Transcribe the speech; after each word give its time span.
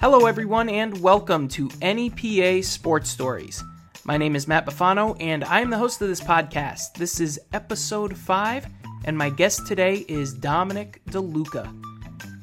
Hello, 0.00 0.26
everyone, 0.26 0.68
and 0.68 1.00
welcome 1.00 1.48
to 1.48 1.68
NEPA 1.82 2.62
Sports 2.62 3.10
Stories. 3.10 3.64
My 4.04 4.16
name 4.16 4.36
is 4.36 4.46
Matt 4.46 4.66
Bufano, 4.66 5.16
and 5.18 5.42
I 5.44 5.60
am 5.60 5.70
the 5.70 5.78
host 5.78 6.00
of 6.02 6.08
this 6.08 6.20
podcast. 6.20 6.94
This 6.94 7.20
is 7.20 7.40
episode 7.52 8.16
5, 8.16 8.66
and 9.06 9.18
my 9.18 9.30
guest 9.30 9.66
today 9.66 10.04
is 10.06 10.32
Dominic 10.32 11.00
DeLuca. 11.10 11.74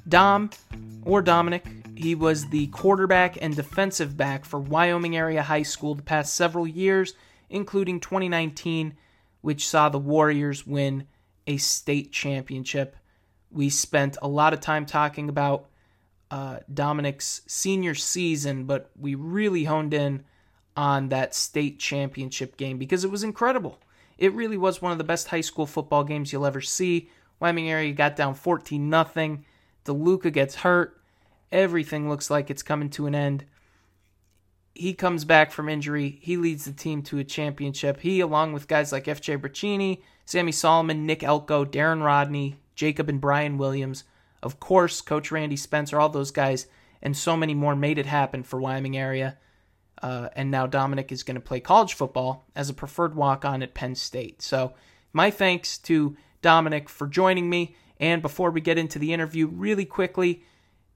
Dom, 0.10 0.50
or 1.04 1.21
Dominic, 1.21 1.80
he 2.02 2.15
was 2.15 2.47
the 2.47 2.68
quarterback 2.68 3.38
and 3.41 3.55
defensive 3.55 4.18
back 4.18 4.45
for 4.45 4.59
Wyoming 4.59 5.15
Area 5.15 5.43
High 5.43 5.64
School 5.64 5.96
the 5.96 6.01
past 6.01 6.33
several 6.33 6.68
years, 6.68 7.14
including 7.50 8.00
2019, 8.00 8.96
which 9.42 9.68
saw 9.68 9.89
the 9.89 10.00
Warriors 10.00 10.65
win 10.65 11.07
a 11.47 11.57
state 11.57 12.11
championship. 12.11 12.95
We 13.51 13.69
spent 13.69 14.18
a 14.21 14.28
lot 14.28 14.54
of 14.54 14.59
time 14.59 14.86
talking 14.86 15.29
about 15.29 15.68
uh, 16.29 16.59
Dominic's 16.73 17.42
senior 17.47 17.93
season, 17.93 18.65
but 18.65 18.89
we 18.97 19.15
really 19.15 19.65
honed 19.65 19.93
in 19.93 20.23
on 20.78 21.09
that 21.09 21.36
state 21.36 21.78
championship 21.79 22.56
game 22.56 22.78
because 22.78 23.04
it 23.04 23.11
was 23.11 23.23
incredible. 23.23 23.79
It 24.18 24.33
really 24.33 24.57
was 24.57 24.81
one 24.81 24.92
of 24.92 24.97
the 24.97 25.04
best 25.04 25.28
high 25.28 25.42
school 25.42 25.65
football 25.65 26.04
games 26.04 26.31
you'll 26.31 26.45
ever 26.45 26.61
see. 26.61 27.09
Wyoming 27.39 27.70
area 27.70 27.92
got 27.92 28.15
down 28.15 28.36
14 28.36 28.89
nothing. 28.89 29.45
DeLuca 29.86 30.31
gets 30.31 30.56
hurt. 30.56 31.00
Everything 31.51 32.09
looks 32.09 32.30
like 32.30 32.50
it's 32.50 32.64
coming 32.64 32.89
to 32.91 33.08
an 33.08 33.16
end. 33.16 33.45
He 34.73 34.94
comes 34.94 35.25
back 35.25 35.52
from 35.52 35.67
injury. 35.67 36.19
He 36.22 36.38
leads 36.38 36.66
the 36.66 36.72
team 36.72 37.02
to 37.03 37.20
a 37.20 37.23
championship. 37.23 38.00
He, 38.00 38.22
along 38.22 38.53
with 38.53 38.70
guys 38.70 38.92
like 38.92 39.08
F.J. 39.08 39.38
Braccini, 39.38 40.02
Sammy 40.26 40.53
Solomon, 40.53 41.06
Nick 41.06 41.23
Elko, 41.23 41.66
Darren 41.66 42.03
Rodney, 42.03 42.56
Jacob 42.76 43.09
and 43.09 43.20
Brian 43.20 43.58
Williams, 43.58 44.06
of 44.42 44.59
course, 44.59 45.02
Coach 45.02 45.31
Randy 45.31 45.58
Spencer, 45.58 46.00
all 46.00 46.09
those 46.09 46.31
guys, 46.31 46.67
and 47.02 47.16
so 47.16 47.36
many 47.36 47.54
more 47.54 47.76
made 47.76 47.98
it 47.98 48.06
happen 48.06 48.44
for 48.44 48.59
Wyoming 48.59 48.98
area. 48.98 49.38
Uh, 50.02 50.30
and 50.36 50.50
now 50.50 50.66
Dominic 50.66 51.11
is 51.11 51.23
going 51.23 51.36
to 51.36 51.42
play 51.42 51.59
college 51.59 51.94
football 51.94 52.48
as 52.56 52.70
a 52.70 52.73
preferred 52.73 53.16
walk 53.16 53.45
on 53.45 53.61
at 53.61 53.73
Penn 53.73 53.94
State. 53.94 54.42
So, 54.42 54.73
my 55.14 55.30
thanks 55.30 55.78
to 55.80 56.16
Dominic 56.42 56.89
for 56.89 57.08
joining 57.08 57.50
me. 57.50 57.76
And 58.00 58.22
before 58.22 58.50
we 58.50 58.61
get 58.61 58.80
into 58.80 58.98
the 58.98 59.14
interview, 59.14 59.45
really 59.45 59.86
quickly, 59.86 60.44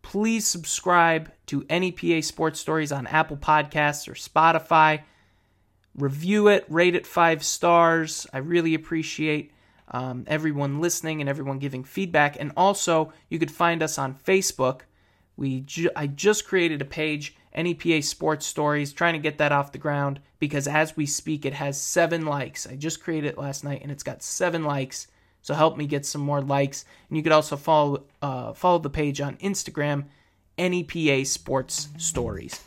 please 0.05 0.45
subscribe 0.45 1.31
to 1.47 1.65
NEPA 1.67 2.21
Sports 2.21 2.59
Stories 2.59 2.91
on 2.91 3.07
Apple 3.07 3.37
Podcasts 3.37 4.07
or 4.07 4.13
Spotify. 4.13 5.01
Review 5.95 6.47
it, 6.47 6.63
rate 6.69 6.95
it 6.95 7.07
five 7.07 7.43
stars. 7.43 8.27
I 8.31 8.37
really 8.37 8.75
appreciate 8.75 9.51
um, 9.87 10.23
everyone 10.27 10.79
listening 10.79 11.21
and 11.21 11.29
everyone 11.29 11.57
giving 11.57 11.83
feedback. 11.83 12.37
And 12.39 12.51
also, 12.55 13.13
you 13.29 13.39
could 13.39 13.49
find 13.49 13.81
us 13.81 13.97
on 13.97 14.13
Facebook. 14.13 14.81
We 15.37 15.61
ju- 15.61 15.89
I 15.95 16.05
just 16.05 16.45
created 16.45 16.83
a 16.83 16.85
page, 16.85 17.35
NEPA 17.57 18.03
Sports 18.03 18.45
Stories, 18.45 18.93
trying 18.93 19.13
to 19.13 19.19
get 19.19 19.39
that 19.39 19.51
off 19.51 19.71
the 19.71 19.79
ground 19.79 20.19
because 20.37 20.67
as 20.67 20.95
we 20.95 21.07
speak, 21.07 21.47
it 21.47 21.53
has 21.53 21.81
seven 21.81 22.27
likes. 22.27 22.67
I 22.67 22.75
just 22.75 23.01
created 23.01 23.29
it 23.29 23.39
last 23.39 23.63
night 23.63 23.81
and 23.81 23.91
it's 23.91 24.03
got 24.03 24.21
seven 24.21 24.65
likes. 24.65 25.07
So 25.45 25.53
help 25.53 25.77
me 25.77 25.85
get 25.85 26.07
some 26.07 26.21
more 26.21 26.41
likes. 26.41 26.85
And 27.07 27.15
you 27.15 27.21
could 27.21 27.31
also 27.31 27.55
follow 27.55 28.05
uh, 28.19 28.53
follow 28.53 28.79
the 28.79 28.89
page 28.89 29.21
on 29.21 29.37
Instagram, 29.37 30.05
NEPA 30.57 31.23
Sports 31.25 31.89
Stories. 31.99 32.61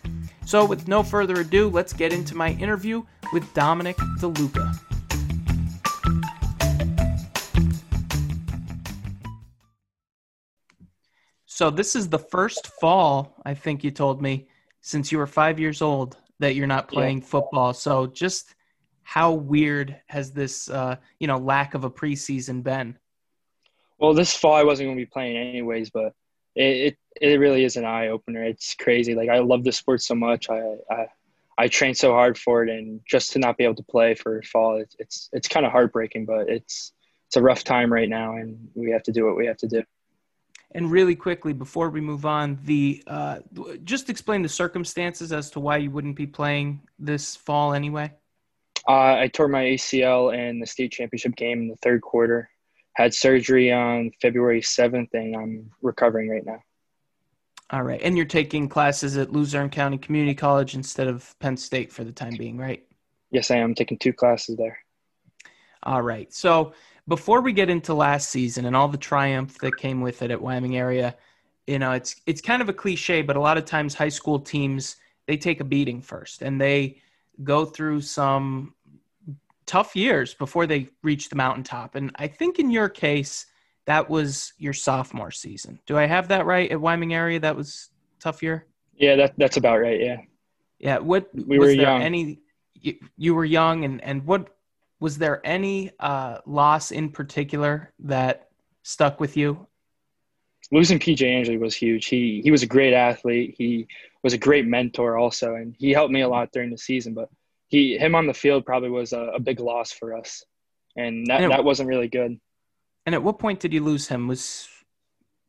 So 0.46 0.64
with 0.64 0.86
no 0.86 1.02
further 1.02 1.40
ado, 1.40 1.68
let's 1.70 1.92
get 1.92 2.12
into 2.12 2.36
my 2.36 2.52
interview 2.52 3.02
with 3.32 3.52
Dominic 3.52 3.96
DeLuca. 4.20 4.78
So 11.46 11.70
this 11.70 11.96
is 11.96 12.08
the 12.08 12.20
first 12.20 12.68
fall, 12.80 13.34
I 13.44 13.54
think 13.54 13.82
you 13.82 13.90
told 13.90 14.22
me, 14.22 14.46
since 14.82 15.10
you 15.10 15.18
were 15.18 15.26
five 15.26 15.58
years 15.58 15.82
old 15.82 16.16
that 16.38 16.54
you're 16.54 16.68
not 16.68 16.86
playing 16.86 17.18
yeah. 17.18 17.26
football. 17.26 17.74
So 17.74 18.06
just 18.06 18.54
how 19.08 19.32
weird 19.32 19.98
has 20.08 20.32
this, 20.32 20.68
uh, 20.68 20.96
you 21.18 21.26
know, 21.26 21.38
lack 21.38 21.72
of 21.72 21.82
a 21.82 21.90
preseason 21.90 22.62
been? 22.62 22.94
Well, 23.98 24.12
this 24.12 24.36
fall 24.36 24.52
I 24.52 24.64
wasn't 24.64 24.88
going 24.88 24.98
to 24.98 25.00
be 25.00 25.06
playing 25.06 25.38
anyways, 25.38 25.88
but 25.88 26.12
it, 26.54 26.76
it, 26.92 26.98
it 27.18 27.40
really 27.40 27.64
is 27.64 27.78
an 27.78 27.86
eye 27.86 28.08
opener. 28.08 28.44
It's 28.44 28.74
crazy. 28.74 29.14
Like 29.14 29.30
I 29.30 29.38
love 29.38 29.64
the 29.64 29.72
sport 29.72 30.02
so 30.02 30.14
much. 30.14 30.50
I, 30.50 30.60
I 30.90 31.06
I 31.56 31.68
trained 31.68 31.96
so 31.96 32.12
hard 32.12 32.36
for 32.36 32.62
it, 32.62 32.68
and 32.68 33.00
just 33.08 33.32
to 33.32 33.38
not 33.38 33.56
be 33.56 33.64
able 33.64 33.76
to 33.76 33.82
play 33.82 34.14
for 34.14 34.42
fall, 34.42 34.76
it's 34.76 34.94
it's, 34.98 35.30
it's 35.32 35.48
kind 35.48 35.64
of 35.64 35.72
heartbreaking. 35.72 36.26
But 36.26 36.50
it's 36.50 36.92
it's 37.28 37.36
a 37.36 37.42
rough 37.42 37.64
time 37.64 37.90
right 37.90 38.10
now, 38.10 38.36
and 38.36 38.68
we 38.74 38.90
have 38.90 39.04
to 39.04 39.12
do 39.12 39.24
what 39.24 39.38
we 39.38 39.46
have 39.46 39.56
to 39.58 39.68
do. 39.68 39.82
And 40.72 40.90
really 40.90 41.16
quickly, 41.16 41.54
before 41.54 41.88
we 41.88 42.02
move 42.02 42.26
on, 42.26 42.58
the 42.64 43.02
uh, 43.06 43.38
just 43.84 44.10
explain 44.10 44.42
the 44.42 44.50
circumstances 44.50 45.32
as 45.32 45.50
to 45.52 45.60
why 45.60 45.78
you 45.78 45.90
wouldn't 45.90 46.16
be 46.16 46.26
playing 46.26 46.82
this 46.98 47.36
fall 47.36 47.72
anyway. 47.72 48.12
Uh, 48.88 49.16
I 49.20 49.28
tore 49.28 49.48
my 49.48 49.64
ACL 49.64 50.34
in 50.34 50.60
the 50.60 50.66
state 50.66 50.92
championship 50.92 51.36
game 51.36 51.60
in 51.60 51.68
the 51.68 51.76
third 51.76 52.00
quarter. 52.00 52.48
Had 52.94 53.12
surgery 53.12 53.70
on 53.70 54.10
February 54.20 54.62
seventh, 54.62 55.10
and 55.12 55.36
I'm 55.36 55.70
recovering 55.82 56.28
right 56.30 56.44
now. 56.44 56.62
All 57.70 57.82
right, 57.82 58.00
and 58.02 58.16
you're 58.16 58.26
taking 58.26 58.66
classes 58.66 59.18
at 59.18 59.30
Luzerne 59.30 59.68
County 59.68 59.98
Community 59.98 60.34
College 60.34 60.74
instead 60.74 61.06
of 61.06 61.38
Penn 61.38 61.56
State 61.56 61.92
for 61.92 62.02
the 62.02 62.12
time 62.12 62.34
being, 62.38 62.56
right? 62.56 62.82
Yes, 63.30 63.50
I 63.50 63.56
am 63.56 63.74
taking 63.74 63.98
two 63.98 64.14
classes 64.14 64.56
there. 64.56 64.78
All 65.82 66.00
right, 66.00 66.32
so 66.32 66.72
before 67.06 67.42
we 67.42 67.52
get 67.52 67.68
into 67.68 67.92
last 67.92 68.30
season 68.30 68.64
and 68.64 68.74
all 68.74 68.88
the 68.88 68.96
triumph 68.98 69.58
that 69.58 69.76
came 69.76 70.00
with 70.00 70.22
it 70.22 70.30
at 70.30 70.40
Wyoming 70.40 70.78
area, 70.78 71.14
you 71.66 71.78
know, 71.78 71.92
it's 71.92 72.16
it's 72.26 72.40
kind 72.40 72.62
of 72.62 72.70
a 72.70 72.72
cliche, 72.72 73.20
but 73.20 73.36
a 73.36 73.40
lot 73.40 73.58
of 73.58 73.66
times 73.66 73.94
high 73.94 74.08
school 74.08 74.40
teams 74.40 74.96
they 75.26 75.36
take 75.36 75.60
a 75.60 75.64
beating 75.64 76.00
first 76.00 76.40
and 76.40 76.58
they 76.58 77.02
go 77.44 77.64
through 77.64 78.00
some 78.00 78.74
tough 79.68 79.94
years 79.94 80.34
before 80.34 80.66
they 80.66 80.88
reach 81.02 81.28
the 81.28 81.36
mountaintop. 81.36 81.94
And 81.94 82.10
I 82.16 82.26
think 82.26 82.58
in 82.58 82.70
your 82.70 82.88
case, 82.88 83.46
that 83.86 84.10
was 84.10 84.52
your 84.58 84.72
sophomore 84.72 85.30
season. 85.30 85.78
Do 85.86 85.96
I 85.96 86.06
have 86.06 86.28
that 86.28 86.46
right 86.46 86.70
at 86.70 86.80
Wyoming 86.80 87.14
area? 87.14 87.38
That 87.38 87.54
was 87.54 87.90
tough 88.18 88.42
year. 88.42 88.66
Yeah, 88.96 89.14
that 89.16 89.34
that's 89.38 89.56
about 89.56 89.80
right. 89.80 90.00
Yeah. 90.00 90.16
Yeah. 90.78 90.98
What 90.98 91.28
we 91.32 91.58
was 91.58 91.68
were 91.68 91.74
there 91.76 91.82
young. 91.82 92.02
any? 92.02 92.40
You, 92.74 92.94
you 93.16 93.34
were 93.34 93.44
young, 93.44 93.84
and 93.84 94.02
and 94.02 94.24
what 94.24 94.56
was 95.00 95.18
there 95.18 95.40
any 95.44 95.90
uh, 96.00 96.38
loss 96.46 96.90
in 96.90 97.10
particular 97.10 97.92
that 98.00 98.48
stuck 98.82 99.20
with 99.20 99.36
you? 99.36 99.66
Losing 100.70 100.98
PJ 100.98 101.22
Angeli 101.22 101.56
was 101.56 101.74
huge. 101.74 102.06
He 102.06 102.40
he 102.42 102.50
was 102.50 102.62
a 102.62 102.66
great 102.66 102.92
athlete. 102.92 103.54
He 103.56 103.86
was 104.22 104.32
a 104.32 104.38
great 104.38 104.66
mentor 104.66 105.16
also, 105.16 105.54
and 105.54 105.74
he 105.78 105.92
helped 105.92 106.12
me 106.12 106.22
a 106.22 106.28
lot 106.28 106.52
during 106.52 106.70
the 106.70 106.78
season. 106.78 107.14
But 107.14 107.30
he 107.68 107.96
him 107.98 108.14
on 108.14 108.26
the 108.26 108.34
field 108.34 108.66
probably 108.66 108.90
was 108.90 109.12
a, 109.12 109.20
a 109.34 109.40
big 109.40 109.60
loss 109.60 109.92
for 109.92 110.16
us, 110.16 110.44
and 110.96 111.26
that 111.28 111.40
and 111.40 111.52
it, 111.52 111.56
that 111.56 111.64
wasn't 111.64 111.88
really 111.88 112.08
good. 112.08 112.38
And 113.06 113.14
at 113.14 113.22
what 113.22 113.38
point 113.38 113.60
did 113.60 113.72
you 113.72 113.82
lose 113.82 114.08
him? 114.08 114.26
Was 114.26 114.68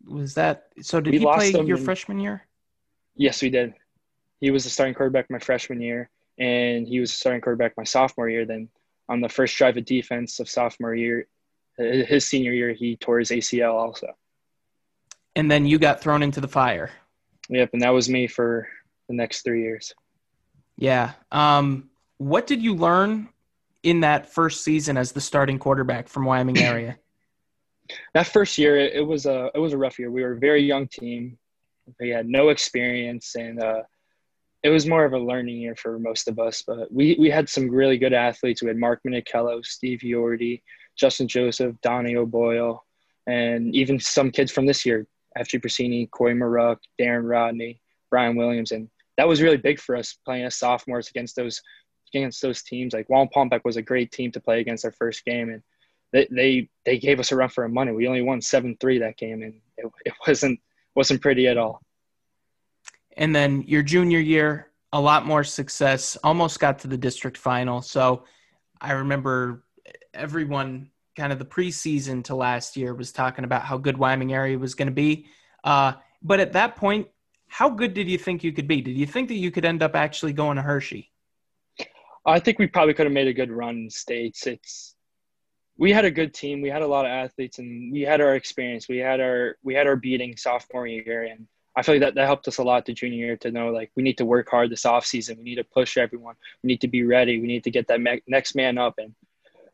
was 0.06 0.36
that 0.36 0.68
so? 0.82 1.02
Did 1.02 1.14
we 1.14 1.20
he 1.20 1.26
play 1.26 1.52
your 1.52 1.78
in, 1.78 1.84
freshman 1.84 2.20
year? 2.20 2.46
Yes, 3.16 3.42
we 3.42 3.50
did. 3.50 3.74
He 4.40 4.52
was 4.52 4.64
the 4.64 4.70
starting 4.70 4.94
quarterback 4.94 5.30
my 5.30 5.40
freshman 5.40 5.82
year, 5.82 6.10
and 6.38 6.88
he 6.88 7.00
was 7.00 7.12
the 7.12 7.18
starting 7.18 7.42
quarterback 7.42 7.74
my 7.78 7.84
sophomore 7.84 8.30
year. 8.30 8.46
Then 8.46 8.70
on 9.08 9.22
the 9.22 9.30
first 9.30 9.58
drive 9.58 9.78
of 9.78 9.86
defense 9.86 10.40
of 10.40 10.50
sophomore 10.50 10.96
year, 10.96 11.28
his 11.78 12.28
senior 12.28 12.54
year, 12.54 12.74
he 12.74 12.96
tore 12.96 13.20
his 13.20 13.30
ACL 13.30 13.74
also. 13.74 14.08
And 15.36 15.50
then 15.50 15.66
you 15.66 15.80
got 15.80 16.02
thrown 16.02 16.22
into 16.22 16.42
the 16.42 16.48
fire. 16.48 16.92
Yep, 17.50 17.72
and 17.74 17.82
that 17.82 17.90
was 17.90 18.10
me 18.10 18.28
for 18.28 18.68
the 19.08 19.16
next 19.16 19.42
three 19.42 19.62
years. 19.64 19.94
Yeah. 20.78 21.14
Um, 21.32 21.90
what 22.20 22.46
did 22.46 22.62
you 22.62 22.76
learn 22.76 23.30
in 23.82 24.02
that 24.02 24.32
first 24.32 24.64
season 24.64 24.98
as 24.98 25.14
the 25.14 25.22
starting 25.22 25.58
quarterback 25.58 26.08
from 26.08 26.26
Wyoming 26.26 26.58
area? 26.60 26.98
that 28.14 28.28
first 28.28 28.58
year, 28.60 28.78
it, 28.78 29.06
was 29.06 29.26
a 29.26 29.50
it 29.56 29.60
was 29.60 29.74
a 29.74 29.78
rough 29.78 29.98
year. 29.98 30.12
We 30.12 30.22
were 30.22 30.34
a 30.34 30.40
very 30.40 30.62
young 30.62 30.88
team. 30.88 31.40
We 32.00 32.10
had 32.10 32.28
no 32.28 32.50
experience, 32.50 33.34
and 33.36 33.60
uh, 33.60 33.82
it 34.62 34.70
was 34.70 34.86
more 34.86 35.06
of 35.06 35.14
a 35.14 35.20
learning 35.20 35.58
year 35.58 35.76
for 35.76 35.98
most 35.98 36.28
of 36.28 36.38
us, 36.38 36.62
but 36.62 36.92
we, 36.92 37.16
we 37.20 37.30
had 37.30 37.50
some 37.50 37.70
really 37.70 37.98
good 37.98 38.14
athletes. 38.14 38.62
We 38.62 38.68
had 38.68 38.78
Mark 38.78 39.02
Minicello, 39.08 39.66
Steve 39.66 40.00
Yordi, 40.00 40.62
Justin 40.98 41.28
Joseph, 41.28 41.76
Donnie 41.82 42.16
O'Boyle, 42.16 42.86
and 43.26 43.74
even 43.74 44.00
some 44.00 44.30
kids 44.30 44.52
from 44.52 44.66
this 44.66 44.86
year, 44.86 45.08
F.G. 45.38 45.60
Brasini, 45.60 46.12
Corey 46.12 46.36
Maruck, 46.36 46.78
Darren 47.00 47.28
Rodney, 47.28 47.82
Brian 48.10 48.36
Williams. 48.36 48.72
And 48.72 48.90
that 49.18 49.28
was 49.28 49.42
really 49.42 49.58
big 49.58 49.80
for 49.80 49.96
us 49.96 50.18
playing 50.26 50.46
as 50.46 50.58
sophomores 50.58 51.10
against 51.10 51.36
those 51.36 51.62
against 52.16 52.42
those 52.42 52.62
teams. 52.64 52.94
Like 52.94 53.08
Wallenpaupack 53.08 53.62
was 53.64 53.78
a 53.78 53.82
great 53.82 54.12
team 54.12 54.32
to 54.32 54.40
play 54.40 54.60
against 54.60 54.86
our 54.86 54.92
first 54.92 55.26
game. 55.26 55.50
And 55.50 55.62
they, 56.12 56.28
they, 56.32 56.70
they 56.86 56.98
gave 56.98 57.20
us 57.20 57.32
a 57.32 57.36
run 57.36 57.50
for 57.50 57.64
our 57.64 57.70
money. 57.70 57.92
We 57.92 58.08
only 58.08 58.22
won 58.22 58.40
7-3 58.40 59.00
that 59.00 59.18
game, 59.18 59.44
and 59.44 59.54
it, 59.78 59.86
it 60.06 60.14
wasn't 60.28 60.60
wasn't 60.96 61.22
pretty 61.22 61.48
at 61.48 61.58
all. 61.58 61.82
and 63.16 63.36
then 63.36 63.64
your 63.68 63.84
junior 63.84 64.20
year, 64.20 64.72
a 64.92 65.00
lot 65.00 65.26
more 65.26 65.44
success. 65.44 66.18
Almost 66.24 66.60
got 66.60 66.80
to 66.80 66.88
the 66.88 66.98
district 66.98 67.38
final. 67.38 67.82
So 67.82 68.24
I 68.82 68.94
remember 68.94 69.64
everyone 70.14 70.90
kind 71.16 71.32
of 71.32 71.38
the 71.38 71.46
preseason 71.46 72.24
to 72.24 72.36
last 72.36 72.76
year 72.76 72.94
was 72.96 73.12
talking 73.12 73.46
about 73.46 73.64
how 73.64 73.78
good 73.78 73.98
Wyoming 73.98 74.34
area 74.34 74.58
was 74.58 74.74
going 74.74 74.88
to 74.88 74.94
be. 74.94 75.28
Uh, 75.64 75.94
but 76.24 76.40
at 76.40 76.54
that 76.54 76.76
point, 76.76 77.08
how 77.48 77.70
good 77.70 77.94
did 77.94 78.10
you 78.10 78.18
think 78.18 78.44
you 78.44 78.52
could 78.52 78.68
be? 78.68 78.82
Did 78.82 78.98
you 78.98 79.06
think 79.06 79.28
that 79.28 79.36
you 79.36 79.52
could 79.52 79.66
end 79.66 79.84
up 79.84 79.96
actually 79.96 80.34
going 80.34 80.56
to 80.56 80.62
Hershey? 80.62 81.12
I 82.30 82.40
think 82.40 82.60
we 82.60 82.68
probably 82.68 82.94
could 82.94 83.06
have 83.06 83.14
made 83.14 83.28
a 83.28 83.34
good 83.34 83.52
run 83.52 83.76
in 83.76 83.90
states. 83.90 84.48
It's 84.48 84.96
we 85.78 85.92
had 85.92 86.06
a 86.06 86.12
good 86.12 86.34
team. 86.34 86.62
We 86.62 86.70
had 86.70 86.82
a 86.82 86.88
lot 86.88 87.06
of 87.06 87.12
athletes, 87.12 87.58
and 87.58 87.92
we 87.92 88.02
had 88.02 88.22
our 88.22 88.36
experience. 88.36 88.88
We 88.88 88.98
had 88.98 89.20
our 89.20 89.58
we 89.64 89.74
had 89.74 89.88
our 89.88 89.96
beating 89.96 90.36
sophomore 90.38 90.88
year, 90.88 91.24
and 91.24 91.48
I 91.76 91.82
feel 91.82 91.96
like 91.96 92.02
that, 92.02 92.16
that 92.16 92.26
helped 92.26 92.48
us 92.48 92.58
a 92.58 92.64
lot 92.64 92.86
the 92.86 92.94
junior 92.94 93.26
year 93.26 93.38
to 93.38 93.52
know 93.52 93.70
like 93.70 93.92
we 93.96 94.04
need 94.04 94.18
to 94.18 94.26
work 94.26 94.50
hard 94.50 94.70
this 94.70 94.86
off 94.86 95.06
season. 95.06 95.38
We 95.38 95.44
need 95.44 95.56
to 95.56 95.64
push 95.64 95.98
everyone. 95.98 96.36
We 96.64 96.68
need 96.68 96.82
to 96.82 96.88
be 96.88 97.04
ready. 97.04 97.40
We 97.40 97.48
need 97.48 97.64
to 97.64 97.72
get 97.72 97.88
that 97.88 98.02
me- 98.02 98.22
next 98.28 98.56
man 98.56 98.78
up, 98.78 98.96
and 98.98 99.16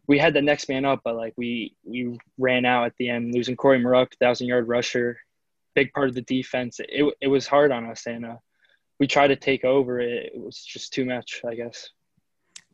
we 0.07 0.19
had 0.19 0.33
the 0.33 0.41
next 0.41 0.69
man 0.69 0.85
up, 0.85 1.01
but 1.03 1.15
like 1.15 1.33
we 1.37 1.75
we 1.83 2.17
ran 2.37 2.65
out 2.65 2.85
at 2.85 2.93
the 2.97 3.09
end, 3.09 3.33
losing 3.33 3.55
Corey 3.55 3.79
Maruck, 3.81 4.13
thousand 4.19 4.47
yard 4.47 4.67
rusher, 4.67 5.17
big 5.73 5.91
part 5.93 6.09
of 6.09 6.15
the 6.15 6.21
defense. 6.21 6.79
It 6.79 7.13
it 7.19 7.27
was 7.27 7.47
hard 7.47 7.71
on 7.71 7.85
us, 7.85 8.05
and 8.05 8.25
uh, 8.25 8.37
we 8.99 9.07
tried 9.07 9.29
to 9.29 9.35
take 9.35 9.65
over. 9.65 9.99
It, 9.99 10.33
it 10.35 10.39
was 10.39 10.63
just 10.63 10.93
too 10.93 11.05
much, 11.05 11.41
I 11.45 11.55
guess. 11.55 11.89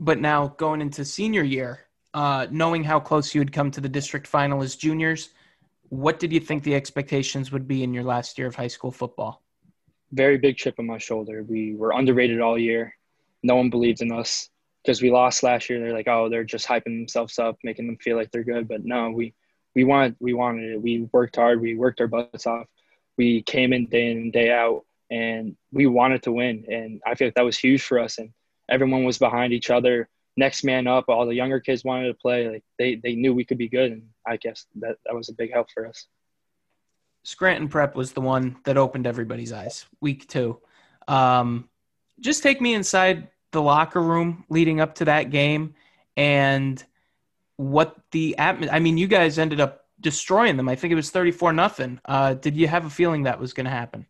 But 0.02 0.20
now 0.20 0.48
going 0.58 0.82
into 0.82 1.06
senior 1.06 1.44
year, 1.44 1.82
uh, 2.16 2.48
knowing 2.50 2.84
how 2.84 3.00
close 3.00 3.36
you 3.36 3.40
had 3.40 3.54
come 3.54 3.70
to 3.70 3.80
the 3.80 3.88
district 3.88 4.26
final 4.26 4.64
as 4.64 4.76
juniors, 4.76 5.30
what 5.90 6.18
did 6.18 6.34
you 6.34 6.40
think 6.40 6.64
the 6.64 6.74
expectations 6.74 7.52
would 7.52 7.68
be 7.68 7.84
in 7.84 7.94
your 7.94 8.04
last 8.04 8.40
year 8.40 8.48
of 8.48 8.56
high 8.56 8.68
school 8.68 8.92
football? 8.92 9.44
Very 10.12 10.40
big 10.40 10.58
chip 10.58 10.80
on 10.80 10.88
my 10.88 10.98
shoulder. 10.98 11.44
We 11.44 11.76
were 11.76 11.92
underrated 11.92 12.42
all 12.42 12.58
year. 12.58 12.96
No 13.44 13.56
one 13.56 13.70
believed 13.70 14.02
in 14.02 14.12
us 14.12 14.50
because 14.84 15.04
we 15.04 15.12
lost 15.12 15.44
last 15.44 15.70
year. 15.70 15.80
They're 15.80 15.94
like, 15.94 16.08
oh, 16.08 16.30
they're 16.30 16.44
just 16.44 16.68
hyping 16.68 16.98
themselves 16.98 17.38
up, 17.38 17.60
making 17.64 17.86
them 17.86 17.98
feel 17.98 18.18
like 18.18 18.32
they're 18.32 18.44
good. 18.44 18.68
But 18.68 18.84
no, 18.84 19.12
we 19.12 19.36
we 19.76 19.84
wanted 19.84 20.16
we 20.20 20.34
wanted 20.34 20.72
it. 20.72 20.82
We 20.82 21.08
worked 21.12 21.36
hard. 21.36 21.62
We 21.62 21.76
worked 21.76 22.02
our 22.02 22.08
butts 22.08 22.48
off. 22.48 22.66
We 23.18 23.44
came 23.44 23.72
in 23.72 23.86
day 23.86 24.10
in 24.10 24.18
and 24.18 24.34
day 24.34 24.52
out, 24.52 24.84
and 25.12 25.56
we 25.72 25.86
wanted 25.86 26.24
to 26.24 26.32
win. 26.32 26.66
And 26.68 27.02
I 27.06 27.14
feel 27.14 27.28
like 27.28 27.36
that 27.36 27.46
was 27.46 27.58
huge 27.58 27.84
for 27.84 28.00
us. 28.00 28.18
And 28.18 28.32
everyone 28.72 29.04
was 29.04 29.18
behind 29.18 29.54
each 29.54 29.70
other. 29.70 30.10
Next 30.38 30.64
man 30.64 30.88
up. 30.88 31.06
All 31.10 31.26
the 31.26 31.36
younger 31.36 31.60
kids 31.60 31.84
wanted 31.84 32.08
to 32.08 32.14
play. 32.14 32.48
Like 32.48 32.64
they 32.80 32.96
they 32.96 33.16
knew 33.16 33.34
we 33.34 33.46
could 33.46 33.58
be 33.58 33.68
good, 33.68 33.92
and 33.92 34.04
I 34.26 34.38
guess 34.38 34.66
that 34.76 34.98
that 35.06 35.14
was 35.14 35.30
a 35.30 35.34
big 35.34 35.52
help 35.52 35.70
for 35.72 35.86
us. 35.86 36.08
Scranton 37.24 37.68
Prep 37.68 37.96
was 37.96 38.14
the 38.14 38.22
one 38.22 38.58
that 38.64 38.78
opened 38.78 39.06
everybody's 39.06 39.52
eyes. 39.52 39.86
Week 40.00 40.28
two. 40.28 40.60
Um, 41.08 41.70
just 42.20 42.42
take 42.42 42.62
me 42.62 42.74
inside 42.74 43.28
the 43.52 43.62
locker 43.62 44.02
room 44.02 44.46
leading 44.50 44.80
up 44.80 44.96
to 44.96 45.06
that 45.06 45.30
game 45.30 45.76
and 46.16 46.84
what 47.58 47.96
the 48.12 48.38
atmosphere. 48.38 48.76
I 48.76 48.80
mean, 48.80 48.98
you 48.98 49.08
guys 49.08 49.38
ended 49.38 49.60
up 49.60 49.86
destroying 50.00 50.58
them. 50.58 50.70
I 50.70 50.76
think 50.76 50.92
it 50.92 50.96
was 50.96 51.12
34 51.12 51.54
nothing. 51.54 52.00
Uh, 52.06 52.34
did 52.34 52.58
you 52.58 52.68
have 52.68 52.86
a 52.86 52.90
feeling 52.90 53.24
that 53.24 53.40
was 53.40 53.54
going 53.54 53.66
to 53.66 53.72
happen? 53.72 54.08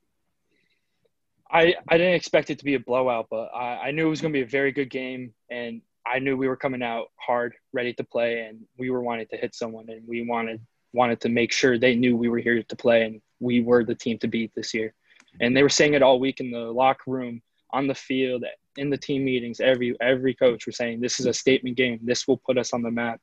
I, 1.52 1.76
I 1.90 1.98
didn't 1.98 2.14
expect 2.14 2.50
it 2.50 2.60
to 2.60 2.66
be 2.66 2.76
a 2.76 2.80
blowout, 2.80 3.28
but 3.30 3.50
I, 3.54 3.88
I 3.88 3.92
knew 3.92 4.08
it 4.08 4.10
was 4.10 4.22
going 4.22 4.34
to 4.34 4.38
be 4.38 4.44
a 4.44 4.48
very 4.48 4.72
good 4.72 4.90
game. 4.90 5.34
And 5.50 5.82
I 6.06 6.20
knew 6.20 6.38
we 6.38 6.48
were 6.48 6.56
coming 6.56 6.82
out 6.82 7.08
hard, 7.18 7.54
ready 7.74 7.94
to 7.94 8.04
play, 8.04 8.42
and 8.42 8.62
we 8.78 8.90
were 8.90 9.02
wanting 9.02 9.28
to 9.28 9.38
hit 9.38 9.54
someone, 9.54 9.90
and 9.90 10.08
we 10.08 10.26
wanted 10.26 10.62
wanted 10.94 11.22
to 11.22 11.30
make 11.30 11.54
sure 11.54 11.78
they 11.78 11.96
knew 11.96 12.18
we 12.18 12.28
were 12.30 12.40
here 12.40 12.62
to 12.62 12.76
play, 12.76 13.04
and 13.04 13.22
we 13.40 13.62
were 13.62 13.84
the 13.84 13.96
team 13.96 14.18
to 14.20 14.28
beat 14.28 14.52
this 14.56 14.74
year. 14.74 14.94
And 15.40 15.56
they 15.56 15.64
were 15.64 15.70
saying 15.70 15.94
it 15.94 16.02
all 16.02 16.20
week 16.20 16.40
in 16.40 16.52
the 16.52 16.72
locker 16.72 17.12
room, 17.12 17.42
on 17.72 17.88
the 17.88 17.96
field, 17.96 18.44
in 18.78 18.90
the 18.90 18.98
team 18.98 19.24
meetings. 19.24 19.60
Every 19.60 19.96
every 20.02 20.34
coach 20.34 20.66
was 20.66 20.78
saying 20.78 21.00
this 21.00 21.20
is 21.20 21.26
a 21.26 21.34
statement 21.34 21.78
game. 21.78 22.00
This 22.02 22.28
will 22.28 22.38
put 22.38 22.58
us 22.58 22.74
on 22.74 22.82
the 22.82 22.92
map. 22.92 23.20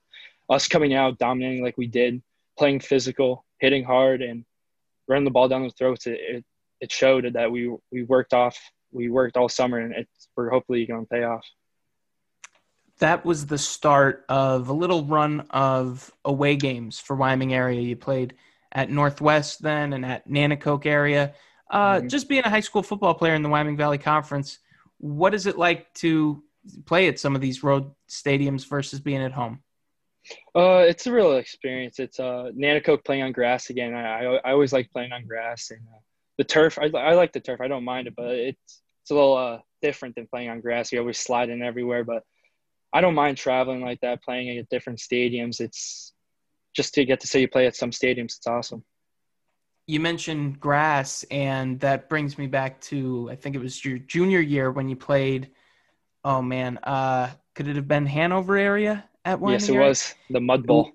Us 0.50 0.68
coming 0.68 0.94
out, 0.94 1.18
dominating 1.18 1.62
like 1.62 1.76
we 1.76 1.86
did, 1.86 2.22
playing 2.58 2.80
physical, 2.80 3.44
hitting 3.58 3.84
hard, 3.84 4.22
and 4.22 4.44
running 5.06 5.24
the 5.24 5.30
ball 5.30 5.48
down 5.48 5.62
the 5.62 5.70
throats. 5.70 6.06
It, 6.06 6.20
it, 6.20 6.44
it 6.80 6.92
showed 6.92 7.32
that 7.34 7.50
we 7.50 7.74
we 7.92 8.04
worked 8.04 8.34
off. 8.34 8.58
We 8.90 9.10
worked 9.10 9.36
all 9.36 9.48
summer, 9.48 9.78
and 9.78 9.92
it's, 9.92 10.28
we're 10.34 10.50
hopefully 10.50 10.86
going 10.86 11.04
to 11.04 11.08
pay 11.08 11.24
off 11.24 11.44
that 12.98 13.24
was 13.24 13.46
the 13.46 13.58
start 13.58 14.24
of 14.28 14.68
a 14.68 14.72
little 14.72 15.04
run 15.04 15.46
of 15.50 16.10
away 16.24 16.56
games 16.56 16.98
for 16.98 17.16
Wyoming 17.16 17.54
area. 17.54 17.80
You 17.80 17.96
played 17.96 18.34
at 18.72 18.90
Northwest 18.90 19.62
then 19.62 19.92
and 19.92 20.04
at 20.04 20.28
Nanticoke 20.28 20.86
area. 20.86 21.34
Uh, 21.70 21.96
mm-hmm. 21.96 22.08
Just 22.08 22.28
being 22.28 22.44
a 22.44 22.50
high 22.50 22.60
school 22.60 22.82
football 22.82 23.14
player 23.14 23.34
in 23.34 23.42
the 23.42 23.48
Wyoming 23.48 23.76
Valley 23.76 23.98
Conference, 23.98 24.58
what 24.98 25.34
is 25.34 25.46
it 25.46 25.56
like 25.56 25.92
to 25.94 26.42
play 26.86 27.08
at 27.08 27.18
some 27.18 27.34
of 27.34 27.40
these 27.40 27.62
road 27.62 27.90
stadiums 28.08 28.66
versus 28.68 29.00
being 29.00 29.22
at 29.22 29.32
home? 29.32 29.60
Uh, 30.54 30.84
it's 30.86 31.06
a 31.06 31.12
real 31.12 31.36
experience. 31.36 31.98
It's 31.98 32.20
uh, 32.20 32.50
Nanticoke 32.54 33.04
playing 33.04 33.22
on 33.22 33.32
grass 33.32 33.70
again. 33.70 33.94
I, 33.94 34.24
I, 34.24 34.34
I 34.44 34.52
always 34.52 34.72
like 34.72 34.90
playing 34.90 35.12
on 35.12 35.24
grass 35.24 35.70
and 35.70 35.80
uh, 35.88 36.00
the 36.38 36.44
turf. 36.44 36.78
I, 36.78 36.86
I 36.96 37.14
like 37.14 37.32
the 37.32 37.40
turf. 37.40 37.60
I 37.60 37.68
don't 37.68 37.84
mind 37.84 38.06
it, 38.06 38.14
but 38.16 38.30
it's 38.30 38.82
it's 39.02 39.10
a 39.10 39.14
little 39.14 39.36
uh, 39.36 39.58
different 39.82 40.14
than 40.14 40.26
playing 40.26 40.48
on 40.48 40.60
grass. 40.60 40.92
You're 40.92 41.02
always 41.02 41.18
slide 41.18 41.50
in 41.50 41.62
everywhere, 41.62 42.04
but 42.04 42.22
I 42.92 43.00
don't 43.00 43.14
mind 43.14 43.36
traveling 43.36 43.82
like 43.82 44.00
that, 44.00 44.22
playing 44.22 44.56
at 44.58 44.68
different 44.68 44.98
stadiums. 44.98 45.60
It's 45.60 46.12
just 46.74 46.94
to 46.94 47.04
get 47.04 47.20
to 47.20 47.26
see 47.26 47.40
you 47.40 47.48
play 47.48 47.66
at 47.66 47.76
some 47.76 47.90
stadiums. 47.90 48.36
It's 48.36 48.46
awesome. 48.46 48.84
You 49.86 50.00
mentioned 50.00 50.60
grass, 50.60 51.24
and 51.30 51.80
that 51.80 52.08
brings 52.08 52.38
me 52.38 52.46
back 52.46 52.80
to 52.82 53.28
I 53.30 53.36
think 53.36 53.56
it 53.56 53.60
was 53.60 53.84
your 53.84 53.98
junior 53.98 54.40
year 54.40 54.70
when 54.70 54.88
you 54.88 54.96
played. 54.96 55.50
Oh 56.24 56.42
man, 56.42 56.78
uh, 56.82 57.30
could 57.54 57.68
it 57.68 57.76
have 57.76 57.88
been 57.88 58.06
Hanover 58.06 58.56
area 58.56 59.08
at 59.24 59.40
one? 59.40 59.52
Yes, 59.52 59.68
it 59.68 59.78
was 59.78 60.14
the 60.30 60.40
Mud 60.40 60.66
Bowl. 60.66 60.92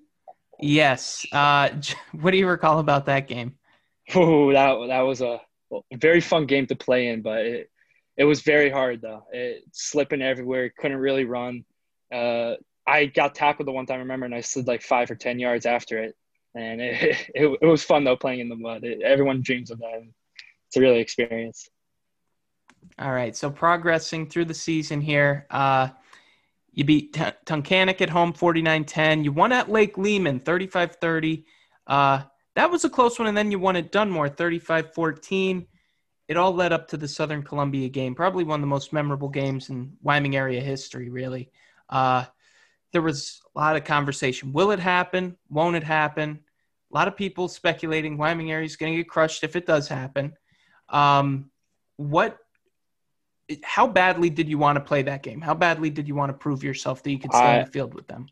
Yes. 0.59 1.25
Uh, 1.31 1.69
what 2.13 2.31
do 2.31 2.37
you 2.37 2.47
recall 2.47 2.79
about 2.79 3.07
that 3.07 3.27
game? 3.27 3.55
Oh, 4.15 4.51
that 4.51 4.87
that 4.87 5.01
was 5.01 5.21
a 5.21 5.39
very 5.93 6.21
fun 6.21 6.45
game 6.45 6.67
to 6.67 6.75
play 6.75 7.07
in, 7.07 7.21
but 7.21 7.45
it, 7.45 7.69
it 8.17 8.25
was 8.25 8.41
very 8.41 8.69
hard 8.69 9.01
though. 9.01 9.23
It 9.31 9.63
slipping 9.71 10.21
everywhere, 10.21 10.71
couldn't 10.77 10.97
really 10.97 11.25
run 11.25 11.63
uh, 12.13 12.55
I 12.85 13.05
got 13.05 13.35
tackled 13.35 13.67
the 13.67 13.71
one 13.71 13.85
time 13.85 13.97
I 13.97 13.99
remember, 13.99 14.25
and 14.25 14.35
I 14.35 14.41
slid 14.41 14.67
like 14.67 14.81
five 14.81 15.09
or 15.09 15.15
ten 15.15 15.39
yards 15.39 15.65
after 15.65 16.01
it, 16.03 16.15
and 16.55 16.79
it 16.79 17.27
it, 17.35 17.57
it 17.61 17.65
was 17.65 17.83
fun 17.83 18.03
though 18.03 18.15
playing 18.15 18.39
in 18.39 18.49
the 18.49 18.55
mud. 18.55 18.83
It, 18.83 19.01
everyone 19.01 19.41
dreams 19.41 19.71
of 19.71 19.79
that. 19.79 20.03
It's 20.67 20.77
a 20.77 20.81
really 20.81 20.99
experience. 20.99 21.69
All 22.99 23.11
right, 23.11 23.35
so 23.35 23.49
progressing 23.49 24.29
through 24.29 24.45
the 24.45 24.53
season 24.53 25.01
here, 25.01 25.47
uh, 25.49 25.89
you 26.73 26.83
beat 26.83 27.13
T- 27.13 27.21
Tunkhannock 27.45 28.01
at 28.01 28.09
home 28.09 28.33
49-10. 28.33 29.23
You 29.23 29.31
won 29.31 29.51
at 29.51 29.71
Lake 29.71 29.97
Lehman 29.97 30.41
35-30. 30.41 31.45
Uh, 31.87 32.23
that 32.55 32.69
was 32.69 32.85
a 32.85 32.89
close 32.89 33.17
one, 33.17 33.27
and 33.27 33.37
then 33.37 33.51
you 33.51 33.59
won 33.59 33.75
at 33.75 33.91
Dunmore 33.91 34.29
35-14. 34.29 35.65
It 36.27 36.37
all 36.37 36.53
led 36.53 36.71
up 36.71 36.87
to 36.89 36.97
the 36.97 37.07
Southern 37.07 37.43
Columbia 37.43 37.89
game, 37.89 38.15
probably 38.15 38.43
one 38.43 38.59
of 38.59 38.61
the 38.61 38.67
most 38.67 38.93
memorable 38.93 39.29
games 39.29 39.69
in 39.69 39.93
Wyoming 40.01 40.35
area 40.35 40.61
history, 40.61 41.09
really. 41.09 41.49
Uh, 41.89 42.25
there 42.91 43.01
was 43.01 43.41
a 43.55 43.59
lot 43.59 43.75
of 43.75 43.83
conversation. 43.83 44.53
Will 44.53 44.71
it 44.71 44.79
happen? 44.79 45.35
Won't 45.49 45.75
it 45.75 45.83
happen? 45.83 46.39
A 46.91 46.95
lot 46.95 47.07
of 47.07 47.17
people 47.17 47.47
speculating 47.47 48.17
Wyoming 48.17 48.51
area 48.51 48.65
is 48.65 48.75
going 48.75 48.93
to 48.93 48.97
get 48.97 49.09
crushed 49.09 49.43
if 49.43 49.55
it 49.55 49.65
does 49.65 49.87
happen. 49.87 50.33
Um, 50.89 51.49
what? 51.97 52.37
How 53.63 53.87
badly 53.87 54.29
did 54.29 54.47
you 54.47 54.57
want 54.57 54.77
to 54.77 54.79
play 54.79 55.01
that 55.01 55.23
game? 55.23 55.41
How 55.41 55.55
badly 55.55 55.89
did 55.89 56.07
you 56.07 56.15
want 56.15 56.29
to 56.29 56.33
prove 56.33 56.63
yourself 56.63 57.03
that 57.03 57.11
you 57.11 57.19
could 57.19 57.33
stay 57.33 57.41
I, 57.41 57.59
on 57.59 57.65
the 57.65 57.71
field 57.71 57.93
with 57.93 58.07
them? 58.07 58.27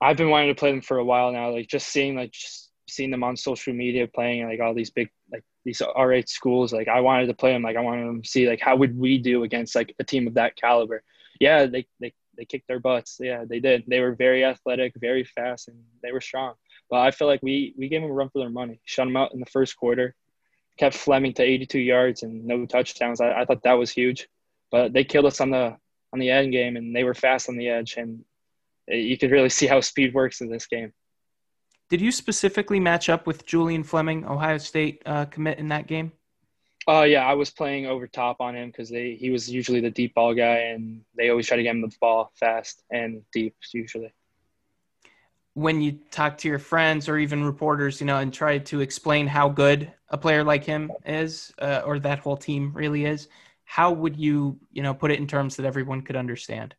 I've 0.00 0.16
been 0.16 0.30
wanting 0.30 0.48
to 0.48 0.58
play 0.58 0.72
them 0.72 0.80
for 0.80 0.96
a 0.96 1.04
while 1.04 1.30
now. 1.30 1.50
Like 1.50 1.68
just 1.68 1.88
seeing 1.88 2.16
like 2.16 2.32
just 2.32 2.65
seeing 2.88 3.10
them 3.10 3.24
on 3.24 3.36
social 3.36 3.74
media 3.74 4.06
playing 4.06 4.48
like 4.48 4.60
all 4.60 4.74
these 4.74 4.90
big 4.90 5.10
like 5.30 5.44
these 5.64 5.80
R8 5.80 6.28
schools. 6.28 6.72
Like 6.72 6.88
I 6.88 7.00
wanted 7.00 7.26
to 7.26 7.34
play 7.34 7.52
them. 7.52 7.62
Like 7.62 7.76
I 7.76 7.80
wanted 7.80 8.22
to 8.22 8.28
see 8.28 8.48
like 8.48 8.60
how 8.60 8.76
would 8.76 8.96
we 8.96 9.18
do 9.18 9.42
against 9.42 9.74
like 9.74 9.94
a 9.98 10.04
team 10.04 10.26
of 10.26 10.34
that 10.34 10.56
caliber. 10.56 11.02
Yeah, 11.40 11.66
they 11.66 11.86
they 12.00 12.12
they 12.36 12.44
kicked 12.44 12.68
their 12.68 12.80
butts. 12.80 13.18
Yeah, 13.20 13.44
they 13.44 13.60
did. 13.60 13.84
They 13.86 14.00
were 14.00 14.14
very 14.14 14.44
athletic, 14.44 14.94
very 14.96 15.24
fast, 15.24 15.68
and 15.68 15.78
they 16.02 16.12
were 16.12 16.20
strong. 16.20 16.54
But 16.88 17.00
I 17.00 17.10
feel 17.10 17.28
like 17.28 17.42
we 17.42 17.74
we 17.76 17.88
gave 17.88 18.02
them 18.02 18.10
a 18.10 18.14
run 18.14 18.28
for 18.30 18.38
their 18.38 18.50
money. 18.50 18.80
Shut 18.84 19.06
them 19.06 19.16
out 19.16 19.32
in 19.32 19.40
the 19.40 19.46
first 19.46 19.76
quarter. 19.76 20.14
Kept 20.78 20.94
Fleming 20.94 21.32
to 21.34 21.42
82 21.42 21.78
yards 21.78 22.22
and 22.22 22.44
no 22.44 22.66
touchdowns. 22.66 23.20
I, 23.20 23.32
I 23.32 23.44
thought 23.46 23.62
that 23.62 23.72
was 23.78 23.90
huge. 23.90 24.28
But 24.70 24.92
they 24.92 25.04
killed 25.04 25.26
us 25.26 25.40
on 25.40 25.50
the 25.50 25.76
on 26.12 26.18
the 26.18 26.30
end 26.30 26.52
game, 26.52 26.76
and 26.76 26.94
they 26.94 27.04
were 27.04 27.14
fast 27.14 27.48
on 27.48 27.56
the 27.56 27.68
edge, 27.68 27.96
and 27.96 28.24
eh, 28.90 28.96
you 28.96 29.18
could 29.18 29.30
really 29.30 29.48
see 29.48 29.66
how 29.66 29.80
speed 29.80 30.14
works 30.14 30.40
in 30.40 30.50
this 30.50 30.66
game. 30.66 30.92
Did 31.88 32.00
you 32.00 32.10
specifically 32.10 32.80
match 32.80 33.08
up 33.08 33.26
with 33.26 33.46
Julian 33.46 33.84
Fleming, 33.84 34.24
Ohio 34.24 34.58
State 34.58 35.02
uh, 35.06 35.26
commit 35.26 35.58
in 35.58 35.68
that 35.68 35.86
game? 35.86 36.12
Oh 36.88 37.00
uh, 37.00 37.02
yeah, 37.02 37.26
I 37.26 37.34
was 37.34 37.50
playing 37.50 37.86
over 37.86 38.06
top 38.06 38.40
on 38.40 38.54
him 38.54 38.68
because 38.68 38.88
they 38.88 39.14
he 39.14 39.30
was 39.30 39.50
usually 39.50 39.80
the 39.80 39.90
deep 39.90 40.14
ball 40.14 40.34
guy, 40.34 40.58
and 40.72 41.02
they 41.16 41.30
always 41.30 41.46
try 41.46 41.56
to 41.56 41.62
get 41.62 41.74
him 41.74 41.80
the 41.80 41.92
ball 42.00 42.30
fast 42.34 42.82
and 42.90 43.22
deep 43.32 43.56
usually. 43.72 44.12
When 45.54 45.80
you 45.80 45.98
talk 46.10 46.38
to 46.38 46.48
your 46.48 46.58
friends 46.58 47.08
or 47.08 47.18
even 47.18 47.42
reporters, 47.42 48.00
you 48.00 48.06
know, 48.06 48.18
and 48.18 48.32
try 48.32 48.58
to 48.58 48.80
explain 48.80 49.26
how 49.26 49.48
good 49.48 49.90
a 50.10 50.18
player 50.18 50.44
like 50.44 50.64
him 50.64 50.92
is, 51.04 51.52
uh, 51.58 51.82
or 51.84 51.98
that 52.00 52.18
whole 52.18 52.36
team 52.36 52.72
really 52.74 53.06
is, 53.06 53.28
how 53.64 53.90
would 53.90 54.16
you, 54.16 54.60
you 54.70 54.82
know, 54.82 54.92
put 54.92 55.10
it 55.10 55.18
in 55.18 55.26
terms 55.26 55.56
that 55.56 55.64
everyone 55.64 56.02
could 56.02 56.14
understand? 56.14 56.74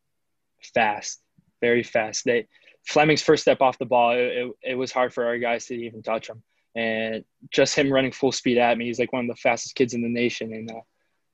Fast, 0.75 1.21
very 1.59 1.81
fast. 1.81 2.23
They 2.23 2.47
Fleming's 2.87 3.21
first 3.21 3.41
step 3.41 3.61
off 3.61 3.77
the 3.77 3.85
ball, 3.85 4.11
it, 4.11 4.19
it, 4.19 4.51
it 4.63 4.75
was 4.75 4.91
hard 4.91 5.13
for 5.13 5.25
our 5.25 5.37
guys 5.37 5.65
to 5.65 5.75
even 5.75 6.01
touch 6.01 6.29
him, 6.29 6.41
and 6.75 7.25
just 7.51 7.75
him 7.75 7.91
running 7.91 8.11
full 8.11 8.31
speed 8.31 8.57
at 8.57 8.77
me. 8.77 8.85
He's 8.85 8.99
like 8.99 9.11
one 9.11 9.25
of 9.25 9.35
the 9.35 9.41
fastest 9.41 9.75
kids 9.75 9.93
in 9.93 10.01
the 10.01 10.09
nation, 10.09 10.53
and 10.53 10.71
uh, 10.71 10.81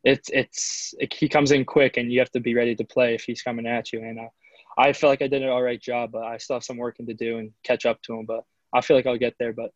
it's 0.03 0.29
it's 0.33 0.95
it, 0.99 1.13
he 1.13 1.29
comes 1.29 1.51
in 1.51 1.63
quick, 1.63 1.97
and 1.97 2.11
you 2.11 2.19
have 2.19 2.31
to 2.31 2.39
be 2.39 2.55
ready 2.55 2.75
to 2.75 2.83
play 2.83 3.13
if 3.13 3.23
he's 3.23 3.43
coming 3.43 3.67
at 3.67 3.93
you. 3.93 3.99
And 3.99 4.19
uh, 4.19 4.29
I 4.77 4.93
feel 4.93 5.09
like 5.09 5.21
I 5.21 5.27
did 5.27 5.43
an 5.43 5.49
all 5.49 5.61
right 5.61 5.81
job, 5.81 6.11
but 6.11 6.23
I 6.23 6.37
still 6.37 6.55
have 6.55 6.63
some 6.63 6.77
working 6.77 7.05
to 7.05 7.13
do 7.13 7.37
and 7.37 7.51
catch 7.63 7.85
up 7.85 8.01
to 8.03 8.15
him. 8.15 8.25
But 8.25 8.43
I 8.73 8.81
feel 8.81 8.97
like 8.97 9.05
I'll 9.05 9.17
get 9.17 9.35
there. 9.37 9.53
But 9.53 9.69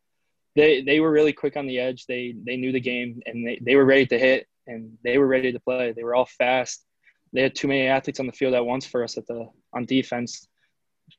they 0.56 0.82
they 0.82 0.98
were 0.98 1.12
really 1.12 1.32
quick 1.32 1.56
on 1.56 1.68
the 1.68 1.78
edge. 1.78 2.06
They 2.06 2.34
they 2.44 2.56
knew 2.56 2.72
the 2.72 2.80
game 2.80 3.22
and 3.24 3.46
they, 3.46 3.60
they 3.62 3.76
were 3.76 3.84
ready 3.84 4.06
to 4.06 4.18
hit 4.18 4.48
and 4.66 4.98
they 5.04 5.16
were 5.16 5.28
ready 5.28 5.52
to 5.52 5.60
play. 5.60 5.92
They 5.92 6.02
were 6.02 6.16
all 6.16 6.26
fast. 6.26 6.84
They 7.32 7.42
had 7.42 7.54
too 7.54 7.68
many 7.68 7.86
athletes 7.86 8.18
on 8.20 8.26
the 8.26 8.32
field 8.32 8.54
at 8.54 8.66
once 8.66 8.84
for 8.84 9.04
us 9.04 9.16
at 9.16 9.26
the 9.28 9.48
on 9.72 9.84
defense. 9.84 10.48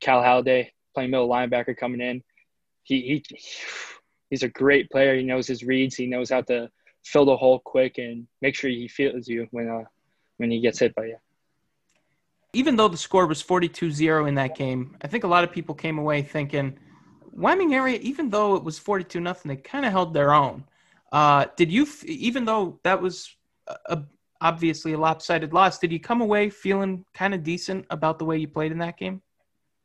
Cal 0.00 0.22
Haladay 0.22 0.68
playing 0.94 1.10
middle 1.10 1.28
linebacker 1.28 1.76
coming 1.76 2.00
in. 2.00 2.22
He 2.82 3.22
he 3.28 3.38
he's 4.30 4.42
a 4.42 4.48
great 4.48 4.90
player. 4.90 5.16
He 5.16 5.22
knows 5.22 5.46
his 5.46 5.62
reads. 5.64 5.94
He 5.94 6.06
knows 6.06 6.30
how 6.30 6.42
to 6.42 6.70
fill 7.04 7.24
the 7.24 7.36
hole 7.36 7.60
quick 7.64 7.98
and 7.98 8.26
make 8.42 8.54
sure 8.54 8.70
he 8.70 8.88
feels 8.88 9.28
you 9.28 9.48
when 9.50 9.68
uh 9.68 9.84
when 10.36 10.50
he 10.50 10.60
gets 10.60 10.78
hit 10.78 10.94
by 10.94 11.06
you. 11.06 11.16
Even 12.52 12.74
though 12.74 12.88
the 12.88 12.96
score 12.96 13.28
was 13.28 13.40
42-0 13.40 14.26
in 14.26 14.34
that 14.34 14.56
game, 14.56 14.96
I 15.02 15.06
think 15.06 15.22
a 15.22 15.28
lot 15.28 15.44
of 15.44 15.52
people 15.52 15.74
came 15.74 15.98
away 15.98 16.22
thinking– 16.22 16.78
Wyoming 17.32 17.74
area, 17.74 17.98
even 18.02 18.30
though 18.30 18.56
it 18.56 18.64
was 18.64 18.78
42 18.78 19.20
nothing, 19.20 19.48
they 19.48 19.56
kind 19.56 19.86
of 19.86 19.92
held 19.92 20.12
their 20.12 20.32
own. 20.32 20.64
Uh, 21.12 21.46
did 21.56 21.70
you, 21.70 21.86
even 22.04 22.44
though 22.44 22.78
that 22.84 23.00
was 23.00 23.34
a, 23.86 24.02
obviously 24.40 24.92
a 24.92 24.98
lopsided 24.98 25.52
loss, 25.52 25.78
did 25.78 25.92
you 25.92 26.00
come 26.00 26.20
away 26.20 26.50
feeling 26.50 27.04
kind 27.14 27.34
of 27.34 27.42
decent 27.42 27.86
about 27.90 28.18
the 28.18 28.24
way 28.24 28.38
you 28.38 28.48
played 28.48 28.72
in 28.72 28.78
that 28.78 28.98
game? 28.98 29.22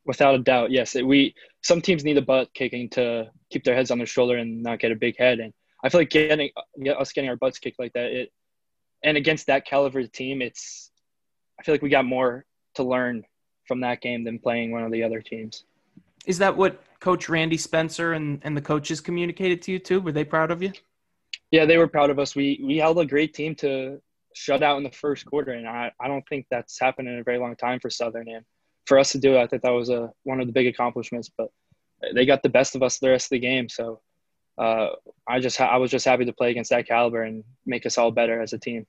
Without 0.06 0.34
a 0.34 0.38
doubt, 0.38 0.70
yes. 0.70 0.94
We 0.94 1.34
some 1.62 1.80
teams 1.80 2.04
need 2.04 2.16
a 2.16 2.22
butt 2.22 2.52
kicking 2.54 2.88
to 2.90 3.30
keep 3.50 3.64
their 3.64 3.74
heads 3.74 3.90
on 3.90 3.98
their 3.98 4.06
shoulder 4.06 4.36
and 4.36 4.62
not 4.62 4.78
get 4.78 4.92
a 4.92 4.96
big 4.96 5.16
head. 5.18 5.40
And 5.40 5.52
I 5.84 5.88
feel 5.88 6.00
like 6.00 6.10
getting 6.10 6.50
us 6.98 7.12
getting 7.12 7.28
our 7.28 7.36
butts 7.36 7.58
kicked 7.58 7.78
like 7.78 7.92
that, 7.94 8.12
it 8.12 8.32
and 9.02 9.16
against 9.16 9.46
that 9.46 9.66
caliber 9.66 10.06
team, 10.06 10.42
it's 10.42 10.90
I 11.58 11.62
feel 11.62 11.74
like 11.74 11.82
we 11.82 11.88
got 11.88 12.04
more 12.04 12.44
to 12.74 12.82
learn 12.82 13.24
from 13.66 13.80
that 13.80 14.00
game 14.00 14.24
than 14.24 14.38
playing 14.38 14.70
one 14.70 14.84
of 14.84 14.92
the 14.92 15.02
other 15.02 15.20
teams. 15.20 15.64
Is 16.26 16.38
that 16.38 16.56
what 16.56 16.82
Coach 17.00 17.28
Randy 17.28 17.56
Spencer 17.56 18.12
and, 18.12 18.40
and 18.42 18.56
the 18.56 18.60
coaches 18.60 19.00
communicated 19.00 19.62
to 19.62 19.72
you 19.72 19.78
too? 19.78 20.00
Were 20.00 20.12
they 20.12 20.24
proud 20.24 20.50
of 20.50 20.62
you? 20.62 20.72
Yeah, 21.50 21.64
they 21.64 21.78
were 21.78 21.86
proud 21.86 22.10
of 22.10 22.18
us. 22.18 22.34
We 22.34 22.60
we 22.64 22.76
held 22.78 22.98
a 22.98 23.06
great 23.06 23.34
team 23.34 23.54
to 23.56 24.00
shut 24.34 24.62
out 24.62 24.76
in 24.76 24.82
the 24.82 24.90
first 24.90 25.24
quarter, 25.24 25.52
and 25.52 25.66
I, 25.66 25.92
I 26.00 26.08
don't 26.08 26.26
think 26.28 26.46
that's 26.50 26.78
happened 26.78 27.08
in 27.08 27.18
a 27.18 27.22
very 27.22 27.38
long 27.38 27.56
time 27.56 27.80
for 27.80 27.90
Southern. 27.90 28.28
And 28.28 28.44
for 28.86 28.98
us 28.98 29.12
to 29.12 29.18
do 29.18 29.36
it, 29.36 29.40
I 29.40 29.46
think 29.46 29.62
that 29.62 29.70
was 29.70 29.90
a 29.90 30.10
one 30.24 30.40
of 30.40 30.46
the 30.46 30.52
big 30.52 30.66
accomplishments. 30.66 31.30
But 31.36 31.50
they 32.14 32.26
got 32.26 32.42
the 32.42 32.48
best 32.48 32.74
of 32.74 32.82
us 32.82 32.98
the 32.98 33.10
rest 33.10 33.26
of 33.26 33.30
the 33.30 33.38
game, 33.40 33.68
so 33.68 34.00
uh, 34.58 34.88
I 35.28 35.40
just 35.40 35.60
I 35.60 35.76
was 35.76 35.90
just 35.90 36.06
happy 36.06 36.24
to 36.24 36.32
play 36.32 36.50
against 36.50 36.70
that 36.70 36.88
caliber 36.88 37.22
and 37.22 37.44
make 37.64 37.86
us 37.86 37.98
all 37.98 38.10
better 38.10 38.40
as 38.40 38.52
a 38.52 38.58
team. 38.58 38.86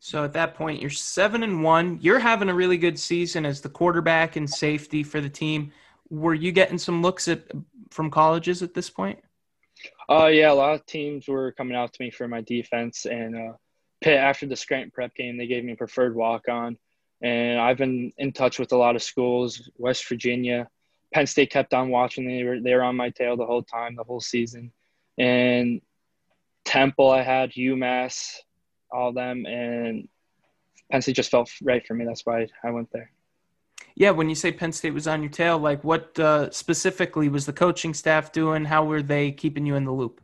So 0.00 0.24
at 0.24 0.32
that 0.32 0.54
point, 0.54 0.80
you're 0.80 0.90
seven 0.90 1.44
and 1.44 1.62
one. 1.62 1.98
You're 2.00 2.18
having 2.18 2.48
a 2.48 2.54
really 2.54 2.78
good 2.78 2.98
season 2.98 3.46
as 3.46 3.60
the 3.60 3.68
quarterback 3.68 4.34
and 4.34 4.50
safety 4.50 5.04
for 5.04 5.20
the 5.20 5.28
team 5.28 5.72
were 6.12 6.34
you 6.34 6.52
getting 6.52 6.78
some 6.78 7.00
looks 7.00 7.26
at 7.26 7.42
from 7.90 8.10
colleges 8.10 8.62
at 8.62 8.74
this 8.74 8.90
point? 8.90 9.18
Uh, 10.08 10.26
yeah, 10.26 10.52
a 10.52 10.54
lot 10.54 10.74
of 10.74 10.84
teams 10.84 11.26
were 11.26 11.52
coming 11.52 11.74
out 11.74 11.92
to 11.92 12.02
me 12.02 12.10
for 12.10 12.28
my 12.28 12.42
defense, 12.42 13.06
and 13.06 13.34
uh, 13.34 13.52
Pitt 14.02 14.18
after 14.18 14.46
the 14.46 14.54
Scranton 14.54 14.90
prep 14.90 15.14
game, 15.14 15.38
they 15.38 15.46
gave 15.46 15.64
me 15.64 15.72
a 15.72 15.76
preferred 15.76 16.14
walk 16.14 16.48
on, 16.48 16.76
and 17.22 17.60
I've 17.60 17.78
been 17.78 18.12
in 18.18 18.32
touch 18.32 18.58
with 18.58 18.72
a 18.72 18.76
lot 18.76 18.96
of 18.96 19.02
schools, 19.02 19.70
West 19.78 20.08
Virginia, 20.08 20.68
Penn 21.12 21.26
State 21.26 21.50
kept 21.50 21.72
on 21.74 21.90
watching. 21.90 22.26
They 22.26 22.42
were 22.42 22.60
they 22.60 22.74
were 22.74 22.82
on 22.82 22.96
my 22.96 23.10
tail 23.10 23.36
the 23.36 23.46
whole 23.46 23.62
time, 23.62 23.94
the 23.94 24.04
whole 24.04 24.20
season, 24.20 24.72
and 25.18 25.80
Temple 26.64 27.10
I 27.10 27.22
had 27.22 27.52
UMass, 27.52 28.36
all 28.90 29.12
them, 29.12 29.46
and 29.46 30.08
Penn 30.90 31.02
State 31.02 31.16
just 31.16 31.30
felt 31.30 31.50
right 31.62 31.86
for 31.86 31.94
me. 31.94 32.04
That's 32.04 32.26
why 32.26 32.48
I 32.64 32.70
went 32.70 32.90
there. 32.92 33.10
Yeah, 33.94 34.10
when 34.10 34.28
you 34.28 34.34
say 34.34 34.52
Penn 34.52 34.72
State 34.72 34.94
was 34.94 35.06
on 35.06 35.22
your 35.22 35.30
tail, 35.30 35.58
like 35.58 35.84
what 35.84 36.18
uh, 36.18 36.50
specifically 36.50 37.28
was 37.28 37.46
the 37.46 37.52
coaching 37.52 37.94
staff 37.94 38.32
doing? 38.32 38.64
How 38.64 38.84
were 38.84 39.02
they 39.02 39.32
keeping 39.32 39.66
you 39.66 39.76
in 39.76 39.84
the 39.84 39.92
loop? 39.92 40.22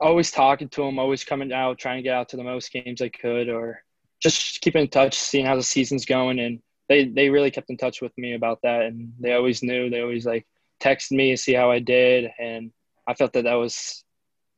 Always 0.00 0.30
talking 0.30 0.70
to 0.70 0.82
them, 0.82 0.98
always 0.98 1.22
coming 1.22 1.52
out, 1.52 1.78
trying 1.78 1.98
to 1.98 2.02
get 2.02 2.14
out 2.14 2.30
to 2.30 2.38
the 2.38 2.44
most 2.44 2.72
games 2.72 3.02
I 3.02 3.10
could, 3.10 3.50
or 3.50 3.82
just 4.20 4.60
keeping 4.60 4.82
in 4.82 4.88
touch, 4.88 5.18
seeing 5.18 5.46
how 5.46 5.56
the 5.56 5.62
season's 5.62 6.04
going. 6.04 6.38
And 6.38 6.60
they 6.88 7.06
they 7.06 7.30
really 7.30 7.50
kept 7.50 7.70
in 7.70 7.76
touch 7.76 8.02
with 8.02 8.16
me 8.18 8.34
about 8.34 8.60
that, 8.62 8.82
and 8.82 9.12
they 9.18 9.32
always 9.32 9.62
knew. 9.62 9.90
They 9.90 10.00
always 10.00 10.26
like 10.26 10.46
texted 10.80 11.12
me, 11.12 11.30
to 11.30 11.36
see 11.36 11.52
how 11.52 11.70
I 11.70 11.78
did, 11.78 12.30
and 12.38 12.72
I 13.06 13.14
felt 13.14 13.32
that 13.34 13.44
that 13.44 13.54
was 13.54 14.04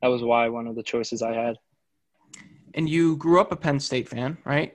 that 0.00 0.09
was 0.09 0.23
why 0.23 0.49
one 0.49 0.66
of 0.66 0.75
the 0.75 0.83
choices 0.83 1.23
I 1.23 1.33
had. 1.33 1.57
And 2.75 2.88
you 2.88 3.16
grew 3.16 3.40
up 3.40 3.52
a 3.52 3.57
Penn 3.57 3.78
State 3.81 4.09
fan, 4.09 4.38
right? 4.45 4.75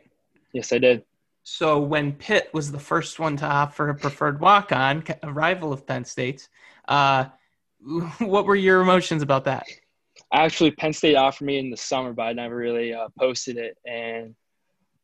Yes, 0.54 0.72
I 0.72 0.78
did. 0.78 1.04
So 1.44 1.80
when 1.80 2.14
Pitt 2.14 2.50
was 2.54 2.72
the 2.72 2.80
first 2.80 3.20
one 3.20 3.38
to 3.38 3.46
offer 3.46 3.90
a 3.90 3.96
preferred 3.96 4.40
walk-on, 4.40 5.04
a 5.24 5.32
rival 5.32 5.74
of 5.74 5.88
Penn 5.88 6.06
State's, 6.06 6.50
uh, 6.88 7.26
what 8.20 8.46
were 8.46 8.56
your 8.56 8.82
emotions 8.82 9.24
about 9.24 9.46
that? 9.46 9.66
Actually, 10.34 10.72
Penn 10.72 10.94
State 10.94 11.16
offered 11.16 11.46
me 11.46 11.58
in 11.58 11.70
the 11.70 11.78
summer, 11.78 12.14
but 12.14 12.24
I 12.24 12.34
never 12.34 12.56
really 12.56 12.94
uh, 12.94 13.08
posted 13.18 13.58
it. 13.58 13.78
And 13.86 14.36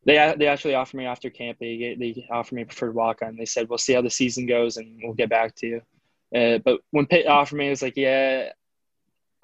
they 0.06 0.34
they 0.38 0.48
actually 0.48 0.76
offered 0.76 0.98
me 0.98 1.06
after 1.06 1.30
camp. 1.30 1.58
They 1.60 1.96
they 2.00 2.28
offered 2.32 2.56
me 2.56 2.66
preferred 2.66 2.96
walk-on. 2.96 3.38
They 3.38 3.46
said, 3.46 3.70
"We'll 3.70 3.78
see 3.78 3.94
how 3.94 4.02
the 4.02 4.10
season 4.10 4.46
goes, 4.46 4.78
and 4.78 5.00
we'll 5.04 5.14
get 5.14 5.30
back 5.30 5.56
to 5.56 5.68
you." 5.68 5.82
Uh, 6.36 6.58
but 6.60 6.82
when 6.92 7.06
Pitt 7.06 7.28
offered 7.28 7.58
me, 7.58 7.68
it 7.68 7.72
was 7.72 7.82
like, 7.82 7.96
"Yeah, 7.96 8.50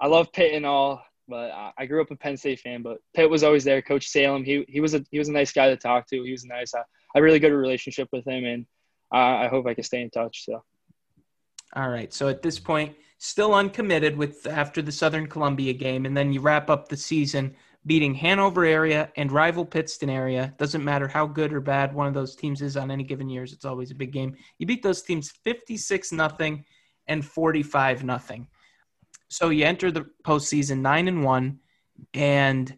I 0.00 0.06
love 0.06 0.32
Pitt 0.32 0.54
and 0.54 0.66
all, 0.66 1.02
but 1.28 1.50
I 1.76 1.86
grew 1.86 2.02
up 2.02 2.10
a 2.10 2.16
Penn 2.16 2.36
State 2.36 2.60
fan, 2.60 2.82
but 2.82 2.98
Pitt 3.14 3.30
was 3.30 3.44
always 3.44 3.64
there. 3.64 3.80
Coach 3.80 4.08
Salem, 4.08 4.44
he 4.44 4.64
he 4.68 4.80
was 4.80 4.94
a 4.94 5.04
he 5.10 5.18
was 5.18 5.28
a 5.28 5.32
nice 5.32 5.52
guy 5.52 5.68
to 5.68 5.76
talk 5.76 6.06
to. 6.08 6.22
He 6.22 6.32
was 6.32 6.44
nice. 6.44 6.74
I, 6.74 6.82
I 7.14 7.20
really 7.20 7.38
good 7.38 7.52
relationship 7.52 8.08
with 8.12 8.26
him, 8.26 8.44
and 8.44 8.66
I 9.12 9.48
hope 9.48 9.66
I 9.66 9.74
can 9.74 9.84
stay 9.84 10.02
in 10.02 10.10
touch. 10.10 10.44
So. 10.44 10.62
All 11.74 11.88
right. 11.88 12.12
So 12.12 12.28
at 12.28 12.42
this 12.42 12.58
point, 12.58 12.96
still 13.18 13.54
uncommitted 13.54 14.16
with 14.16 14.46
after 14.46 14.82
the 14.82 14.92
Southern 14.92 15.26
Columbia 15.26 15.72
game, 15.72 16.06
and 16.06 16.16
then 16.16 16.32
you 16.32 16.40
wrap 16.40 16.68
up 16.68 16.88
the 16.88 16.96
season 16.96 17.54
beating 17.86 18.14
Hanover 18.14 18.64
area 18.64 19.10
and 19.16 19.32
rival 19.32 19.64
Pittston 19.64 20.10
area. 20.10 20.54
Doesn't 20.58 20.84
matter 20.84 21.08
how 21.08 21.26
good 21.26 21.52
or 21.52 21.60
bad 21.60 21.94
one 21.94 22.06
of 22.06 22.14
those 22.14 22.36
teams 22.36 22.60
is 22.60 22.76
on 22.76 22.90
any 22.90 23.04
given 23.04 23.28
years. 23.28 23.52
It's 23.52 23.64
always 23.64 23.90
a 23.90 23.94
big 23.94 24.12
game. 24.12 24.36
You 24.58 24.66
beat 24.66 24.82
those 24.82 25.02
teams 25.02 25.30
fifty 25.30 25.76
six 25.76 26.12
nothing 26.12 26.64
and 27.06 27.24
forty 27.24 27.62
five 27.62 28.04
nothing. 28.04 28.48
So 29.28 29.48
you 29.48 29.64
enter 29.64 29.90
the 29.90 30.06
postseason 30.24 30.80
nine 30.80 31.08
and 31.08 31.24
one, 31.24 31.60
and 32.14 32.76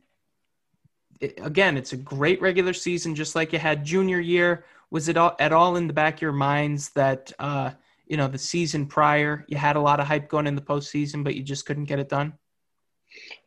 it, 1.20 1.38
again, 1.42 1.76
it's 1.76 1.92
a 1.92 1.96
great 1.96 2.40
regular 2.40 2.72
season, 2.72 3.14
just 3.14 3.34
like 3.34 3.52
you 3.52 3.58
had 3.58 3.84
junior 3.84 4.20
year. 4.20 4.64
Was 4.90 5.08
it 5.08 5.16
all, 5.16 5.34
at 5.40 5.52
all 5.52 5.76
in 5.76 5.86
the 5.86 5.94
back 5.94 6.16
of 6.16 6.22
your 6.22 6.32
minds 6.32 6.90
that 6.90 7.32
uh, 7.38 7.70
you 8.06 8.16
know 8.16 8.28
the 8.28 8.38
season 8.38 8.86
prior 8.86 9.44
you 9.48 9.56
had 9.56 9.76
a 9.76 9.80
lot 9.80 9.98
of 9.98 10.06
hype 10.06 10.28
going 10.28 10.46
in 10.46 10.54
the 10.54 10.62
postseason, 10.62 11.24
but 11.24 11.34
you 11.34 11.42
just 11.42 11.66
couldn't 11.66 11.86
get 11.86 11.98
it 11.98 12.08
done? 12.08 12.34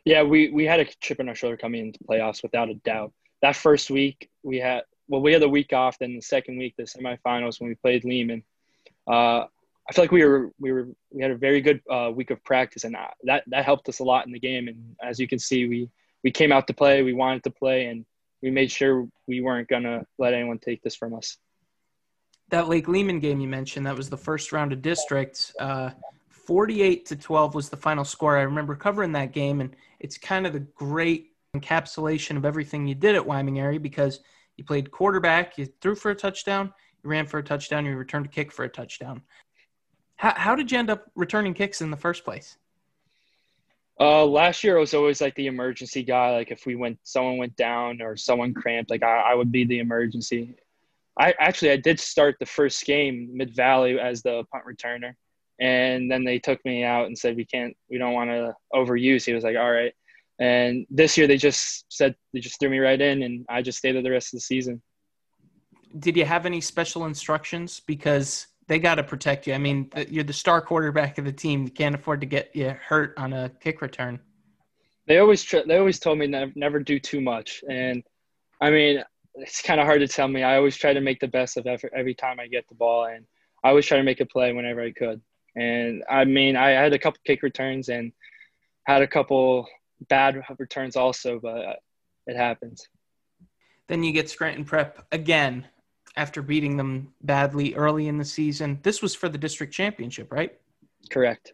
Yeah, 0.05 0.23
we 0.23 0.49
we 0.49 0.65
had 0.65 0.79
a 0.79 0.85
chip 0.85 1.19
on 1.19 1.29
our 1.29 1.35
shoulder 1.35 1.57
coming 1.57 1.87
into 1.87 1.99
playoffs 2.03 2.43
without 2.43 2.69
a 2.69 2.75
doubt. 2.75 3.13
That 3.41 3.55
first 3.55 3.89
week 3.89 4.29
we 4.43 4.57
had 4.57 4.83
well, 5.07 5.21
we 5.21 5.33
had 5.33 5.41
the 5.41 5.49
week 5.49 5.73
off. 5.73 5.99
Then 5.99 6.15
the 6.15 6.21
second 6.21 6.57
week, 6.57 6.75
the 6.77 6.83
semifinals 6.83 7.59
when 7.59 7.69
we 7.69 7.75
played 7.75 8.05
Lehman. 8.05 8.43
Uh, 9.07 9.45
I 9.87 9.93
feel 9.93 10.03
like 10.03 10.11
we 10.11 10.25
were 10.25 10.51
we 10.59 10.71
were 10.71 10.87
we 11.11 11.21
had 11.21 11.31
a 11.31 11.37
very 11.37 11.61
good 11.61 11.81
uh, 11.89 12.11
week 12.13 12.31
of 12.31 12.43
practice, 12.43 12.83
and 12.83 12.95
that 13.23 13.43
that 13.47 13.65
helped 13.65 13.87
us 13.87 13.99
a 13.99 14.03
lot 14.03 14.25
in 14.25 14.31
the 14.31 14.39
game. 14.39 14.67
And 14.67 14.95
as 15.03 15.19
you 15.19 15.27
can 15.27 15.39
see, 15.39 15.67
we 15.67 15.89
we 16.23 16.31
came 16.31 16.51
out 16.51 16.67
to 16.67 16.73
play, 16.73 17.03
we 17.03 17.13
wanted 17.13 17.43
to 17.43 17.51
play, 17.51 17.85
and 17.85 18.05
we 18.41 18.49
made 18.49 18.71
sure 18.71 19.07
we 19.27 19.41
weren't 19.41 19.67
gonna 19.67 20.05
let 20.17 20.33
anyone 20.33 20.57
take 20.57 20.81
this 20.81 20.95
from 20.95 21.13
us. 21.13 21.37
That 22.49 22.67
Lake 22.67 22.87
Lehman 22.87 23.19
game 23.19 23.39
you 23.39 23.47
mentioned, 23.47 23.85
that 23.85 23.97
was 23.97 24.09
the 24.09 24.17
first 24.17 24.51
round 24.51 24.73
of 24.73 24.81
districts. 24.81 25.53
Uh, 25.59 25.91
48 26.45 27.05
to 27.07 27.15
12 27.15 27.55
was 27.55 27.69
the 27.69 27.77
final 27.77 28.05
score. 28.05 28.37
I 28.37 28.41
remember 28.41 28.75
covering 28.75 29.11
that 29.13 29.31
game, 29.31 29.61
and 29.61 29.75
it's 29.99 30.17
kind 30.17 30.45
of 30.45 30.53
the 30.53 30.59
great 30.59 31.31
encapsulation 31.55 32.37
of 32.37 32.45
everything 32.45 32.87
you 32.87 32.95
did 32.95 33.15
at 33.15 33.25
Wyoming 33.25 33.59
area 33.59 33.79
because 33.79 34.19
you 34.57 34.63
played 34.63 34.91
quarterback, 34.91 35.57
you 35.57 35.67
threw 35.81 35.95
for 35.95 36.11
a 36.11 36.15
touchdown, 36.15 36.73
you 37.03 37.09
ran 37.09 37.25
for 37.25 37.39
a 37.39 37.43
touchdown, 37.43 37.85
you 37.85 37.95
returned 37.95 38.25
a 38.25 38.29
kick 38.29 38.51
for 38.51 38.63
a 38.63 38.69
touchdown. 38.69 39.21
How, 40.15 40.33
how 40.35 40.55
did 40.55 40.71
you 40.71 40.77
end 40.77 40.89
up 40.89 41.05
returning 41.15 41.53
kicks 41.53 41.81
in 41.81 41.91
the 41.91 41.97
first 41.97 42.23
place? 42.23 42.57
Uh, 43.99 44.25
last 44.25 44.63
year 44.63 44.77
I 44.77 44.79
was 44.79 44.93
always 44.93 45.21
like 45.21 45.35
the 45.35 45.47
emergency 45.47 46.03
guy. 46.03 46.31
Like 46.35 46.51
if 46.51 46.65
we 46.65 46.75
went, 46.75 46.99
someone 47.03 47.37
went 47.37 47.55
down 47.55 48.01
or 48.01 48.17
someone 48.17 48.53
cramped, 48.53 48.89
like 48.89 49.03
I, 49.03 49.31
I 49.31 49.35
would 49.35 49.51
be 49.51 49.63
the 49.65 49.79
emergency. 49.79 50.55
I 51.17 51.33
actually 51.39 51.71
I 51.71 51.77
did 51.77 51.99
start 51.99 52.35
the 52.39 52.45
first 52.45 52.85
game 52.85 53.29
Mid 53.33 53.55
Valley 53.55 53.97
as 53.99 54.21
the 54.21 54.43
punt 54.51 54.65
returner, 54.65 55.13
and 55.59 56.09
then 56.11 56.23
they 56.23 56.39
took 56.39 56.63
me 56.65 56.83
out 56.83 57.05
and 57.05 57.17
said 57.17 57.35
we 57.35 57.45
can't, 57.45 57.75
we 57.89 57.97
don't 57.97 58.13
want 58.13 58.29
to 58.29 58.53
overuse. 58.73 59.25
He 59.25 59.33
was 59.33 59.43
like, 59.43 59.55
all 59.57 59.71
right. 59.71 59.93
And 60.39 60.85
this 60.89 61.17
year 61.17 61.27
they 61.27 61.37
just 61.37 61.85
said 61.89 62.15
they 62.33 62.39
just 62.39 62.59
threw 62.59 62.69
me 62.69 62.79
right 62.79 62.99
in, 62.99 63.23
and 63.23 63.45
I 63.49 63.61
just 63.61 63.77
stayed 63.77 63.93
there 63.93 64.01
the 64.01 64.11
rest 64.11 64.33
of 64.33 64.37
the 64.37 64.41
season. 64.41 64.81
Did 65.97 66.17
you 66.17 66.25
have 66.25 66.45
any 66.45 66.59
special 66.59 67.05
instructions 67.05 67.79
because 67.79 68.47
they 68.67 68.79
got 68.79 68.95
to 68.95 69.03
protect 69.03 69.47
you? 69.47 69.53
I 69.53 69.57
mean, 69.57 69.89
you're 70.09 70.25
the 70.25 70.33
star 70.33 70.61
quarterback 70.61 71.17
of 71.17 71.23
the 71.23 71.31
team. 71.31 71.63
You 71.63 71.71
can't 71.71 71.95
afford 71.95 72.19
to 72.19 72.27
get 72.27 72.53
you 72.53 72.75
hurt 72.85 73.13
on 73.17 73.31
a 73.31 73.49
kick 73.61 73.81
return. 73.81 74.19
They 75.07 75.19
always 75.19 75.41
tr- 75.41 75.65
they 75.65 75.77
always 75.77 75.99
told 75.99 76.17
me 76.17 76.27
never, 76.27 76.51
never 76.55 76.79
do 76.79 76.99
too 76.99 77.21
much, 77.21 77.63
and 77.69 78.03
I 78.59 78.71
mean 78.71 79.03
it's 79.35 79.61
kind 79.61 79.79
of 79.79 79.85
hard 79.85 79.99
to 80.01 80.07
tell 80.07 80.27
me. 80.27 80.43
I 80.43 80.57
always 80.57 80.77
try 80.77 80.93
to 80.93 81.01
make 81.01 81.19
the 81.19 81.27
best 81.27 81.57
of 81.57 81.67
every, 81.67 81.89
every 81.95 82.13
time 82.13 82.39
I 82.39 82.47
get 82.47 82.67
the 82.69 82.75
ball, 82.75 83.05
and 83.05 83.25
I 83.63 83.69
always 83.69 83.85
try 83.85 83.97
to 83.97 84.03
make 84.03 84.21
a 84.21 84.25
play 84.25 84.53
whenever 84.53 84.81
I 84.81 84.91
could. 84.91 85.21
And 85.55 86.03
I 86.09 86.25
mean, 86.25 86.55
I 86.55 86.69
had 86.69 86.93
a 86.93 86.99
couple 86.99 87.19
kick 87.25 87.43
returns 87.43 87.89
and 87.89 88.11
had 88.83 89.01
a 89.01 89.07
couple 89.07 89.67
bad 90.09 90.41
returns 90.59 90.95
also, 90.95 91.39
but 91.39 91.79
it 92.27 92.35
happens. 92.35 92.87
Then 93.87 94.03
you 94.03 94.11
get 94.11 94.29
Scranton 94.29 94.65
Prep 94.65 95.05
again 95.11 95.67
after 96.17 96.41
beating 96.41 96.77
them 96.77 97.13
badly 97.21 97.73
early 97.75 98.07
in 98.07 98.17
the 98.17 98.25
season. 98.25 98.79
This 98.83 99.01
was 99.01 99.15
for 99.15 99.29
the 99.29 99.37
district 99.37 99.73
championship, 99.73 100.31
right? 100.31 100.57
Correct. 101.09 101.53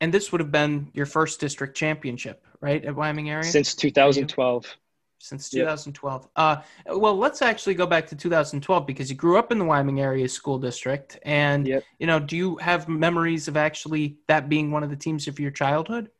And 0.00 0.12
this 0.12 0.32
would 0.32 0.40
have 0.40 0.50
been 0.50 0.90
your 0.92 1.06
first 1.06 1.38
district 1.40 1.76
championship, 1.76 2.44
right, 2.60 2.84
at 2.84 2.96
Wyoming 2.96 3.30
area? 3.30 3.44
Since 3.44 3.74
2012 3.76 4.76
since 5.22 5.48
2012. 5.50 6.22
Yep. 6.22 6.30
Uh, 6.34 6.56
well, 6.98 7.16
let's 7.16 7.42
actually 7.42 7.74
go 7.74 7.86
back 7.86 8.06
to 8.08 8.16
2012 8.16 8.86
because 8.86 9.08
you 9.08 9.16
grew 9.16 9.38
up 9.38 9.52
in 9.52 9.58
the 9.58 9.64
Wyoming 9.64 10.00
area 10.00 10.28
school 10.28 10.58
district, 10.58 11.18
and 11.22 11.66
yep. 11.66 11.84
you 11.98 12.06
know, 12.06 12.18
do 12.18 12.36
you 12.36 12.56
have 12.56 12.88
memories 12.88 13.46
of 13.48 13.56
actually 13.56 14.16
that 14.26 14.48
being 14.48 14.70
one 14.70 14.82
of 14.82 14.90
the 14.90 14.96
teams 14.96 15.28
of 15.28 15.38
your 15.38 15.52
childhood? 15.52 16.10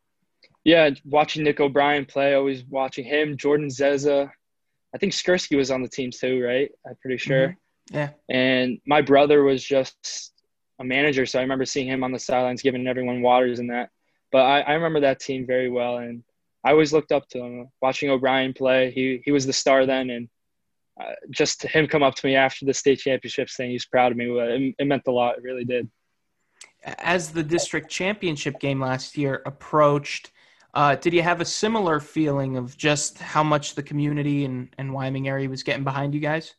Yeah, 0.65 0.91
watching 1.05 1.43
Nick 1.43 1.59
O'Brien 1.59 2.07
play, 2.07 2.35
always 2.35 2.63
watching 2.65 3.05
him. 3.05 3.37
Jordan 3.37 3.67
Zeza, 3.67 4.31
I 4.95 4.99
think 4.99 5.13
Skursky 5.13 5.57
was 5.57 5.73
on 5.73 5.83
the 5.83 5.89
team 5.89 6.13
too, 6.13 6.43
right? 6.45 6.71
I'm 6.87 6.97
pretty 7.03 7.19
sure. 7.19 7.49
Mm-hmm. 7.49 7.97
Yeah. 7.97 8.11
And 8.31 8.79
my 8.87 9.03
brother 9.03 9.43
was 9.43 9.65
just 9.65 10.33
a 10.79 10.85
manager, 10.85 11.27
so 11.27 11.41
I 11.41 11.43
remember 11.43 11.65
seeing 11.65 11.89
him 11.89 12.05
on 12.05 12.13
the 12.13 12.19
sidelines 12.21 12.63
giving 12.63 12.87
everyone 12.87 13.23
waters 13.23 13.59
and 13.59 13.71
that. 13.71 13.91
But 14.31 14.43
I, 14.43 14.61
I 14.61 14.73
remember 14.75 15.01
that 15.01 15.19
team 15.19 15.45
very 15.45 15.69
well, 15.69 15.99
and 15.99 16.23
I 16.65 16.71
always 16.71 16.93
looked 16.93 17.13
up 17.13 17.29
to 17.31 17.39
him. 17.39 17.69
Watching 17.81 18.11
O'Brien 18.11 18.53
play, 18.53 18.91
he 18.91 19.21
he 19.25 19.33
was 19.33 19.47
the 19.47 19.53
star 19.53 19.87
then, 19.87 20.11
and 20.11 20.29
uh, 21.01 21.13
just 21.31 21.63
him 21.63 21.87
come 21.87 22.03
up 22.03 22.15
to 22.17 22.27
me 22.27 22.37
after 22.37 22.65
the 22.65 22.75
state 22.75 22.99
championship 22.99 23.49
saying 23.49 23.71
he's 23.71 23.87
proud 23.87 24.13
of 24.13 24.19
me, 24.19 24.27
it, 24.31 24.75
it 24.79 24.87
meant 24.87 25.07
a 25.07 25.11
lot. 25.11 25.39
It 25.39 25.43
really 25.43 25.65
did. 25.65 25.91
As 26.85 27.33
the 27.33 27.43
district 27.43 27.89
championship 27.89 28.59
game 28.61 28.81
last 28.81 29.17
year 29.17 29.43
approached, 29.47 30.33
uh, 30.75 30.97
did 30.97 31.13
you 31.13 31.23
have 31.23 31.41
a 31.41 31.45
similar 31.45 32.01
feeling 32.01 32.57
of 32.57 32.77
just 32.77 33.19
how 33.19 33.43
much 33.43 33.75
the 33.75 33.83
community 33.83 34.45
and, 34.45 34.69
and 34.79 34.93
Wyoming 34.93 35.29
area 35.29 35.49
was 35.49 35.63
getting 35.63 35.85
behind 35.85 36.15
you 36.15 36.21
guys? 36.21 36.55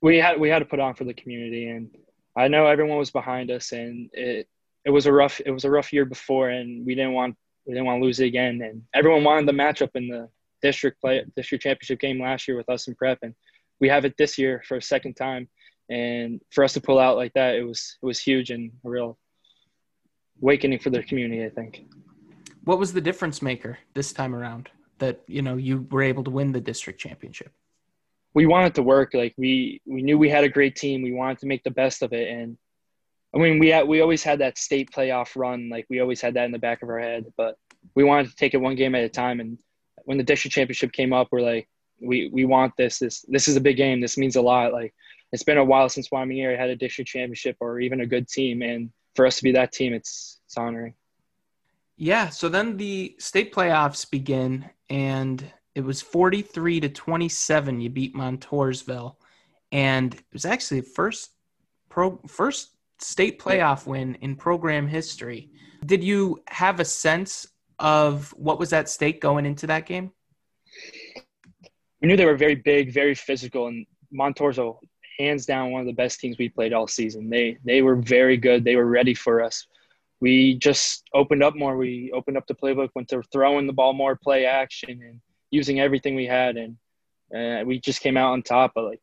We 0.00 0.16
had 0.18 0.40
we 0.40 0.48
had 0.48 0.58
to 0.58 0.64
put 0.64 0.80
on 0.80 0.94
for 0.94 1.04
the 1.04 1.14
community, 1.14 1.68
and 1.68 1.88
I 2.36 2.48
know 2.48 2.66
everyone 2.66 2.98
was 2.98 3.10
behind 3.10 3.50
us, 3.50 3.72
and 3.72 4.10
it 4.12 4.48
it 4.84 4.90
was 4.90 5.06
a 5.06 5.12
rough 5.12 5.40
it 5.44 5.50
was 5.50 5.64
a 5.64 5.70
rough 5.70 5.92
year 5.92 6.04
before, 6.04 6.48
and 6.50 6.84
we 6.84 6.94
didn't 6.94 7.12
want 7.12 7.36
we 7.66 7.74
didn't 7.74 7.86
want 7.86 8.00
to 8.00 8.04
lose 8.04 8.20
it 8.20 8.26
again. 8.26 8.60
And 8.62 8.82
everyone 8.94 9.24
wanted 9.24 9.48
the 9.48 9.52
matchup 9.52 9.90
in 9.94 10.08
the 10.08 10.28
district 10.60 11.00
play 11.00 11.24
district 11.36 11.64
championship 11.64 11.98
game 11.98 12.20
last 12.20 12.46
year 12.46 12.56
with 12.56 12.68
us 12.68 12.88
in 12.88 12.94
prep, 12.94 13.18
and 13.22 13.34
we 13.80 13.88
have 13.88 14.04
it 14.04 14.14
this 14.16 14.38
year 14.38 14.62
for 14.66 14.76
a 14.76 14.82
second 14.82 15.14
time. 15.14 15.48
And 15.90 16.40
for 16.50 16.64
us 16.64 16.72
to 16.74 16.80
pull 16.80 16.98
out 16.98 17.16
like 17.16 17.32
that, 17.34 17.56
it 17.56 17.64
was 17.64 17.98
it 18.02 18.06
was 18.06 18.20
huge 18.20 18.50
and 18.50 18.70
a 18.84 18.88
real 18.88 19.18
awakening 20.40 20.78
for 20.78 20.90
the 20.90 21.02
community. 21.02 21.44
I 21.44 21.50
think. 21.50 21.84
What 22.64 22.78
was 22.78 22.92
the 22.92 23.00
difference 23.00 23.42
maker 23.42 23.78
this 23.94 24.12
time 24.12 24.34
around 24.34 24.68
that 24.98 25.20
you 25.26 25.42
know 25.42 25.56
you 25.56 25.86
were 25.90 26.02
able 26.02 26.24
to 26.24 26.30
win 26.30 26.52
the 26.52 26.60
district 26.60 27.00
championship? 27.00 27.52
We 28.34 28.46
wanted 28.46 28.74
to 28.76 28.82
work 28.82 29.12
like 29.14 29.34
we 29.36 29.80
we 29.84 30.02
knew 30.02 30.18
we 30.18 30.30
had 30.30 30.44
a 30.44 30.48
great 30.48 30.76
team. 30.76 31.02
We 31.02 31.12
wanted 31.12 31.38
to 31.40 31.46
make 31.46 31.64
the 31.64 31.70
best 31.70 32.02
of 32.02 32.12
it, 32.12 32.28
and 32.28 32.56
I 33.34 33.38
mean, 33.38 33.58
we 33.58 33.68
had, 33.68 33.88
we 33.88 34.00
always 34.00 34.22
had 34.22 34.40
that 34.40 34.58
state 34.58 34.90
playoff 34.90 35.36
run. 35.36 35.68
Like 35.70 35.86
we 35.88 36.00
always 36.00 36.20
had 36.20 36.34
that 36.34 36.44
in 36.44 36.52
the 36.52 36.58
back 36.58 36.82
of 36.82 36.90
our 36.90 36.98
head, 36.98 37.26
but 37.36 37.56
we 37.94 38.04
wanted 38.04 38.30
to 38.30 38.36
take 38.36 38.54
it 38.54 38.58
one 38.58 38.76
game 38.76 38.94
at 38.94 39.04
a 39.04 39.08
time. 39.08 39.40
And 39.40 39.58
when 40.04 40.18
the 40.18 40.24
district 40.24 40.54
championship 40.54 40.92
came 40.92 41.12
up, 41.12 41.28
we're 41.30 41.40
like, 41.40 41.68
we, 42.00 42.28
we 42.32 42.44
want 42.44 42.74
this. 42.76 42.98
This, 42.98 43.24
this 43.28 43.48
is 43.48 43.56
a 43.56 43.60
big 43.60 43.76
game. 43.76 44.00
This 44.00 44.18
means 44.18 44.36
a 44.36 44.42
lot. 44.42 44.72
Like 44.72 44.94
it's 45.32 45.44
been 45.44 45.58
a 45.58 45.64
while 45.64 45.88
since 45.88 46.10
Wyoming 46.10 46.40
area 46.40 46.58
had 46.58 46.68
a 46.68 46.76
district 46.76 47.08
championship 47.10 47.56
or 47.60 47.80
even 47.80 48.00
a 48.00 48.06
good 48.06 48.28
team. 48.28 48.60
And 48.60 48.90
for 49.16 49.26
us 49.26 49.36
to 49.36 49.42
be 49.42 49.52
that 49.52 49.72
team, 49.72 49.94
it's, 49.94 50.40
it's 50.46 50.56
honoring. 50.56 50.94
Yeah. 51.96 52.28
So 52.28 52.48
then 52.48 52.76
the 52.76 53.14
state 53.18 53.54
playoffs 53.54 54.10
begin 54.10 54.68
and 54.90 55.44
it 55.74 55.82
was 55.82 56.02
43 56.02 56.80
to 56.80 56.88
27. 56.90 57.80
You 57.80 57.88
beat 57.88 58.14
Montoursville 58.14 59.16
and 59.70 60.14
it 60.14 60.24
was 60.32 60.44
actually 60.44 60.80
the 60.80 60.88
first 60.88 61.30
pro 61.88 62.18
first 62.26 62.71
state 63.02 63.38
playoff 63.38 63.86
win 63.86 64.16
in 64.16 64.36
program 64.36 64.86
history. 64.86 65.50
Did 65.84 66.04
you 66.04 66.42
have 66.48 66.80
a 66.80 66.84
sense 66.84 67.46
of 67.78 68.30
what 68.36 68.58
was 68.58 68.72
at 68.72 68.88
stake 68.88 69.20
going 69.20 69.46
into 69.46 69.66
that 69.66 69.86
game? 69.86 70.12
We 72.00 72.08
knew 72.08 72.16
they 72.16 72.26
were 72.26 72.36
very 72.36 72.54
big, 72.54 72.92
very 72.92 73.14
physical, 73.14 73.66
and 73.68 73.86
Montoursville, 74.12 74.78
hands 75.18 75.46
down, 75.46 75.70
one 75.70 75.80
of 75.80 75.86
the 75.86 75.92
best 75.92 76.20
teams 76.20 76.36
we 76.38 76.48
played 76.48 76.72
all 76.72 76.88
season. 76.88 77.30
They 77.30 77.58
they 77.64 77.82
were 77.82 77.96
very 77.96 78.36
good. 78.36 78.64
They 78.64 78.76
were 78.76 78.86
ready 78.86 79.14
for 79.14 79.42
us. 79.42 79.66
We 80.20 80.54
just 80.54 81.04
opened 81.14 81.42
up 81.42 81.56
more. 81.56 81.76
We 81.76 82.12
opened 82.12 82.36
up 82.36 82.46
the 82.46 82.54
playbook, 82.54 82.90
went 82.94 83.08
to 83.08 83.22
throwing 83.32 83.66
the 83.66 83.72
ball 83.72 83.92
more, 83.92 84.16
play 84.16 84.46
action, 84.46 84.90
and 84.90 85.20
using 85.50 85.80
everything 85.80 86.14
we 86.14 86.26
had, 86.26 86.56
and 86.56 86.76
uh, 87.34 87.64
we 87.64 87.80
just 87.80 88.00
came 88.00 88.16
out 88.16 88.32
on 88.32 88.42
top. 88.42 88.72
But 88.74 88.84
like 88.84 89.00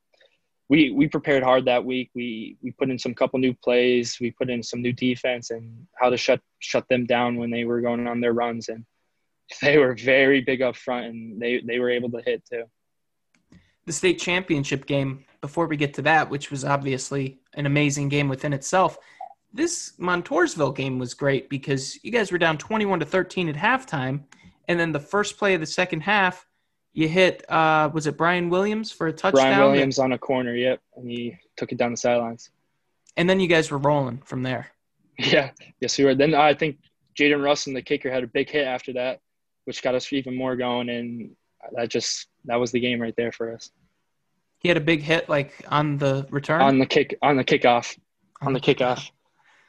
we 0.70 0.92
we 0.92 1.08
prepared 1.08 1.44
hard 1.44 1.66
that 1.66 1.84
week. 1.84 2.12
We 2.14 2.56
we 2.62 2.72
put 2.72 2.92
in 2.92 3.00
some 3.00 3.16
couple 3.16 3.40
new 3.40 3.56
plays. 3.56 4.18
We 4.22 4.32
put 4.32 4.52
in 4.52 4.62
some 4.62 4.82
new 4.82 4.94
defense 4.94 5.50
and 5.50 5.88
how 5.96 6.12
to 6.12 6.18
shut 6.18 6.40
shut 6.60 6.88
them 6.90 7.06
down 7.06 7.38
when 7.38 7.50
they 7.50 7.66
were 7.66 7.82
going 7.82 8.08
on 8.08 8.22
their 8.22 8.34
runs. 8.34 8.70
And 8.70 8.86
they 9.62 9.78
were 9.78 9.96
very 9.96 10.42
big 10.42 10.62
up 10.62 10.76
front, 10.76 11.08
and 11.08 11.42
they 11.42 11.62
they 11.66 11.80
were 11.80 11.90
able 11.90 12.12
to 12.12 12.22
hit 12.24 12.44
too. 12.50 12.64
The 13.86 13.94
state 13.94 14.20
championship 14.20 14.86
game. 14.86 15.26
Before 15.42 15.68
we 15.68 15.78
get 15.78 15.94
to 15.94 16.02
that, 16.02 16.30
which 16.30 16.52
was 16.52 16.66
obviously 16.66 17.40
an 17.54 17.66
amazing 17.66 18.10
game 18.10 18.28
within 18.28 18.52
itself, 18.52 18.98
this 19.54 19.94
Montoursville 19.98 20.76
game 20.76 21.00
was 21.00 21.14
great 21.14 21.50
because 21.50 21.98
you 22.04 22.12
guys 22.12 22.32
were 22.32 22.38
down 22.38 22.58
twenty-one 22.58 23.00
to 23.00 23.06
thirteen 23.06 23.50
at 23.50 23.56
halftime, 23.56 24.26
and 24.68 24.80
then 24.80 24.92
the 24.92 25.00
first 25.00 25.38
play 25.38 25.56
of 25.56 25.62
the 25.62 25.66
second 25.66 26.02
half 26.02 26.46
you 26.94 27.08
hit 27.08 27.50
uh, 27.50 27.90
was 27.94 28.08
it 28.08 28.18
Brian 28.18 28.50
Williams 28.50 28.92
for 28.92 29.08
a 29.08 29.14
touchdown? 29.14 29.32
Brian 29.32 29.60
Williams 29.60 29.98
that, 29.98 30.04
on 30.04 30.14
a 30.14 30.18
corner, 30.18 30.56
yep, 30.56 30.82
and 30.96 31.10
he 31.10 31.38
took 31.56 31.72
it 31.72 31.78
down 31.78 31.92
the 31.92 31.98
sidelines. 31.98 32.50
And 33.18 33.30
then 33.30 33.40
you 33.40 33.48
guys 33.48 33.72
were 33.72 33.78
rolling 33.78 34.20
from 34.20 34.44
there. 34.44 34.72
Yeah, 35.22 35.52
yes, 35.82 35.98
we 35.98 36.06
were. 36.06 36.16
Then 36.16 36.34
I 36.34 36.54
think 36.54 36.78
Jaden 37.14 37.44
Russell, 37.44 37.74
the 37.74 37.82
kicker, 37.82 38.10
had 38.10 38.24
a 38.24 38.28
big 38.28 38.50
hit 38.50 38.66
after 38.66 38.94
that, 38.94 39.20
which 39.66 39.84
got 39.84 39.94
us 39.94 40.14
even 40.14 40.34
more 40.34 40.56
going, 40.56 40.88
and 40.88 41.36
that 41.74 41.90
just 41.90 42.28
that 42.46 42.56
was 42.56 42.72
the 42.72 42.80
game 42.80 43.02
right 43.02 43.14
there 43.18 43.34
for 43.34 43.54
us. 43.54 43.70
He 44.60 44.70
had 44.70 44.78
a 44.78 44.82
big 44.82 45.02
hit, 45.02 45.28
like 45.28 45.66
on 45.68 45.98
the 45.98 46.26
return, 46.30 46.62
on 46.62 46.80
the 46.80 46.86
kick, 46.86 47.18
on 47.22 47.36
the 47.36 47.44
kickoff, 47.44 47.98
on 48.42 48.54
the 48.54 48.62
kickoff. 48.62 49.12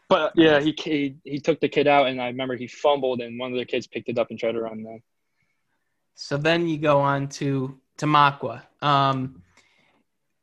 But 0.08 0.34
yeah, 0.36 0.60
he, 0.60 0.72
he 0.78 1.16
he 1.24 1.40
took 1.40 1.58
the 1.58 1.68
kid 1.68 1.88
out, 1.88 2.06
and 2.06 2.22
I 2.22 2.26
remember 2.26 2.56
he 2.56 2.68
fumbled, 2.68 3.20
and 3.20 3.36
one 3.38 3.50
of 3.52 3.58
the 3.58 3.64
kids 3.64 3.88
picked 3.88 4.08
it 4.08 4.18
up 4.18 4.30
and 4.30 4.38
tried 4.38 4.52
to 4.52 4.60
run 4.60 4.84
them. 4.84 5.02
So 6.22 6.36
then 6.36 6.68
you 6.68 6.76
go 6.76 7.00
on 7.00 7.28
to 7.28 7.80
Tamaqua. 7.96 8.60
Um, 8.82 9.42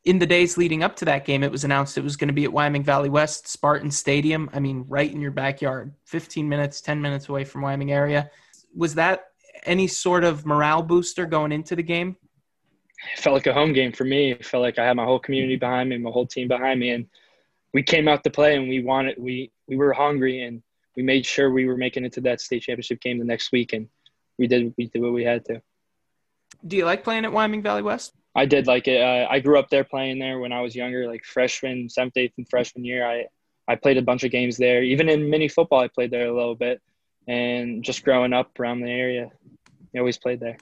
in 0.05 0.17
the 0.17 0.25
days 0.25 0.57
leading 0.57 0.81
up 0.81 0.95
to 0.95 1.05
that 1.05 1.23
game, 1.23 1.43
it 1.43 1.51
was 1.51 1.65
announced 1.65 1.99
it 1.99 2.03
was 2.03 2.17
going 2.17 2.29
to 2.29 2.33
be 2.33 2.45
at 2.45 2.51
Wyoming 2.51 2.83
Valley 2.83 3.09
West 3.09 3.47
Spartan 3.47 3.91
Stadium. 3.91 4.49
I 4.51 4.59
mean, 4.59 4.85
right 4.89 5.09
in 5.09 5.21
your 5.21 5.29
backyard, 5.29 5.93
15 6.05 6.49
minutes, 6.49 6.81
10 6.81 6.99
minutes 6.99 7.29
away 7.29 7.43
from 7.43 7.61
Wyoming 7.61 7.91
area. 7.91 8.31
Was 8.75 8.95
that 8.95 9.25
any 9.67 9.85
sort 9.85 10.23
of 10.23 10.47
morale 10.47 10.81
booster 10.81 11.27
going 11.27 11.51
into 11.51 11.75
the 11.75 11.83
game? 11.83 12.17
It 13.13 13.19
felt 13.19 13.35
like 13.35 13.45
a 13.45 13.53
home 13.53 13.71
game 13.71 13.91
for 13.91 14.03
me. 14.03 14.31
It 14.31 14.47
felt 14.47 14.63
like 14.63 14.79
I 14.79 14.85
had 14.85 14.95
my 14.95 15.05
whole 15.05 15.19
community 15.19 15.57
behind 15.57 15.89
me, 15.89 15.99
my 15.99 16.09
whole 16.09 16.25
team 16.25 16.47
behind 16.47 16.79
me, 16.79 16.89
and 16.89 17.05
we 17.75 17.83
came 17.83 18.07
out 18.07 18.23
to 18.23 18.31
play 18.31 18.55
and 18.55 18.67
we 18.67 18.81
wanted 18.81 19.15
we 19.19 19.51
we 19.67 19.77
were 19.77 19.93
hungry 19.93 20.41
and 20.41 20.63
we 20.95 21.03
made 21.03 21.23
sure 21.23 21.51
we 21.51 21.67
were 21.67 21.77
making 21.77 22.03
it 22.03 22.13
to 22.13 22.21
that 22.21 22.41
state 22.41 22.63
championship 22.63 22.99
game 22.99 23.19
the 23.19 23.25
next 23.25 23.51
week 23.51 23.73
and 23.73 23.87
we 24.39 24.47
did 24.47 24.73
we 24.75 24.87
did 24.87 25.03
what 25.03 25.13
we 25.13 25.23
had 25.23 25.45
to. 25.45 25.61
Do 26.65 26.77
you 26.77 26.85
like 26.85 27.03
playing 27.03 27.25
at 27.25 27.31
Wyoming 27.31 27.61
Valley 27.61 27.81
West? 27.81 28.13
I 28.35 28.45
did 28.45 28.67
like 28.67 28.87
it. 28.87 29.01
Uh, 29.01 29.27
I 29.29 29.39
grew 29.39 29.57
up 29.57 29.69
there 29.69 29.83
playing 29.83 30.19
there 30.19 30.39
when 30.39 30.51
I 30.51 30.61
was 30.61 30.75
younger, 30.75 31.07
like 31.07 31.23
freshman, 31.23 31.89
seventh, 31.89 32.17
eighth, 32.17 32.33
and 32.37 32.47
freshman 32.47 32.85
year. 32.85 33.05
I 33.05 33.25
I 33.67 33.75
played 33.75 33.97
a 33.97 34.01
bunch 34.01 34.23
of 34.23 34.31
games 34.31 34.57
there. 34.57 34.83
Even 34.83 35.09
in 35.09 35.29
mini 35.29 35.47
football, 35.47 35.79
I 35.79 35.87
played 35.87 36.11
there 36.11 36.27
a 36.27 36.33
little 36.33 36.55
bit. 36.55 36.81
And 37.27 37.83
just 37.83 38.05
growing 38.05 38.31
up 38.31 38.57
around 38.59 38.79
the 38.79 38.89
area, 38.89 39.29
I 39.93 39.99
always 39.99 40.17
played 40.17 40.39
there. 40.39 40.57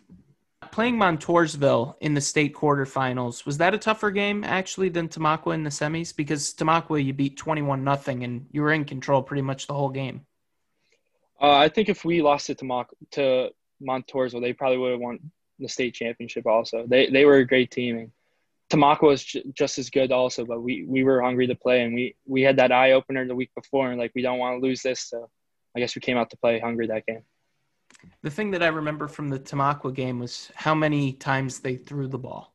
Playing 0.72 0.98
Montoursville 0.98 1.96
in 2.02 2.16
the 2.16 2.22
state 2.22 2.56
quarterfinals 2.56 3.46
was 3.46 3.58
that 3.60 3.76
a 3.76 3.78
tougher 3.78 4.10
game 4.10 4.44
actually 4.44 4.90
than 4.90 5.08
Tamaqua 5.08 5.54
in 5.54 5.64
the 5.64 5.70
semis? 5.70 6.16
Because 6.16 6.54
Tamaqua 6.54 7.04
you 7.04 7.14
beat 7.14 7.38
twenty 7.38 7.62
one 7.62 7.84
nothing 7.84 8.24
and 8.24 8.48
you 8.52 8.62
were 8.62 8.74
in 8.74 8.86
control 8.86 9.22
pretty 9.22 9.44
much 9.44 9.68
the 9.68 9.74
whole 9.74 9.90
game. 9.90 10.26
Uh, 11.42 11.58
I 11.58 11.70
think 11.70 11.90
if 11.90 12.06
we 12.06 12.22
lost 12.22 12.50
it 12.50 12.58
to 12.60 12.66
Mock 12.66 12.90
to 13.12 13.50
Montoursville, 13.86 14.42
they 14.42 14.54
probably 14.54 14.78
would 14.78 14.92
have 14.92 15.00
won 15.02 15.20
the 15.60 15.68
state 15.68 15.94
championship. 15.94 16.46
Also, 16.46 16.86
they 16.88 17.10
they 17.10 17.26
were 17.26 17.38
a 17.38 17.48
great 17.48 17.72
team. 17.72 17.98
And 17.98 18.12
Tamaqua 18.70 19.04
was 19.04 19.24
j- 19.24 19.44
just 19.54 19.78
as 19.78 19.90
good 19.90 20.12
also, 20.12 20.46
but 20.46 20.62
we 20.62 20.86
we 20.88 21.04
were 21.04 21.22
hungry 21.22 21.48
to 21.48 21.56
play, 21.56 21.84
and 21.84 21.94
we 21.94 22.16
we 22.26 22.42
had 22.42 22.58
that 22.58 22.72
eye 22.72 22.94
opener 22.94 23.28
the 23.28 23.36
week 23.36 23.52
before, 23.56 23.92
and 23.92 24.00
like 24.00 24.12
we 24.16 24.22
don't 24.22 24.40
want 24.40 24.60
to 24.60 24.66
lose 24.66 24.82
this, 24.82 25.02
so 25.02 25.30
I 25.76 25.80
guess 25.80 25.96
we 25.96 26.02
came 26.02 26.18
out 26.18 26.30
to 26.32 26.38
play 26.38 26.60
hungry 26.60 26.88
that 26.88 27.06
game. 27.06 27.22
The 28.22 28.30
thing 28.30 28.52
that 28.52 28.64
I 28.64 28.68
remember 28.68 29.08
from 29.08 29.30
the 29.30 29.40
Tamaqua 29.40 29.94
game 29.94 30.20
was 30.20 30.52
how 30.56 30.76
many 30.76 31.14
times 31.14 31.60
they 31.60 31.76
threw 31.76 32.08
the 32.08 32.18
ball. 32.18 32.54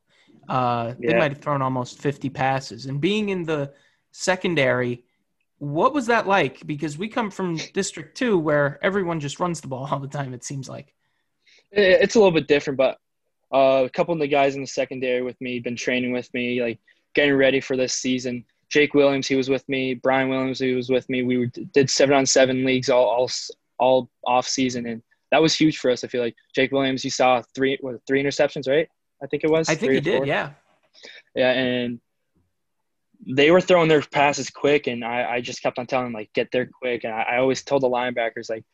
Uh, 0.48 0.94
they 0.98 1.14
might 1.14 1.32
have 1.32 1.40
thrown 1.40 1.62
almost 1.62 2.00
50 2.00 2.28
passes. 2.30 2.86
And 2.86 3.00
being 3.00 3.28
in 3.28 3.44
the 3.44 3.72
secondary, 4.10 5.04
what 5.58 5.94
was 5.94 6.06
that 6.06 6.26
like? 6.26 6.66
Because 6.66 6.98
we 6.98 7.08
come 7.08 7.30
from 7.30 7.56
District 7.72 8.16
2 8.16 8.38
where 8.38 8.78
everyone 8.82 9.20
just 9.20 9.38
runs 9.38 9.60
the 9.60 9.68
ball 9.68 9.86
all 9.90 10.00
the 10.00 10.08
time, 10.08 10.34
it 10.34 10.44
seems 10.44 10.68
like. 10.68 10.94
It- 11.72 12.02
It's 12.02 12.14
a 12.14 12.18
little 12.18 12.32
bit 12.32 12.48
different, 12.48 12.76
but 12.76 12.98
uh, 13.52 13.82
a 13.84 13.90
couple 13.90 14.14
of 14.14 14.20
the 14.20 14.28
guys 14.28 14.54
in 14.54 14.60
the 14.60 14.66
secondary 14.66 15.22
with 15.22 15.40
me 15.40 15.58
been 15.60 15.76
training 15.76 16.12
with 16.12 16.32
me, 16.34 16.62
like 16.62 16.78
getting 17.14 17.34
ready 17.34 17.60
for 17.60 17.76
this 17.76 17.92
season. 17.94 18.44
Jake 18.68 18.94
Williams, 18.94 19.26
he 19.26 19.34
was 19.34 19.48
with 19.50 19.68
me. 19.68 19.94
Brian 19.94 20.28
Williams, 20.28 20.60
he 20.60 20.74
was 20.74 20.88
with 20.88 21.08
me. 21.08 21.24
We 21.24 21.46
did 21.72 21.90
seven 21.90 22.14
on 22.14 22.26
seven 22.26 22.64
leagues 22.64 22.88
all 22.88 23.04
all 23.06 23.30
all 23.78 24.10
off 24.24 24.46
season, 24.46 24.86
and 24.86 25.02
that 25.32 25.42
was 25.42 25.54
huge 25.56 25.78
for 25.78 25.90
us. 25.90 26.04
I 26.04 26.08
feel 26.08 26.22
like 26.22 26.36
Jake 26.54 26.70
Williams, 26.70 27.02
you 27.04 27.10
saw 27.10 27.42
three 27.54 27.76
what, 27.80 27.96
three 28.06 28.22
interceptions, 28.22 28.68
right? 28.68 28.88
I 29.22 29.26
think 29.26 29.42
it 29.42 29.50
was. 29.50 29.68
I 29.68 29.74
think 29.74 29.92
he 29.92 30.00
did, 30.00 30.18
four? 30.18 30.26
yeah. 30.26 30.50
Yeah, 31.34 31.50
and 31.52 32.00
they 33.26 33.50
were 33.50 33.60
throwing 33.60 33.88
their 33.88 34.02
passes 34.02 34.50
quick, 34.50 34.86
and 34.86 35.04
I, 35.04 35.34
I 35.34 35.40
just 35.40 35.62
kept 35.62 35.78
on 35.78 35.86
telling 35.86 36.06
them 36.06 36.12
like 36.12 36.32
get 36.32 36.50
there 36.52 36.66
quick, 36.66 37.02
and 37.04 37.12
I, 37.12 37.22
I 37.22 37.36
always 37.38 37.62
told 37.64 37.82
the 37.82 37.88
linebackers 37.88 38.48
like 38.48 38.64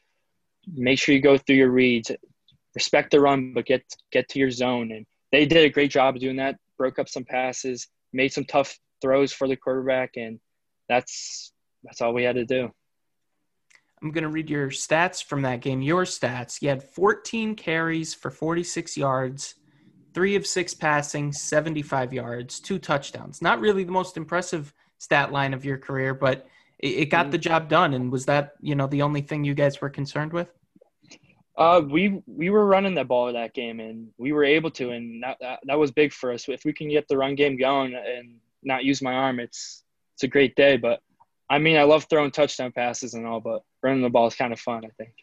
make 0.74 0.98
sure 0.98 1.14
you 1.14 1.20
go 1.22 1.38
through 1.38 1.56
your 1.56 1.70
reads, 1.70 2.10
respect 2.76 3.10
the 3.10 3.20
run, 3.20 3.54
but 3.54 3.66
get 3.66 3.82
get 4.12 4.28
to 4.28 4.38
your 4.38 4.52
zone, 4.52 4.92
and 4.92 5.04
they 5.32 5.46
did 5.46 5.64
a 5.64 5.70
great 5.70 5.90
job 5.90 6.14
of 6.14 6.20
doing 6.20 6.36
that. 6.36 6.56
Broke 6.78 7.00
up 7.00 7.08
some 7.08 7.24
passes, 7.24 7.88
made 8.12 8.32
some 8.32 8.44
tough 8.44 8.78
throws 9.00 9.32
for 9.32 9.48
the 9.48 9.56
quarterback, 9.56 10.10
and 10.16 10.38
that's 10.88 11.52
that's 11.82 12.00
all 12.00 12.14
we 12.14 12.22
had 12.22 12.36
to 12.36 12.44
do. 12.44 12.70
I'm 14.02 14.10
going 14.10 14.24
to 14.24 14.30
read 14.30 14.50
your 14.50 14.68
stats 14.68 15.24
from 15.24 15.42
that 15.42 15.62
game. 15.62 15.80
Your 15.80 16.04
stats. 16.04 16.60
You 16.60 16.68
had 16.68 16.82
14 16.82 17.54
carries 17.54 18.12
for 18.12 18.30
46 18.30 18.94
yards, 18.96 19.54
three 20.12 20.36
of 20.36 20.46
six 20.46 20.74
passing, 20.74 21.32
75 21.32 22.12
yards, 22.12 22.60
two 22.60 22.78
touchdowns. 22.78 23.40
Not 23.40 23.58
really 23.58 23.84
the 23.84 23.92
most 23.92 24.18
impressive 24.18 24.74
stat 24.98 25.32
line 25.32 25.54
of 25.54 25.64
your 25.64 25.78
career, 25.78 26.12
but 26.12 26.46
it, 26.78 26.88
it 26.88 27.04
got 27.06 27.22
mm-hmm. 27.22 27.30
the 27.32 27.38
job 27.38 27.68
done. 27.70 27.94
And 27.94 28.12
was 28.12 28.26
that, 28.26 28.52
you 28.60 28.74
know, 28.74 28.86
the 28.86 29.00
only 29.00 29.22
thing 29.22 29.44
you 29.44 29.54
guys 29.54 29.80
were 29.80 29.88
concerned 29.88 30.34
with? 30.34 30.52
Uh, 31.56 31.80
we 31.88 32.22
we 32.26 32.50
were 32.50 32.66
running 32.66 32.94
the 32.94 33.04
ball 33.04 33.32
that 33.32 33.54
game, 33.54 33.80
and 33.80 34.08
we 34.18 34.32
were 34.32 34.44
able 34.44 34.70
to, 34.70 34.90
and 34.90 35.22
that, 35.22 35.38
that 35.40 35.60
that 35.64 35.78
was 35.78 35.90
big 35.90 36.12
for 36.12 36.32
us. 36.32 36.48
If 36.48 36.64
we 36.64 36.72
can 36.72 36.88
get 36.88 37.08
the 37.08 37.16
run 37.16 37.34
game 37.34 37.56
going 37.56 37.94
and 37.94 38.34
not 38.62 38.84
use 38.84 39.00
my 39.00 39.14
arm, 39.14 39.40
it's 39.40 39.82
it's 40.14 40.24
a 40.24 40.28
great 40.28 40.54
day. 40.54 40.76
But 40.76 41.00
I 41.48 41.58
mean, 41.58 41.76
I 41.78 41.84
love 41.84 42.06
throwing 42.10 42.30
touchdown 42.30 42.72
passes 42.72 43.14
and 43.14 43.26
all, 43.26 43.40
but 43.40 43.62
running 43.82 44.02
the 44.02 44.10
ball 44.10 44.26
is 44.26 44.34
kind 44.34 44.52
of 44.52 44.60
fun. 44.60 44.84
I 44.84 44.90
think. 44.98 45.14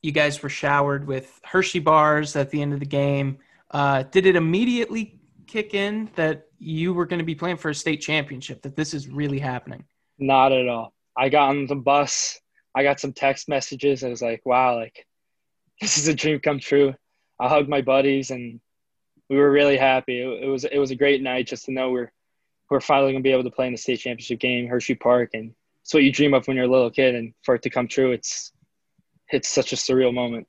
You 0.00 0.12
guys 0.12 0.42
were 0.42 0.48
showered 0.48 1.06
with 1.06 1.40
Hershey 1.44 1.78
bars 1.78 2.34
at 2.34 2.50
the 2.50 2.62
end 2.62 2.72
of 2.72 2.80
the 2.80 2.86
game. 2.86 3.38
Uh, 3.70 4.02
did 4.04 4.26
it 4.26 4.34
immediately 4.34 5.20
kick 5.46 5.74
in 5.74 6.10
that 6.16 6.46
you 6.58 6.94
were 6.94 7.06
going 7.06 7.18
to 7.18 7.24
be 7.24 7.34
playing 7.34 7.58
for 7.58 7.70
a 7.70 7.74
state 7.74 8.00
championship, 8.00 8.62
that 8.62 8.76
this 8.76 8.94
is 8.94 9.08
really 9.08 9.38
happening? 9.38 9.84
Not 10.18 10.52
at 10.52 10.66
all. 10.68 10.92
I 11.16 11.28
got 11.28 11.50
on 11.50 11.66
the 11.66 11.76
bus. 11.76 12.40
I 12.74 12.82
got 12.82 13.00
some 13.00 13.12
text 13.12 13.48
messages. 13.48 14.02
I 14.02 14.08
was 14.08 14.22
like, 14.22 14.44
wow, 14.44 14.76
like 14.76 15.06
this 15.80 15.98
is 15.98 16.08
a 16.08 16.14
dream 16.14 16.40
come 16.40 16.58
true. 16.58 16.94
I 17.38 17.48
hugged 17.48 17.68
my 17.68 17.80
buddies 17.80 18.30
and 18.30 18.60
we 19.28 19.36
were 19.36 19.50
really 19.50 19.76
happy. 19.76 20.20
It, 20.20 20.44
it 20.44 20.48
was 20.48 20.64
it 20.64 20.78
was 20.78 20.90
a 20.90 20.96
great 20.96 21.22
night 21.22 21.46
just 21.46 21.64
to 21.66 21.72
know 21.72 21.90
we're 21.90 22.12
we're 22.70 22.80
finally 22.80 23.12
gonna 23.12 23.22
be 23.22 23.32
able 23.32 23.44
to 23.44 23.50
play 23.50 23.66
in 23.66 23.72
the 23.72 23.78
state 23.78 24.00
championship 24.00 24.38
game, 24.38 24.66
Hershey 24.68 24.94
Park, 24.94 25.30
and 25.34 25.54
it's 25.82 25.92
what 25.92 26.02
you 26.02 26.12
dream 26.12 26.34
of 26.34 26.46
when 26.46 26.56
you're 26.56 26.66
a 26.66 26.70
little 26.70 26.90
kid. 26.90 27.14
And 27.14 27.34
for 27.42 27.54
it 27.54 27.62
to 27.62 27.70
come 27.70 27.88
true, 27.88 28.12
it's 28.12 28.52
it's 29.30 29.48
such 29.48 29.72
a 29.72 29.76
surreal 29.76 30.12
moment. 30.12 30.46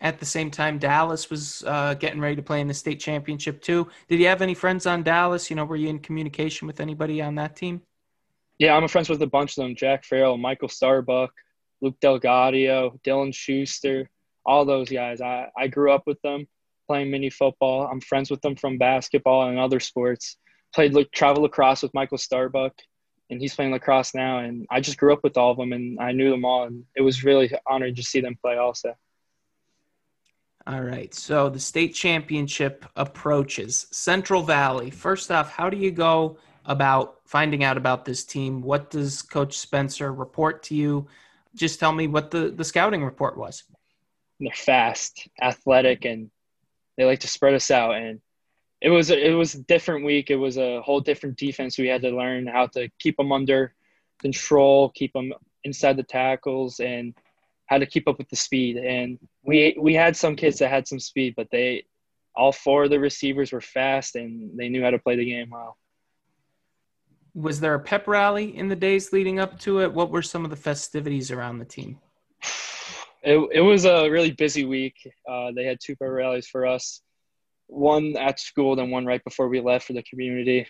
At 0.00 0.18
the 0.18 0.26
same 0.26 0.50
time, 0.50 0.78
Dallas 0.78 1.30
was 1.30 1.62
uh, 1.66 1.94
getting 1.94 2.20
ready 2.20 2.36
to 2.36 2.42
play 2.42 2.60
in 2.60 2.66
the 2.66 2.74
state 2.74 3.00
championship 3.00 3.62
too. 3.62 3.88
Did 4.08 4.18
you 4.18 4.26
have 4.26 4.42
any 4.42 4.54
friends 4.54 4.86
on 4.86 5.02
Dallas? 5.02 5.48
You 5.48 5.56
know, 5.56 5.64
were 5.64 5.76
you 5.76 5.88
in 5.88 6.00
communication 6.00 6.66
with 6.66 6.80
anybody 6.80 7.22
on 7.22 7.36
that 7.36 7.56
team? 7.56 7.82
Yeah, 8.58 8.76
I'm 8.76 8.86
friends 8.88 9.08
with 9.08 9.22
a 9.22 9.26
bunch 9.26 9.56
of 9.56 9.64
them: 9.64 9.74
Jack 9.74 10.04
Farrell, 10.04 10.36
Michael 10.36 10.68
Starbuck, 10.68 11.32
Luke 11.80 11.96
Delgadio, 12.00 13.00
Dylan 13.02 13.34
Schuster, 13.34 14.08
all 14.46 14.64
those 14.64 14.88
guys. 14.88 15.20
I, 15.20 15.48
I 15.56 15.68
grew 15.68 15.92
up 15.92 16.04
with 16.06 16.20
them 16.22 16.46
playing 16.86 17.10
mini 17.10 17.30
football. 17.30 17.88
I'm 17.90 18.00
friends 18.00 18.30
with 18.30 18.40
them 18.42 18.56
from 18.56 18.78
basketball 18.78 19.48
and 19.48 19.58
other 19.58 19.80
sports. 19.80 20.36
Played 20.74 20.94
like 20.94 21.10
travel 21.12 21.42
lacrosse 21.42 21.82
with 21.82 21.94
Michael 21.94 22.18
Starbuck, 22.18 22.72
and 23.30 23.40
he's 23.40 23.54
playing 23.54 23.72
lacrosse 23.72 24.14
now. 24.14 24.38
And 24.38 24.66
I 24.70 24.80
just 24.80 24.98
grew 24.98 25.12
up 25.12 25.22
with 25.22 25.36
all 25.36 25.52
of 25.52 25.56
them, 25.56 25.72
and 25.72 25.98
I 26.00 26.12
knew 26.12 26.30
them 26.30 26.44
all, 26.44 26.64
and 26.64 26.84
it 26.96 27.02
was 27.02 27.24
really 27.24 27.52
honored 27.66 27.96
to 27.96 28.02
see 28.02 28.20
them 28.20 28.36
play 28.40 28.56
also. 28.56 28.94
All 30.66 30.80
right. 30.80 31.12
So 31.14 31.50
the 31.50 31.60
state 31.60 31.94
championship 31.94 32.86
approaches. 32.96 33.86
Central 33.92 34.42
Valley. 34.42 34.90
First 34.90 35.30
off, 35.30 35.50
how 35.50 35.68
do 35.68 35.76
you 35.76 35.90
go 35.90 36.38
about 36.64 37.20
finding 37.26 37.64
out 37.64 37.76
about 37.76 38.04
this 38.04 38.24
team? 38.24 38.62
What 38.62 38.90
does 38.90 39.22
Coach 39.22 39.58
Spencer 39.58 40.12
report 40.12 40.62
to 40.64 40.74
you? 40.74 41.06
Just 41.54 41.80
tell 41.80 41.92
me 41.92 42.06
what 42.06 42.30
the, 42.30 42.50
the 42.50 42.64
scouting 42.64 43.04
report 43.04 43.36
was. 43.36 43.64
they're 44.40 44.52
fast, 44.52 45.28
athletic, 45.40 46.04
and 46.04 46.30
they 46.96 47.04
like 47.04 47.20
to 47.20 47.28
spread 47.28 47.54
us 47.54 47.70
out. 47.70 47.94
And 47.94 48.20
it 48.80 48.90
was 48.90 49.10
it 49.10 49.34
was 49.34 49.54
a 49.54 49.62
different 49.62 50.04
week. 50.04 50.30
It 50.30 50.36
was 50.36 50.58
a 50.58 50.82
whole 50.82 51.00
different 51.00 51.36
defense. 51.38 51.78
We 51.78 51.88
had 51.88 52.02
to 52.02 52.10
learn 52.10 52.46
how 52.46 52.66
to 52.68 52.88
keep 52.98 53.16
them 53.16 53.32
under 53.32 53.74
control, 54.20 54.90
keep 54.90 55.12
them 55.12 55.32
inside 55.64 55.96
the 55.96 56.02
tackles, 56.02 56.80
and 56.80 57.14
how 57.66 57.78
to 57.78 57.86
keep 57.86 58.08
up 58.08 58.18
with 58.18 58.28
the 58.28 58.36
speed. 58.36 58.76
And 58.76 59.18
we 59.42 59.76
we 59.80 59.94
had 59.94 60.16
some 60.16 60.36
kids 60.36 60.58
that 60.58 60.70
had 60.70 60.86
some 60.88 61.00
speed, 61.00 61.34
but 61.36 61.50
they 61.50 61.84
all 62.36 62.52
four 62.52 62.84
of 62.84 62.90
the 62.90 62.98
receivers 63.00 63.52
were 63.52 63.60
fast 63.60 64.16
and 64.16 64.58
they 64.58 64.68
knew 64.68 64.82
how 64.82 64.90
to 64.90 64.98
play 64.98 65.16
the 65.16 65.24
game 65.24 65.50
well. 65.50 65.78
Was 67.34 67.58
there 67.60 67.74
a 67.74 67.80
pep 67.80 68.06
rally 68.06 68.56
in 68.56 68.68
the 68.68 68.76
days 68.76 69.12
leading 69.12 69.40
up 69.40 69.58
to 69.60 69.80
it? 69.80 69.92
What 69.92 70.10
were 70.10 70.22
some 70.22 70.44
of 70.44 70.50
the 70.50 70.56
festivities 70.56 71.30
around 71.32 71.58
the 71.58 71.64
team? 71.64 71.98
It, 73.22 73.38
it 73.52 73.60
was 73.60 73.86
a 73.86 74.08
really 74.08 74.30
busy 74.30 74.64
week. 74.64 74.94
Uh, 75.28 75.50
they 75.54 75.64
had 75.64 75.78
two 75.82 75.96
pep 75.96 76.08
rallies 76.10 76.46
for 76.46 76.64
us, 76.66 77.00
one 77.66 78.16
at 78.16 78.38
school, 78.38 78.76
then 78.76 78.90
one 78.90 79.04
right 79.06 79.22
before 79.24 79.48
we 79.48 79.60
left 79.60 79.86
for 79.86 79.94
the 79.94 80.02
community. 80.02 80.66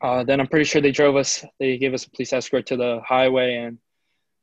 Uh, 0.00 0.24
then 0.24 0.40
I'm 0.40 0.46
pretty 0.48 0.64
sure 0.64 0.80
they 0.80 0.90
drove 0.92 1.14
us. 1.16 1.44
They 1.60 1.76
gave 1.76 1.94
us 1.94 2.06
a 2.06 2.10
police 2.10 2.32
escort 2.32 2.66
to 2.66 2.76
the 2.76 3.00
highway, 3.06 3.56
and 3.56 3.78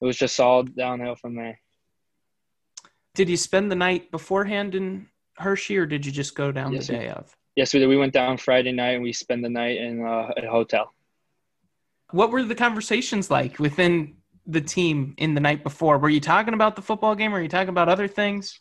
it 0.02 0.06
was 0.06 0.18
just 0.18 0.40
all 0.40 0.64
downhill 0.64 1.16
from 1.16 1.36
there. 1.36 1.60
Did 3.16 3.28
you 3.28 3.38
spend 3.38 3.72
the 3.72 3.76
night 3.76 4.12
beforehand 4.12 4.76
in 4.76 5.08
Hershey, 5.38 5.78
or 5.78 5.86
did 5.86 6.06
you 6.06 6.12
just 6.12 6.36
go 6.36 6.52
down 6.52 6.72
Yes, 6.74 6.88
the 6.88 6.94
we- 6.94 7.00
day 7.00 7.10
of? 7.10 7.36
Yes, 7.56 7.74
we 7.74 7.80
did. 7.82 7.88
We 7.88 7.98
went 7.98 8.14
down 8.14 8.38
Friday 8.38 8.72
night 8.72 8.92
and 8.92 9.04
we 9.04 9.12
spent 9.12 9.42
the 9.42 9.50
night 9.50 9.78
in 9.78 10.06
uh, 10.06 10.32
a 10.38 10.48
hotel. 10.48 10.94
What 12.12 12.32
were 12.32 12.44
the 12.44 12.56
conversations 12.56 13.30
like 13.30 13.60
within 13.60 14.16
the 14.48 14.62
team 14.62 15.14
in 15.18 15.36
the 15.36 15.42
night 15.42 15.64
before? 15.64 15.98
Were 15.98 16.10
you 16.10 16.20
talking 16.20 16.54
about 16.54 16.76
the 16.76 16.82
football 16.82 17.16
game? 17.16 17.32
Or 17.32 17.38
were 17.38 17.44
you 17.44 17.50
talking 17.50 17.70
about 17.70 17.90
other 17.90 18.08
things? 18.08 18.60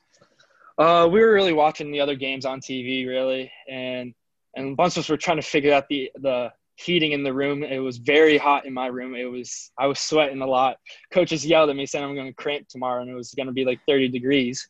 Uh, 0.76 1.08
we 1.10 1.20
were 1.20 1.32
really 1.32 1.52
watching 1.52 1.90
the 1.90 2.00
other 2.00 2.14
games 2.14 2.44
on 2.44 2.60
TV, 2.60 3.06
really, 3.06 3.50
and 3.68 4.14
and 4.54 4.72
a 4.72 4.74
bunch 4.74 4.96
of 4.96 5.00
us 5.00 5.08
were 5.08 5.16
trying 5.16 5.38
to 5.38 5.42
figure 5.42 5.72
out 5.72 5.88
the 5.88 6.10
the 6.20 6.52
heating 6.76 7.12
in 7.12 7.24
the 7.24 7.32
room. 7.32 7.64
It 7.64 7.80
was 7.80 7.98
very 7.98 8.38
hot 8.38 8.64
in 8.64 8.72
my 8.72 8.86
room. 8.86 9.14
It 9.14 9.24
was 9.24 9.72
I 9.78 9.86
was 9.86 9.98
sweating 9.98 10.40
a 10.40 10.46
lot. 10.46 10.76
Coaches 11.12 11.44
yelled 11.44 11.70
at 11.70 11.76
me 11.76 11.86
saying 11.86 12.04
I'm 12.04 12.14
going 12.14 12.28
to 12.28 12.34
cramp 12.34 12.68
tomorrow, 12.68 13.02
and 13.02 13.10
it 13.10 13.14
was 13.14 13.34
going 13.34 13.48
to 13.48 13.52
be 13.52 13.64
like 13.64 13.80
30 13.88 14.08
degrees. 14.08 14.68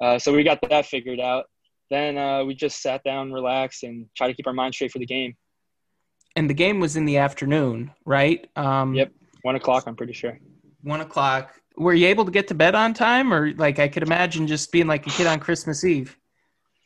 Uh, 0.00 0.18
so 0.18 0.32
we 0.32 0.44
got 0.44 0.60
that 0.68 0.86
figured 0.86 1.18
out. 1.18 1.46
Then 1.90 2.16
uh, 2.18 2.44
we 2.44 2.54
just 2.54 2.80
sat 2.80 3.02
down, 3.02 3.32
relaxed, 3.32 3.82
and 3.82 4.06
tried 4.16 4.28
to 4.28 4.34
keep 4.34 4.46
our 4.46 4.52
mind 4.52 4.74
straight 4.74 4.92
for 4.92 5.00
the 5.00 5.06
game. 5.06 5.34
And 6.38 6.48
the 6.48 6.54
game 6.54 6.78
was 6.78 6.94
in 6.94 7.04
the 7.04 7.16
afternoon, 7.16 7.90
right? 8.04 8.48
Um, 8.54 8.94
Yep. 8.94 9.10
One 9.42 9.56
o'clock, 9.56 9.88
I'm 9.88 9.96
pretty 9.96 10.12
sure. 10.12 10.38
One 10.82 11.00
o'clock. 11.00 11.52
Were 11.76 11.94
you 11.94 12.06
able 12.06 12.24
to 12.24 12.30
get 12.30 12.46
to 12.48 12.54
bed 12.54 12.76
on 12.76 12.94
time, 12.94 13.34
or 13.34 13.52
like 13.54 13.80
I 13.80 13.88
could 13.88 14.04
imagine 14.04 14.46
just 14.46 14.70
being 14.70 14.86
like 14.86 15.04
a 15.04 15.10
kid 15.10 15.26
on 15.26 15.40
Christmas 15.40 15.82
Eve? 15.82 16.16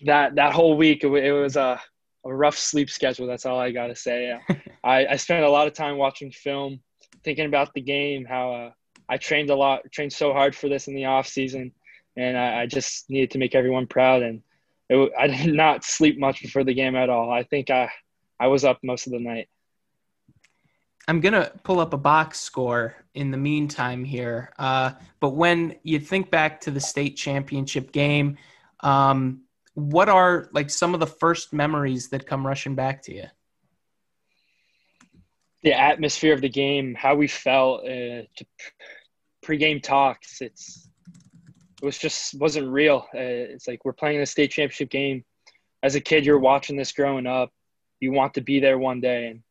That 0.07 0.37
that 0.37 0.55
whole 0.55 0.79
week, 0.79 1.05
it, 1.05 1.12
it 1.12 1.33
was 1.33 1.57
a, 1.57 1.79
a 2.25 2.35
rough 2.35 2.57
sleep 2.57 2.88
schedule. 2.88 3.27
That's 3.27 3.45
all 3.45 3.59
I 3.59 3.73
got 3.73 3.88
to 3.88 3.95
say. 3.95 4.27
Yeah. 4.27 4.57
I, 4.85 5.07
I 5.07 5.17
spent 5.17 5.45
a 5.45 5.51
lot 5.51 5.67
of 5.67 5.75
time 5.75 5.99
watching 5.99 6.31
film, 6.33 6.81
thinking 7.23 7.45
about 7.45 7.75
the 7.75 7.83
game, 7.83 8.25
how 8.25 8.55
uh, 8.55 8.71
I 9.11 9.19
trained 9.19 9.51
a 9.51 9.55
lot, 9.55 9.83
trained 9.93 10.15
so 10.15 10.33
hard 10.33 10.57
for 10.57 10.71
this 10.71 10.88
in 10.88 10.95
the 10.95 11.05
off 11.05 11.29
season, 11.29 11.73
and 12.17 12.38
I, 12.38 12.62
I 12.62 12.67
just 12.67 13.11
needed 13.11 13.33
to 13.33 13.38
make 13.38 13.55
everyone 13.55 13.87
proud. 13.87 14.23
And 14.23 14.41
it, 14.88 15.12
I 15.19 15.27
did 15.27 15.53
not 15.65 15.85
sleep 15.85 16.19
much 16.19 16.41
before 16.41 16.65
the 16.65 16.73
game 16.73 16.97
at 16.97 17.11
all. 17.11 17.31
I 17.31 17.43
think 17.43 17.69
I 17.69 17.91
I 18.38 18.49
was 18.49 18.64
up 18.64 18.79
most 18.83 19.07
of 19.07 19.12
the 19.12 19.18
night. 19.18 19.49
I'm 21.09 21.21
gonna 21.21 21.51
pull 21.64 21.81
up 21.81 21.92
a 21.92 21.99
box 21.99 22.40
score 22.40 22.95
in 23.14 23.31
the 23.31 23.37
meantime 23.37 24.05
here. 24.05 24.53
Uh, 24.59 24.92
but 25.21 25.31
when 25.31 25.77
you 25.83 25.99
think 25.99 26.31
back 26.31 26.61
to 26.62 26.71
the 26.71 26.81
state 26.81 27.16
championship 27.16 27.92
game, 27.92 28.38
um, 28.81 29.42
what 29.75 30.09
are 30.09 30.49
like 30.53 30.71
some 30.71 30.95
of 30.95 31.01
the 31.01 31.07
first 31.07 31.53
memories 31.53 32.09
that 32.11 32.27
come 32.27 32.47
rushing 32.47 32.75
back 32.75 33.03
to 33.03 33.14
you? 33.14 33.25
The 35.62 35.73
atmosphere 35.73 36.35
of 36.35 36.40
the 36.40 36.49
game, 36.49 36.95
how 36.95 37.14
we 37.14 37.29
felt, 37.29 37.87
uh, 37.87 38.23
pre-game 39.42 39.81
talks. 39.81 40.40
It's 40.40 40.88
it 41.83 41.85
was 41.85 41.99
just 41.99 42.35
wasn't 42.35 42.68
real. 42.68 43.07
Uh, 43.14 43.53
it's 43.55 43.66
like 43.66 43.85
we're 43.85 43.92
playing 43.92 44.21
the 44.21 44.27
state 44.27 44.53
championship 44.53 44.88
game. 44.88 45.25
As 45.83 45.97
a 45.97 46.01
kid, 46.01 46.25
you're 46.25 46.38
watching 46.38 46.77
this 46.77 46.92
growing 46.92 47.27
up. 47.27 47.51
You 48.03 48.11
want 48.11 48.35
to 48.35 48.41
be 48.41 48.59
there 48.59 48.79
one 48.79 49.01
day, 49.01 49.29
and 49.29 49.43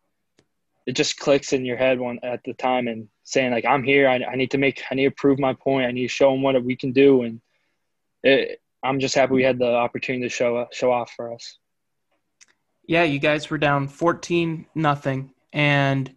it 0.86 0.94
just 0.94 1.18
clicks 1.18 1.54
in 1.54 1.64
your 1.64 1.78
head 1.78 2.00
one 2.00 2.20
at 2.22 2.44
the 2.44 2.54
time 2.54 2.88
and 2.88 3.08
saying 3.24 3.52
like 3.52 3.66
i'm 3.66 3.84
here. 3.84 4.10
I, 4.10 4.16
I 4.24 4.36
need 4.36 4.52
to 4.52 4.58
make 4.58 4.84
i 4.92 4.96
need 4.96 5.06
to 5.06 5.12
prove 5.12 5.40
my 5.40 5.54
point. 5.54 5.88
I 5.88 5.92
need 5.92 6.04
to 6.04 6.08
show 6.08 6.32
them 6.32 6.42
what 6.42 6.62
we 6.64 6.76
can 6.76 6.92
do 6.92 7.24
and 7.24 7.42
it, 8.24 8.62
i'm 8.84 9.00
just 9.00 9.16
happy 9.16 9.34
we 9.34 9.44
had 9.44 9.58
the 9.58 9.74
opportunity 9.74 10.26
to 10.26 10.30
show 10.30 10.68
show 10.72 10.92
off 10.92 11.12
for 11.16 11.34
us. 11.34 11.58
Yeah 12.88 13.04
you 13.04 13.20
guys 13.20 13.50
were 13.50 13.58
down 13.58 13.88
14 13.88 14.66
nothing 14.76 15.34
and 15.54 16.14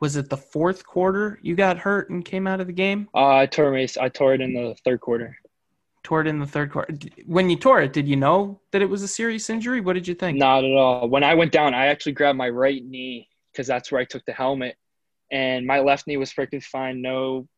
was 0.00 0.16
it 0.16 0.28
the 0.28 0.36
fourth 0.36 0.86
quarter 0.86 1.38
you 1.42 1.54
got 1.54 1.78
hurt 1.78 2.10
and 2.10 2.24
came 2.24 2.46
out 2.46 2.60
of 2.60 2.66
the 2.66 2.72
game? 2.72 3.08
Uh, 3.14 3.36
i 3.36 3.46
tore 3.46 3.72
my, 3.72 3.86
i 4.00 4.08
tore 4.08 4.34
it 4.34 4.40
in 4.40 4.54
the 4.54 4.74
third 4.84 5.00
quarter 5.00 5.36
tore 6.04 6.20
it 6.20 6.26
in 6.28 6.38
the 6.38 6.46
third 6.46 6.70
quarter 6.70 6.94
when 7.26 7.50
you 7.50 7.56
tore 7.56 7.80
it 7.80 7.92
did 7.92 8.06
you 8.06 8.14
know 8.14 8.60
that 8.70 8.82
it 8.82 8.88
was 8.88 9.02
a 9.02 9.08
serious 9.08 9.50
injury 9.50 9.80
what 9.80 9.94
did 9.94 10.06
you 10.06 10.14
think 10.14 10.38
not 10.38 10.62
at 10.62 10.70
all 10.70 11.08
when 11.08 11.24
i 11.24 11.34
went 11.34 11.50
down 11.50 11.74
i 11.74 11.86
actually 11.86 12.12
grabbed 12.12 12.38
my 12.38 12.48
right 12.48 12.84
knee 12.84 13.28
because 13.54 13.66
that's 13.66 13.92
where 13.92 14.00
I 14.00 14.04
took 14.04 14.24
the 14.24 14.32
helmet. 14.32 14.76
And 15.30 15.66
my 15.66 15.80
left 15.80 16.06
knee 16.06 16.16
was 16.16 16.32
perfectly 16.32 16.60
fine, 16.60 17.00
no, 17.00 17.48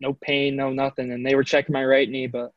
no 0.00 0.14
pain, 0.14 0.56
no 0.56 0.70
nothing. 0.70 1.12
And 1.12 1.26
they 1.26 1.34
were 1.34 1.44
checking 1.44 1.72
my 1.72 1.84
right 1.84 2.08
knee, 2.08 2.28
but 2.28 2.52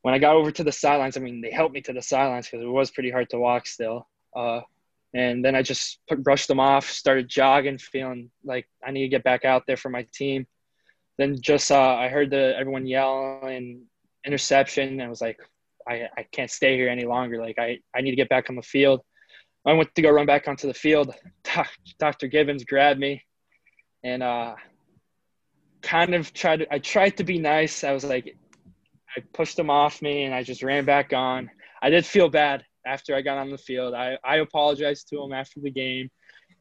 when 0.00 0.14
I 0.14 0.18
got 0.18 0.34
over 0.34 0.50
to 0.50 0.64
the 0.64 0.72
sidelines, 0.72 1.16
I 1.16 1.20
mean, 1.20 1.40
they 1.40 1.50
helped 1.50 1.74
me 1.74 1.82
to 1.82 1.92
the 1.92 2.02
sidelines 2.02 2.48
because 2.48 2.64
it 2.64 2.68
was 2.68 2.90
pretty 2.90 3.10
hard 3.10 3.28
to 3.30 3.38
walk 3.38 3.66
still. 3.66 4.08
Uh, 4.34 4.62
and 5.14 5.44
then 5.44 5.54
I 5.54 5.62
just 5.62 6.00
put, 6.08 6.22
brushed 6.22 6.48
them 6.48 6.58
off, 6.58 6.88
started 6.88 7.28
jogging, 7.28 7.78
feeling 7.78 8.30
like 8.42 8.66
I 8.84 8.90
need 8.90 9.02
to 9.02 9.08
get 9.08 9.24
back 9.24 9.44
out 9.44 9.64
there 9.66 9.76
for 9.76 9.90
my 9.90 10.06
team. 10.12 10.46
Then 11.18 11.40
just 11.40 11.70
uh, 11.70 11.94
I 11.94 12.08
heard 12.08 12.30
the 12.30 12.56
everyone 12.56 12.86
yell 12.86 13.42
and 13.44 13.82
interception, 14.26 14.88
and 14.88 15.02
I 15.02 15.08
was 15.08 15.20
like, 15.20 15.38
I, 15.88 16.08
I 16.16 16.26
can't 16.30 16.50
stay 16.50 16.76
here 16.76 16.88
any 16.88 17.04
longer. 17.04 17.40
Like 17.40 17.58
I, 17.58 17.78
I 17.94 18.00
need 18.00 18.10
to 18.10 18.16
get 18.16 18.28
back 18.28 18.50
on 18.50 18.56
the 18.56 18.62
field. 18.62 19.00
I 19.64 19.72
went 19.72 19.94
to 19.94 20.02
go 20.02 20.10
run 20.10 20.26
back 20.26 20.48
onto 20.48 20.66
the 20.66 20.74
field. 20.74 21.14
Dr. 21.98 22.26
Gibbons 22.26 22.64
grabbed 22.64 22.98
me 22.98 23.22
and 24.02 24.22
uh, 24.22 24.54
kind 25.82 26.14
of 26.14 26.32
tried 26.32 26.60
to, 26.60 26.74
I 26.74 26.78
tried 26.78 27.16
to 27.18 27.24
be 27.24 27.38
nice. 27.38 27.84
I 27.84 27.92
was 27.92 28.04
like, 28.04 28.36
I 29.16 29.22
pushed 29.32 29.58
him 29.58 29.70
off 29.70 30.02
me 30.02 30.24
and 30.24 30.34
I 30.34 30.42
just 30.42 30.62
ran 30.62 30.84
back 30.84 31.12
on. 31.12 31.50
I 31.80 31.90
did 31.90 32.04
feel 32.04 32.28
bad 32.28 32.64
after 32.86 33.14
I 33.14 33.22
got 33.22 33.38
on 33.38 33.50
the 33.50 33.58
field. 33.58 33.94
I, 33.94 34.18
I 34.24 34.36
apologized 34.36 35.08
to 35.10 35.22
him 35.22 35.32
after 35.32 35.60
the 35.60 35.70
game 35.70 36.10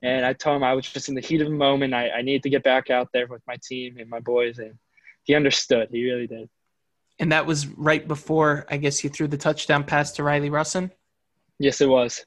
and 0.03 0.25
I 0.25 0.33
told 0.33 0.57
him 0.57 0.63
I 0.63 0.73
was 0.73 0.87
just 0.87 1.09
in 1.09 1.15
the 1.15 1.21
heat 1.21 1.41
of 1.41 1.47
the 1.47 1.55
moment. 1.55 1.93
I, 1.93 2.09
I 2.09 2.21
needed 2.21 2.43
to 2.43 2.49
get 2.49 2.63
back 2.63 2.89
out 2.89 3.09
there 3.13 3.27
with 3.27 3.41
my 3.47 3.55
team 3.63 3.97
and 3.97 4.09
my 4.09 4.19
boys. 4.19 4.59
And 4.59 4.73
he 5.23 5.33
understood. 5.35 5.89
He 5.91 6.03
really 6.03 6.27
did. 6.27 6.49
And 7.21 7.31
that 7.31 7.45
was 7.45 7.67
right 7.67 8.05
before, 8.05 8.65
I 8.67 8.77
guess, 8.77 9.03
you 9.03 9.09
threw 9.09 9.27
the 9.27 9.37
touchdown 9.37 9.83
pass 9.83 10.11
to 10.13 10.23
Riley 10.23 10.49
Russin? 10.49 10.89
Yes, 11.59 11.79
it 11.79 11.87
was. 11.87 12.25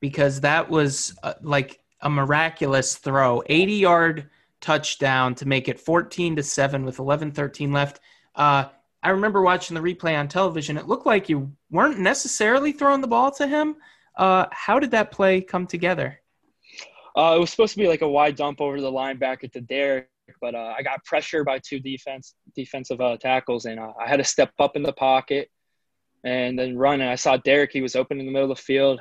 Because 0.00 0.40
that 0.40 0.68
was 0.68 1.16
uh, 1.22 1.34
like 1.42 1.78
a 2.00 2.10
miraculous 2.10 2.96
throw. 2.96 3.44
80 3.46 3.72
yard 3.74 4.30
touchdown 4.60 5.36
to 5.36 5.46
make 5.46 5.68
it 5.68 5.78
14 5.78 6.36
to 6.36 6.42
7 6.42 6.84
with 6.84 6.98
11 6.98 7.30
13 7.30 7.72
left. 7.72 8.00
Uh, 8.34 8.64
i 9.04 9.10
remember 9.10 9.42
watching 9.42 9.76
the 9.76 9.80
replay 9.80 10.18
on 10.18 10.26
television. 10.26 10.76
It 10.76 10.88
looked 10.88 11.06
like 11.06 11.28
you 11.28 11.52
weren't 11.70 12.00
necessarily 12.00 12.72
throwing 12.72 13.00
the 13.00 13.06
ball 13.06 13.30
to 13.32 13.46
him. 13.46 13.76
Uh, 14.16 14.46
how 14.50 14.80
did 14.80 14.90
that 14.90 15.12
play 15.12 15.40
come 15.40 15.68
together? 15.68 16.20
Uh, 17.16 17.34
it 17.36 17.40
was 17.40 17.50
supposed 17.50 17.74
to 17.74 17.80
be 17.80 17.86
like 17.86 18.02
a 18.02 18.08
wide 18.08 18.34
dump 18.34 18.60
over 18.60 18.80
the 18.80 18.90
linebacker 18.90 19.50
to 19.52 19.60
derek 19.60 20.08
but 20.40 20.54
uh, 20.54 20.72
i 20.78 20.82
got 20.82 21.04
pressure 21.04 21.44
by 21.44 21.58
two 21.58 21.78
defense 21.80 22.34
defensive 22.54 23.00
uh, 23.00 23.16
tackles 23.16 23.64
and 23.64 23.80
i 23.80 23.92
had 24.06 24.16
to 24.16 24.24
step 24.24 24.52
up 24.58 24.76
in 24.76 24.82
the 24.82 24.92
pocket 24.92 25.50
and 26.24 26.58
then 26.58 26.76
run 26.76 27.00
and 27.00 27.10
i 27.10 27.14
saw 27.14 27.36
derek 27.38 27.72
he 27.72 27.80
was 27.80 27.96
open 27.96 28.20
in 28.20 28.26
the 28.26 28.32
middle 28.32 28.50
of 28.50 28.56
the 28.56 28.62
field 28.62 29.00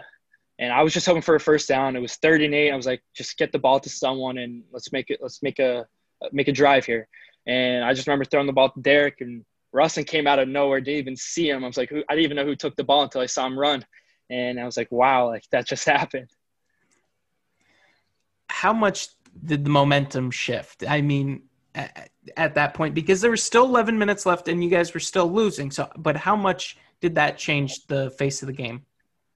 and 0.61 0.71
I 0.71 0.83
was 0.83 0.93
just 0.93 1.07
hoping 1.07 1.23
for 1.23 1.33
a 1.33 1.39
first 1.39 1.67
down. 1.67 1.95
It 1.95 2.01
was 2.01 2.15
third 2.17 2.39
and 2.41 2.53
eight. 2.53 2.71
I 2.71 2.75
was 2.75 2.85
like, 2.85 3.01
just 3.15 3.35
get 3.37 3.51
the 3.51 3.57
ball 3.57 3.79
to 3.79 3.89
someone 3.89 4.37
and 4.37 4.63
let's 4.71 4.91
make 4.91 5.09
it. 5.09 5.19
Let's 5.19 5.41
make 5.41 5.57
a 5.57 5.87
make 6.31 6.47
a 6.47 6.51
drive 6.51 6.85
here. 6.85 7.07
And 7.47 7.83
I 7.83 7.93
just 7.95 8.07
remember 8.07 8.25
throwing 8.25 8.45
the 8.45 8.53
ball 8.53 8.69
to 8.69 8.79
Derek 8.79 9.21
and 9.21 9.43
Russin 9.75 10.05
came 10.05 10.27
out 10.27 10.37
of 10.37 10.47
nowhere. 10.47 10.79
Didn't 10.79 10.99
even 10.99 11.15
see 11.15 11.49
him. 11.49 11.63
I 11.63 11.67
was 11.67 11.77
like, 11.77 11.89
who, 11.89 12.03
I 12.07 12.13
didn't 12.13 12.25
even 12.25 12.37
know 12.37 12.45
who 12.45 12.55
took 12.55 12.75
the 12.75 12.83
ball 12.83 13.01
until 13.01 13.21
I 13.21 13.25
saw 13.25 13.47
him 13.47 13.57
run. 13.57 13.83
And 14.29 14.59
I 14.59 14.65
was 14.65 14.77
like, 14.77 14.91
wow, 14.91 15.27
like 15.27 15.43
that 15.51 15.65
just 15.65 15.85
happened. 15.89 16.29
How 18.51 18.71
much 18.71 19.07
did 19.43 19.65
the 19.65 19.71
momentum 19.71 20.29
shift? 20.29 20.83
I 20.87 21.01
mean, 21.01 21.43
at, 21.75 22.09
at 22.37 22.55
that 22.55 22.73
point, 22.73 22.93
because 22.95 23.21
there 23.21 23.31
was 23.31 23.43
still 23.43 23.65
11 23.65 23.97
minutes 23.97 24.25
left 24.25 24.47
and 24.47 24.63
you 24.63 24.69
guys 24.69 24.93
were 24.93 24.99
still 24.99 25.31
losing. 25.31 25.71
So, 25.71 25.89
but 25.97 26.15
how 26.15 26.35
much 26.35 26.77
did 26.99 27.15
that 27.15 27.37
change 27.37 27.85
the 27.87 28.11
face 28.11 28.41
of 28.41 28.47
the 28.47 28.53
game? 28.53 28.85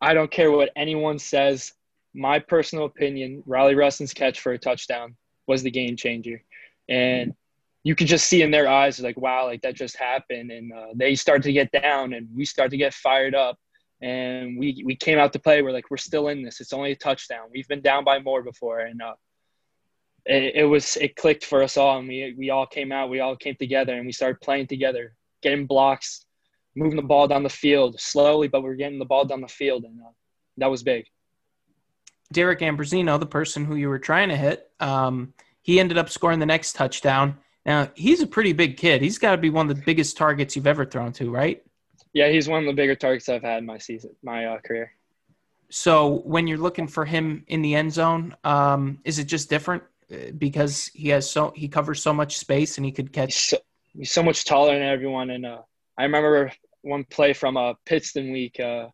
I 0.01 0.13
don't 0.13 0.31
care 0.31 0.51
what 0.51 0.69
anyone 0.75 1.19
says. 1.19 1.73
My 2.13 2.39
personal 2.39 2.85
opinion, 2.85 3.43
Riley 3.45 3.75
Russin's 3.75 4.13
catch 4.13 4.39
for 4.39 4.53
a 4.53 4.57
touchdown 4.57 5.15
was 5.47 5.63
the 5.63 5.71
game 5.71 5.95
changer. 5.95 6.43
And 6.87 7.33
you 7.83 7.95
could 7.95 8.07
just 8.07 8.27
see 8.27 8.41
in 8.41 8.51
their 8.51 8.67
eyes, 8.67 8.99
like, 8.99 9.17
wow, 9.17 9.45
like 9.45 9.61
that 9.61 9.75
just 9.75 9.97
happened. 9.97 10.51
And 10.51 10.71
uh, 10.73 10.87
they 10.95 11.15
start 11.15 11.43
to 11.43 11.53
get 11.53 11.71
down 11.71 12.13
and 12.13 12.27
we 12.35 12.45
start 12.45 12.71
to 12.71 12.77
get 12.77 12.93
fired 12.93 13.35
up. 13.35 13.57
And 14.01 14.57
we, 14.57 14.83
we 14.85 14.95
came 14.95 15.17
out 15.17 15.33
to 15.33 15.39
play. 15.39 15.61
We're 15.61 15.71
like, 15.71 15.89
we're 15.89 15.97
still 15.97 16.27
in 16.27 16.43
this. 16.43 16.59
It's 16.59 16.73
only 16.73 16.91
a 16.91 16.95
touchdown. 16.95 17.47
We've 17.51 17.67
been 17.67 17.81
down 17.81 18.03
by 18.03 18.19
more 18.19 18.43
before. 18.43 18.79
And 18.79 19.01
uh, 19.01 19.13
it, 20.25 20.55
it 20.55 20.65
was, 20.65 20.97
it 20.97 21.15
clicked 21.15 21.45
for 21.45 21.63
us 21.63 21.77
all. 21.77 21.99
And 21.99 22.07
we, 22.07 22.35
we 22.37 22.49
all 22.49 22.65
came 22.65 22.91
out, 22.91 23.09
we 23.09 23.19
all 23.19 23.35
came 23.35 23.55
together 23.55 23.95
and 23.95 24.05
we 24.05 24.11
started 24.11 24.41
playing 24.41 24.67
together, 24.67 25.15
getting 25.41 25.65
blocks, 25.65 26.25
moving 26.75 26.97
the 26.97 27.01
ball 27.01 27.27
down 27.27 27.43
the 27.43 27.49
field 27.49 27.99
slowly, 27.99 28.47
but 28.47 28.61
we 28.61 28.69
are 28.69 28.75
getting 28.75 28.99
the 28.99 29.05
ball 29.05 29.25
down 29.25 29.41
the 29.41 29.47
field, 29.47 29.85
and 29.85 29.99
uh, 30.01 30.09
that 30.57 30.69
was 30.69 30.83
big. 30.83 31.05
Derek 32.31 32.59
Ambrosino, 32.59 33.19
the 33.19 33.25
person 33.25 33.65
who 33.65 33.75
you 33.75 33.87
were 33.87 33.99
trying 33.99 34.29
to 34.29 34.35
hit, 34.35 34.69
um, 34.79 35.33
he 35.61 35.79
ended 35.79 35.97
up 35.97 36.09
scoring 36.09 36.39
the 36.39 36.45
next 36.45 36.73
touchdown. 36.73 37.37
Now 37.65 37.89
he's 37.95 38.21
a 38.21 38.27
pretty 38.27 38.53
big 38.53 38.77
kid. 38.77 39.01
He's 39.01 39.17
got 39.17 39.31
to 39.31 39.37
be 39.37 39.49
one 39.49 39.69
of 39.69 39.75
the 39.75 39.81
biggest 39.83 40.17
targets 40.17 40.55
you've 40.55 40.67
ever 40.67 40.85
thrown 40.85 41.11
to, 41.13 41.31
right? 41.31 41.63
Yeah, 42.13 42.29
he's 42.29 42.47
one 42.47 42.59
of 42.59 42.67
the 42.67 42.73
bigger 42.73 42.95
targets 42.95 43.29
I've 43.29 43.41
had 43.41 43.59
in 43.59 43.65
my 43.65 43.77
season, 43.77 44.15
my 44.23 44.45
uh, 44.45 44.59
career. 44.59 44.91
So 45.69 46.21
when 46.25 46.47
you're 46.47 46.57
looking 46.57 46.87
for 46.87 47.05
him 47.05 47.43
in 47.47 47.61
the 47.61 47.75
end 47.75 47.91
zone, 47.91 48.35
um, 48.43 48.99
is 49.03 49.17
it 49.17 49.25
just 49.25 49.49
different 49.49 49.83
because 50.37 50.87
he 50.93 51.09
has 51.09 51.29
so 51.29 51.51
he 51.55 51.67
covers 51.67 52.01
so 52.01 52.13
much 52.13 52.37
space 52.37 52.77
and 52.77 52.85
he 52.85 52.91
could 52.91 53.11
catch? 53.11 53.33
He's 53.33 53.43
so, 53.43 53.57
he's 53.93 54.11
so 54.11 54.23
much 54.23 54.45
taller 54.45 54.73
than 54.73 54.87
everyone, 54.87 55.29
and 55.29 55.45
uh, 55.45 55.61
I 55.97 56.03
remember 56.03 56.51
one 56.81 57.03
play 57.05 57.33
from 57.33 57.57
a 57.57 57.71
uh, 57.71 57.73
Pittston 57.85 58.31
week 58.31 58.59
uh, 58.59 58.87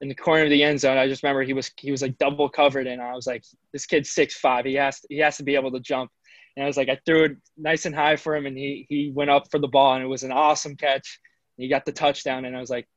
in 0.00 0.08
the 0.08 0.14
corner 0.14 0.44
of 0.44 0.50
the 0.50 0.62
end 0.62 0.80
zone. 0.80 0.96
I 0.96 1.08
just 1.08 1.22
remember 1.22 1.42
he 1.42 1.52
was 1.52 1.70
he 1.78 1.90
was 1.90 2.02
like 2.02 2.18
double 2.18 2.48
covered, 2.48 2.86
and 2.86 3.00
I 3.00 3.14
was 3.14 3.26
like, 3.26 3.44
this 3.72 3.86
kid's 3.86 4.10
six 4.10 4.34
five. 4.34 4.64
He 4.64 4.74
has 4.74 5.00
to, 5.00 5.06
he 5.10 5.18
has 5.18 5.36
to 5.36 5.42
be 5.44 5.54
able 5.54 5.72
to 5.72 5.80
jump. 5.80 6.10
And 6.56 6.62
I 6.62 6.66
was 6.66 6.76
like, 6.76 6.88
I 6.88 6.98
threw 7.04 7.24
it 7.24 7.36
nice 7.56 7.84
and 7.84 7.94
high 7.94 8.16
for 8.16 8.36
him, 8.36 8.46
and 8.46 8.56
he 8.56 8.86
he 8.88 9.12
went 9.14 9.30
up 9.30 9.50
for 9.50 9.58
the 9.58 9.68
ball, 9.68 9.94
and 9.94 10.04
it 10.04 10.08
was 10.08 10.22
an 10.22 10.32
awesome 10.32 10.76
catch. 10.76 11.20
He 11.56 11.68
got 11.68 11.84
the 11.84 11.92
touchdown, 11.92 12.44
and 12.44 12.56
I 12.56 12.60
was 12.60 12.70
like, 12.70 12.88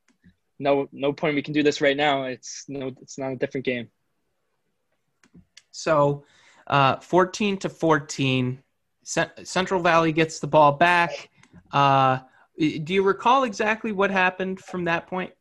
no 0.59 0.87
no 0.91 1.13
point 1.13 1.35
we 1.35 1.41
can 1.41 1.53
do 1.53 1.63
this 1.63 1.81
right 1.81 1.97
now. 1.97 2.23
It's 2.23 2.65
no 2.67 2.91
it's 3.01 3.17
not 3.17 3.31
a 3.31 3.35
different 3.35 3.65
game. 3.65 3.89
So, 5.71 6.23
uh, 6.67 6.97
fourteen 6.97 7.57
to 7.57 7.69
fourteen, 7.69 8.61
Central 9.03 9.81
Valley 9.81 10.11
gets 10.11 10.39
the 10.39 10.47
ball 10.47 10.73
back. 10.73 11.29
Uh, 11.71 12.19
do 12.57 12.93
you 12.93 13.03
recall 13.03 13.43
exactly 13.43 13.91
what 13.91 14.11
happened 14.11 14.59
from 14.59 14.85
that 14.85 15.07
point? 15.07 15.31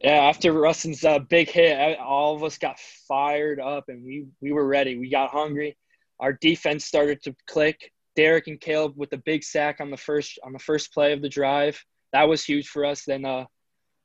Yeah, 0.00 0.24
after 0.24 0.52
Russin's 0.52 1.04
uh, 1.04 1.20
big 1.20 1.48
hit, 1.48 1.98
all 1.98 2.34
of 2.34 2.42
us 2.42 2.58
got 2.58 2.78
fired 3.08 3.58
up 3.58 3.84
and 3.88 4.04
we, 4.04 4.26
we 4.42 4.52
were 4.52 4.66
ready. 4.66 4.98
We 4.98 5.08
got 5.08 5.30
hungry. 5.30 5.78
Our 6.20 6.34
defense 6.34 6.84
started 6.84 7.22
to 7.22 7.34
click. 7.46 7.90
Derek 8.16 8.46
and 8.46 8.60
Caleb 8.60 8.94
with 8.96 9.10
the 9.10 9.18
big 9.18 9.42
sack 9.42 9.80
on 9.80 9.90
the 9.90 9.96
first 9.96 10.38
on 10.44 10.52
the 10.52 10.58
first 10.58 10.92
play 10.92 11.12
of 11.12 11.22
the 11.22 11.28
drive. 11.28 11.82
That 12.12 12.28
was 12.28 12.44
huge 12.44 12.68
for 12.68 12.84
us. 12.84 13.04
Then 13.04 13.24
uh, 13.24 13.46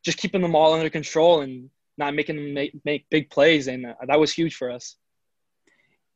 just 0.03 0.17
keeping 0.17 0.41
them 0.41 0.55
all 0.55 0.73
under 0.73 0.89
control 0.89 1.41
and 1.41 1.69
not 1.97 2.15
making 2.15 2.37
them 2.37 2.53
make, 2.53 2.73
make 2.85 3.05
big 3.11 3.29
plays, 3.29 3.67
and 3.67 3.85
uh, 3.85 3.93
that 4.07 4.19
was 4.19 4.33
huge 4.33 4.55
for 4.55 4.71
us. 4.71 4.95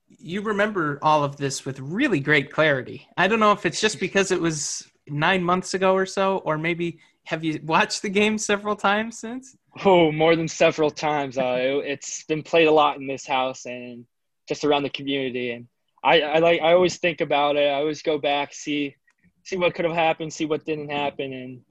You 0.09 0.41
remember 0.41 0.99
all 1.01 1.23
of 1.23 1.37
this 1.37 1.65
with 1.65 1.79
really 1.79 2.19
great 2.19 2.51
clarity. 2.51 3.07
I 3.17 3.27
don't 3.27 3.39
know 3.39 3.51
if 3.51 3.65
it's 3.65 3.81
just 3.81 3.99
because 3.99 4.31
it 4.31 4.39
was 4.39 4.89
nine 5.07 5.43
months 5.43 5.73
ago 5.73 5.93
or 5.93 6.05
so, 6.05 6.37
or 6.39 6.57
maybe 6.57 6.99
have 7.25 7.43
you 7.43 7.59
watched 7.65 8.01
the 8.01 8.09
game 8.09 8.37
several 8.37 8.75
times 8.75 9.19
since? 9.19 9.55
Oh, 9.83 10.11
more 10.11 10.35
than 10.35 10.47
several 10.47 10.91
times. 10.91 11.37
Uh, 11.37 11.57
it, 11.83 12.05
has 12.05 12.23
been 12.27 12.43
played 12.43 12.67
a 12.67 12.71
lot 12.71 12.97
in 12.97 13.07
this 13.07 13.25
house, 13.25 13.65
and 13.65 14.05
just 14.47 14.63
around 14.63 14.83
the 14.83 14.89
community. 14.89 15.51
And 15.51 15.67
I, 16.03 16.21
I 16.21 16.37
like 16.39 16.61
I 16.61 16.73
always 16.73 16.97
think 16.97 17.21
about 17.21 17.55
it. 17.55 17.67
I 17.67 17.73
always 17.75 18.01
go 18.01 18.17
back 18.17 18.53
see 18.53 18.95
see 19.43 19.57
what 19.57 19.75
could 19.75 19.85
have 19.85 19.93
happened, 19.93 20.31
see 20.31 20.45
what 20.45 20.65
didn't 20.65 20.89
happen, 20.89 21.33
and 21.33 21.61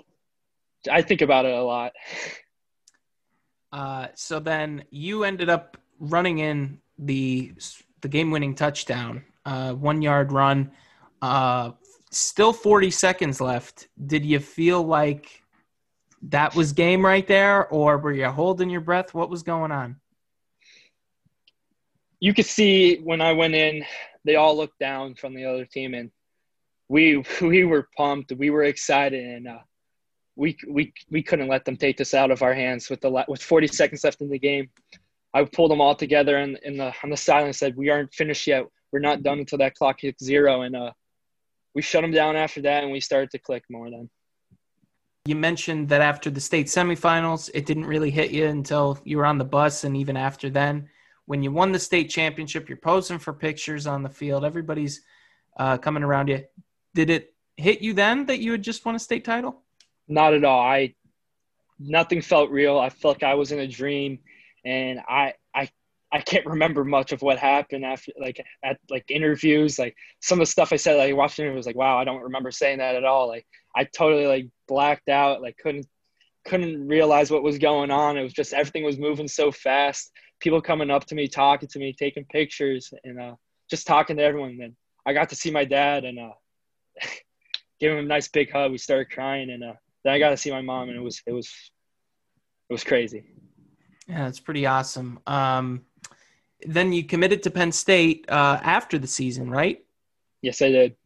I 0.91 1.03
think 1.03 1.23
about 1.23 1.47
it 1.47 1.55
a 1.55 1.63
lot. 1.63 1.93
Uh, 3.73 4.09
so 4.15 4.39
then 4.39 4.85
you 4.91 5.25
ended 5.25 5.49
up 5.49 5.79
running 5.99 6.39
in 6.39 6.79
the 6.99 7.55
the 8.03 8.09
game 8.09 8.31
winning 8.31 8.55
touchdown, 8.55 9.25
uh, 9.47 9.73
one 9.73 10.03
yard 10.03 10.33
run. 10.33 10.71
Uh, 11.23 11.71
still 12.11 12.53
40 12.53 12.91
seconds 12.91 13.41
left. 13.41 13.89
Did 14.07 14.25
you 14.25 14.39
feel 14.39 14.83
like 14.83 15.43
that 16.23 16.55
was 16.55 16.73
game 16.73 17.05
right 17.05 17.27
there, 17.27 17.67
or 17.69 17.99
were 17.99 18.13
you 18.13 18.27
holding 18.27 18.71
your 18.71 18.81
breath? 18.81 19.15
What 19.15 19.31
was 19.31 19.43
going 19.43 19.73
on? 19.73 19.97
You 22.21 22.35
could 22.35 22.47
see 22.47 22.97
when 22.99 23.21
I 23.21 23.33
went 23.33 23.55
in, 23.55 23.85
they 24.25 24.37
all 24.37 24.57
looked 24.57 24.79
down 24.79 25.15
from 25.17 25.35
the 25.35 25.45
other 25.45 25.65
team, 25.65 25.95
and 25.95 26.11
we 26.89 27.25
we 27.41 27.65
were 27.65 27.89
pumped. 27.97 28.33
We 28.33 28.51
were 28.51 28.65
excited, 28.65 29.25
and 29.25 29.49
uh, 29.49 29.59
we 30.37 30.57
we 30.69 30.93
we 31.11 31.23
couldn't 31.23 31.49
let 31.49 31.65
them 31.65 31.77
take 31.77 31.97
this 31.97 32.15
out 32.15 32.31
of 32.31 32.43
our 32.43 32.55
hands 32.55 32.89
with 32.89 33.01
the 33.01 33.25
with 33.27 33.43
40 33.43 33.67
seconds 33.69 34.05
left 34.05 34.21
in 34.21 34.29
the 34.29 34.39
game. 34.39 34.71
I 35.35 35.45
pulled 35.45 35.71
them 35.71 35.81
all 35.81 35.95
together 35.95 36.37
and 36.37 36.59
in 36.63 36.77
the 36.77 36.93
on 37.03 37.11
the 37.11 37.17
side 37.17 37.45
and 37.45 37.57
said, 37.57 37.77
"We 37.77 37.91
aren't 37.91 38.13
finished 38.13 38.47
yet. 38.47 38.67
We're 38.93 39.01
not 39.01 39.23
done 39.23 39.39
until 39.39 39.59
that 39.59 39.75
clock 39.75 40.01
hits 40.01 40.23
zero. 40.23 40.63
And 40.63 40.77
uh, 40.77 40.93
we 41.75 41.83
shut 41.83 42.03
them 42.03 42.11
down 42.13 42.37
after 42.37 42.61
that, 42.63 42.85
and 42.85 42.93
we 42.93 43.01
started 43.01 43.31
to 43.31 43.39
click 43.39 43.65
more 43.71 43.91
then. 43.91 44.11
You 45.25 45.37
mentioned 45.37 45.89
that 45.89 46.01
after 46.01 46.31
the 46.31 46.41
state 46.41 46.67
semifinals, 46.67 47.49
it 47.55 47.65
didn't 47.65 47.87
really 47.87 48.11
hit 48.11 48.33
you 48.33 48.47
until 48.47 48.99
you 49.05 49.17
were 49.17 49.27
on 49.27 49.39
the 49.39 49.45
bus, 49.45 49.85
and 49.85 49.97
even 49.97 50.17
after 50.17 50.51
then, 50.51 50.89
when 51.27 51.43
you 51.43 51.53
won 51.53 51.73
the 51.73 51.79
state 51.79 52.11
championship, 52.11 52.69
you're 52.69 52.77
posing 52.77 53.19
for 53.19 53.33
pictures 53.33 53.87
on 53.87 54.03
the 54.03 54.09
field. 54.11 54.45
Everybody's 54.45 55.01
uh, 55.57 55.79
coming 55.79 56.03
around 56.03 56.29
you. 56.29 56.45
Did 56.95 57.09
it 57.09 57.35
hit 57.57 57.81
you 57.81 57.95
then 57.95 58.27
that 58.27 58.41
you 58.41 58.53
had 58.53 58.63
just 58.63 58.85
won 58.85 58.97
a 58.97 58.99
state 58.99 59.25
title? 59.25 59.63
Not 60.09 60.35
at 60.35 60.45
all. 60.45 60.61
I 60.61 60.95
nothing 61.79 62.21
felt 62.21 62.51
real. 62.51 62.79
I 62.79 62.91
felt 62.91 63.23
like 63.23 63.31
I 63.31 63.35
was 63.35 63.53
in 63.53 63.61
a 63.61 63.67
dream 63.67 64.19
and 64.65 65.01
I 65.09 65.35
I 65.55 65.71
I 66.13 66.21
can't 66.21 66.47
remember 66.47 66.85
much 66.85 67.13
of 67.13 67.23
what 67.23 67.39
happened 67.39 67.85
after 67.85 68.13
like 68.21 68.45
at 68.63 68.79
like 68.91 69.11
interviews 69.11 69.79
like 69.79 69.97
some 70.21 70.39
of 70.39 70.47
the 70.47 70.51
stuff 70.51 70.73
I 70.73 70.77
said 70.77 70.97
like 70.97 71.17
watching 71.17 71.47
it 71.47 71.55
was 71.55 71.67
like 71.67 71.77
wow 71.77 71.99
I 71.99 72.05
don't 72.05 72.23
remember 72.23 72.51
saying 72.51 72.79
that 72.79 72.95
at 72.95 73.05
all. 73.05 73.29
Like 73.29 73.47
I 73.75 73.85
totally 73.85 74.27
like 74.27 74.49
blacked 74.69 75.09
out 75.09 75.41
like 75.43 75.57
couldn't 75.59 75.87
couldn't 76.45 76.87
realize 76.87 77.31
what 77.31 77.43
was 77.43 77.59
going 77.59 77.91
on. 77.91 78.17
It 78.17 78.23
was 78.23 78.33
just 78.33 78.53
everything 78.53 78.85
was 78.85 78.99
moving 78.99 79.29
so 79.29 79.51
fast. 79.51 80.11
People 80.41 80.61
coming 80.61 80.91
up 80.91 81.07
to 81.07 81.15
me 81.15 81.29
talking 81.29 81.69
to 81.69 81.79
me 81.79 81.93
taking 81.93 82.25
pictures 82.27 82.93
and 83.05 83.21
uh, 83.21 83.35
just 83.71 83.87
talking 83.87 84.17
to 84.17 84.23
everyone. 84.23 84.59
And 84.61 84.75
I 85.07 85.13
got 85.13 85.29
to 85.29 85.37
see 85.37 85.53
my 85.53 85.65
dad 85.65 86.05
and 86.05 86.19
uh, 86.19 86.33
gave 87.81 87.93
him 87.93 87.99
a 87.99 88.03
nice 88.03 88.29
big 88.29 88.51
hug. 88.51 88.73
We 88.73 88.79
started 88.79 89.11
crying 89.11 89.51
and 89.51 89.63
uh, 89.63 89.75
then 90.05 90.15
I 90.15 90.19
got 90.19 90.31
to 90.31 90.37
see 90.37 90.51
my 90.51 90.63
mom 90.63 90.89
and 90.89 90.99
it 90.99 91.03
was 91.03 91.23
it 91.27 91.33
was 91.33 91.49
it 92.69 92.73
was 92.73 92.85
crazy 92.85 93.25
yeah, 94.13 94.25
that's 94.25 94.41
pretty 94.41 94.67
awesome. 94.67 95.19
Um, 95.27 95.87
then 96.67 96.93
you 96.93 97.03
committed 97.03 97.43
to 97.45 97.51
Penn 97.51 97.73
State 97.73 98.27
uh, 98.29 98.61
after 98.63 98.99
the 98.99 99.07
season, 99.07 99.51
right? 99.51 99.83
Yes, 100.43 100.61
I 100.61 100.69
did. 100.69 100.97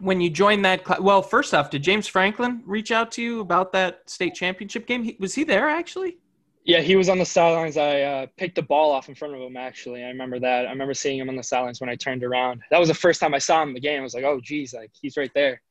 When 0.00 0.20
you 0.20 0.28
joined 0.28 0.64
that, 0.64 0.84
cl- 0.84 1.00
well, 1.00 1.22
first 1.22 1.54
off, 1.54 1.70
did 1.70 1.84
James 1.84 2.08
Franklin 2.08 2.60
reach 2.66 2.90
out 2.90 3.12
to 3.12 3.22
you 3.22 3.38
about 3.38 3.72
that 3.74 4.10
state 4.10 4.34
championship 4.34 4.88
game? 4.88 5.04
He, 5.04 5.16
was 5.20 5.32
he 5.32 5.44
there 5.44 5.68
actually? 5.68 6.16
Yeah, 6.64 6.80
he 6.80 6.96
was 6.96 7.08
on 7.08 7.18
the 7.18 7.24
sidelines. 7.24 7.76
I 7.76 8.00
uh, 8.00 8.26
picked 8.36 8.56
the 8.56 8.62
ball 8.62 8.90
off 8.90 9.08
in 9.08 9.14
front 9.14 9.34
of 9.34 9.40
him. 9.40 9.56
Actually, 9.56 10.02
I 10.02 10.08
remember 10.08 10.40
that. 10.40 10.66
I 10.66 10.70
remember 10.70 10.94
seeing 10.94 11.20
him 11.20 11.28
on 11.28 11.36
the 11.36 11.42
sidelines 11.42 11.80
when 11.80 11.88
I 11.88 11.94
turned 11.94 12.24
around. 12.24 12.62
That 12.72 12.80
was 12.80 12.88
the 12.88 12.94
first 12.94 13.20
time 13.20 13.32
I 13.32 13.38
saw 13.38 13.62
him 13.62 13.68
in 13.68 13.74
the 13.74 13.80
game. 13.80 14.00
I 14.00 14.02
was 14.02 14.14
like, 14.14 14.24
"Oh, 14.24 14.40
geez, 14.40 14.74
like 14.74 14.90
he's 15.00 15.16
right 15.16 15.30
there." 15.34 15.62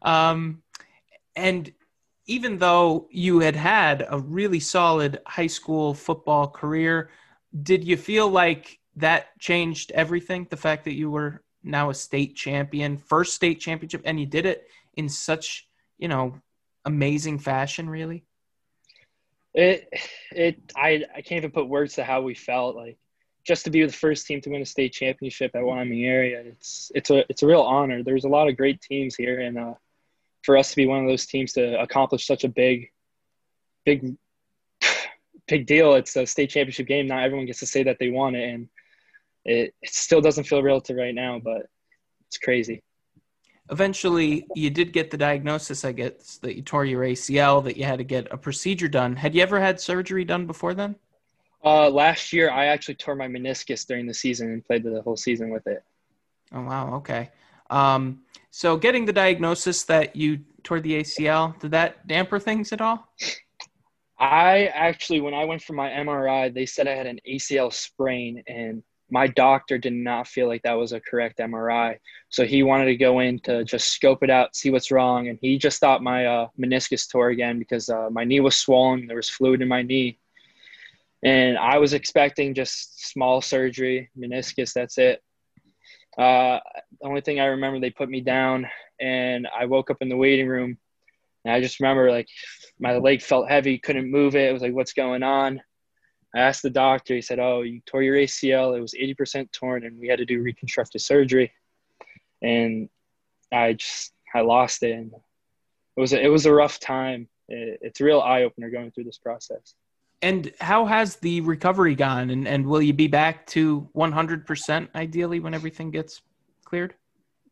Um, 0.00 0.62
and 1.36 1.70
even 2.26 2.58
though 2.58 3.08
you 3.10 3.40
had 3.40 3.56
had 3.56 4.06
a 4.08 4.18
really 4.18 4.60
solid 4.60 5.20
high 5.26 5.46
school 5.46 5.94
football 5.94 6.48
career, 6.48 7.10
did 7.62 7.84
you 7.84 7.96
feel 7.96 8.28
like 8.28 8.78
that 8.96 9.38
changed 9.38 9.90
everything? 9.92 10.46
The 10.48 10.56
fact 10.56 10.84
that 10.84 10.94
you 10.94 11.10
were 11.10 11.42
now 11.62 11.90
a 11.90 11.94
state 11.94 12.34
champion, 12.34 12.96
first 12.96 13.34
state 13.34 13.60
championship, 13.60 14.02
and 14.04 14.18
you 14.18 14.26
did 14.26 14.46
it 14.46 14.68
in 14.94 15.08
such, 15.08 15.68
you 15.98 16.08
know, 16.08 16.40
amazing 16.84 17.38
fashion, 17.38 17.88
really? 17.88 18.24
It, 19.52 19.88
it, 20.32 20.72
I, 20.76 21.04
I 21.14 21.20
can't 21.22 21.38
even 21.38 21.52
put 21.52 21.68
words 21.68 21.94
to 21.94 22.04
how 22.04 22.22
we 22.22 22.34
felt. 22.34 22.74
Like, 22.74 22.98
just 23.46 23.64
to 23.64 23.70
be 23.70 23.84
the 23.84 23.92
first 23.92 24.26
team 24.26 24.40
to 24.40 24.50
win 24.50 24.62
a 24.62 24.66
state 24.66 24.92
championship 24.92 25.54
at 25.54 25.62
Wyoming 25.62 26.04
area, 26.04 26.40
it's, 26.40 26.90
it's 26.94 27.10
a, 27.10 27.24
it's 27.28 27.42
a 27.42 27.46
real 27.46 27.62
honor. 27.62 28.02
There's 28.02 28.24
a 28.24 28.28
lot 28.28 28.48
of 28.48 28.56
great 28.56 28.80
teams 28.80 29.14
here, 29.14 29.40
and 29.40 29.58
uh, 29.58 29.74
for 30.44 30.56
us 30.56 30.70
to 30.70 30.76
be 30.76 30.86
one 30.86 31.00
of 31.00 31.08
those 31.08 31.26
teams 31.26 31.52
to 31.54 31.80
accomplish 31.80 32.26
such 32.26 32.44
a 32.44 32.48
big, 32.48 32.90
big, 33.84 34.16
big 35.48 35.66
deal. 35.66 35.94
It's 35.94 36.14
a 36.16 36.26
state 36.26 36.50
championship 36.50 36.86
game. 36.86 37.06
Not 37.06 37.22
everyone 37.22 37.46
gets 37.46 37.60
to 37.60 37.66
say 37.66 37.82
that 37.84 37.98
they 37.98 38.10
won 38.10 38.34
it, 38.34 38.52
and 38.52 38.68
it, 39.44 39.74
it 39.80 39.90
still 39.90 40.20
doesn't 40.20 40.44
feel 40.44 40.62
real 40.62 40.80
to 40.82 40.94
right 40.94 41.14
now, 41.14 41.40
but 41.42 41.66
it's 42.28 42.38
crazy. 42.38 42.82
Eventually, 43.70 44.46
you 44.54 44.68
did 44.68 44.92
get 44.92 45.10
the 45.10 45.16
diagnosis, 45.16 45.86
I 45.86 45.92
guess, 45.92 46.36
that 46.42 46.54
you 46.54 46.60
tore 46.60 46.84
your 46.84 47.02
ACL, 47.02 47.64
that 47.64 47.78
you 47.78 47.84
had 47.84 47.96
to 47.96 48.04
get 48.04 48.28
a 48.30 48.36
procedure 48.36 48.88
done. 48.88 49.16
Had 49.16 49.34
you 49.34 49.40
ever 49.40 49.58
had 49.58 49.80
surgery 49.80 50.24
done 50.24 50.46
before 50.46 50.74
then? 50.74 50.96
Uh, 51.64 51.88
last 51.88 52.34
year, 52.34 52.50
I 52.50 52.66
actually 52.66 52.96
tore 52.96 53.16
my 53.16 53.26
meniscus 53.26 53.86
during 53.86 54.06
the 54.06 54.12
season 54.12 54.52
and 54.52 54.62
played 54.62 54.82
the 54.82 55.00
whole 55.00 55.16
season 55.16 55.48
with 55.48 55.66
it. 55.66 55.82
Oh 56.52 56.60
wow, 56.60 56.96
okay. 56.96 57.30
Um, 57.70 58.20
so 58.50 58.76
getting 58.76 59.04
the 59.04 59.12
diagnosis 59.12 59.82
that 59.84 60.14
you 60.14 60.40
tore 60.62 60.80
the 60.80 61.00
ACL, 61.00 61.58
did 61.58 61.72
that 61.72 62.06
damper 62.06 62.38
things 62.38 62.72
at 62.72 62.80
all? 62.80 63.08
I 64.18 64.66
actually, 64.66 65.20
when 65.20 65.34
I 65.34 65.44
went 65.44 65.62
for 65.62 65.72
my 65.72 65.90
MRI, 65.90 66.52
they 66.52 66.66
said 66.66 66.86
I 66.86 66.94
had 66.94 67.06
an 67.06 67.20
ACL 67.28 67.72
sprain, 67.72 68.42
and 68.46 68.82
my 69.10 69.26
doctor 69.26 69.76
did 69.76 69.92
not 69.92 70.26
feel 70.28 70.48
like 70.48 70.62
that 70.62 70.74
was 70.74 70.92
a 70.92 71.00
correct 71.00 71.38
MRI. 71.38 71.98
So 72.30 72.44
he 72.44 72.62
wanted 72.62 72.86
to 72.86 72.96
go 72.96 73.20
in 73.20 73.38
to 73.40 73.64
just 73.64 73.88
scope 73.90 74.22
it 74.22 74.30
out, 74.30 74.56
see 74.56 74.70
what's 74.70 74.90
wrong, 74.90 75.28
and 75.28 75.38
he 75.40 75.58
just 75.58 75.80
thought 75.80 76.02
my 76.02 76.26
uh, 76.26 76.48
meniscus 76.58 77.10
tore 77.10 77.30
again 77.30 77.58
because 77.58 77.88
uh, 77.88 78.08
my 78.10 78.24
knee 78.24 78.40
was 78.40 78.56
swollen. 78.56 79.06
There 79.06 79.16
was 79.16 79.28
fluid 79.28 79.62
in 79.62 79.68
my 79.68 79.82
knee, 79.82 80.18
and 81.22 81.58
I 81.58 81.78
was 81.78 81.92
expecting 81.92 82.54
just 82.54 83.08
small 83.10 83.40
surgery, 83.40 84.10
meniscus. 84.18 84.72
That's 84.72 84.96
it. 84.98 85.22
Uh, 86.16 86.60
the 87.00 87.06
only 87.06 87.20
thing 87.20 87.40
I 87.40 87.46
remember, 87.46 87.80
they 87.80 87.90
put 87.90 88.08
me 88.08 88.20
down, 88.20 88.66
and 89.00 89.48
I 89.56 89.66
woke 89.66 89.90
up 89.90 89.98
in 90.00 90.08
the 90.08 90.16
waiting 90.16 90.48
room, 90.48 90.78
and 91.44 91.54
I 91.54 91.60
just 91.60 91.80
remember 91.80 92.10
like 92.10 92.28
my 92.78 92.96
leg 92.96 93.22
felt 93.22 93.48
heavy, 93.48 93.78
couldn't 93.78 94.10
move 94.10 94.36
it. 94.36 94.48
It 94.48 94.52
was 94.52 94.62
like, 94.62 94.74
what's 94.74 94.92
going 94.92 95.22
on? 95.22 95.60
I 96.34 96.40
asked 96.40 96.62
the 96.62 96.70
doctor. 96.70 97.14
He 97.14 97.22
said, 97.22 97.38
"Oh, 97.38 97.62
you 97.62 97.80
tore 97.86 98.02
your 98.02 98.16
ACL. 98.16 98.76
It 98.76 98.80
was 98.80 98.94
80% 98.94 99.52
torn, 99.52 99.84
and 99.84 99.98
we 99.98 100.08
had 100.08 100.18
to 100.18 100.24
do 100.24 100.42
reconstructive 100.42 101.00
surgery." 101.00 101.52
And 102.42 102.88
I 103.52 103.74
just 103.74 104.12
I 104.34 104.40
lost 104.40 104.82
it, 104.82 104.92
and 104.92 105.12
it 105.96 106.00
was 106.00 106.12
a, 106.12 106.20
it 106.20 106.28
was 106.28 106.46
a 106.46 106.52
rough 106.52 106.80
time. 106.80 107.28
It, 107.48 107.78
it's 107.82 108.00
a 108.00 108.04
real 108.04 108.20
eye 108.20 108.42
opener 108.42 108.68
going 108.70 108.90
through 108.90 109.04
this 109.04 109.18
process. 109.18 109.74
And 110.24 110.50
how 110.58 110.86
has 110.86 111.16
the 111.16 111.42
recovery 111.42 111.94
gone? 111.94 112.30
And, 112.30 112.48
and 112.48 112.64
will 112.64 112.80
you 112.80 112.94
be 112.94 113.08
back 113.08 113.46
to 113.48 113.86
100% 113.94 114.88
ideally 114.94 115.38
when 115.38 115.52
everything 115.52 115.90
gets 115.90 116.22
cleared? 116.64 116.94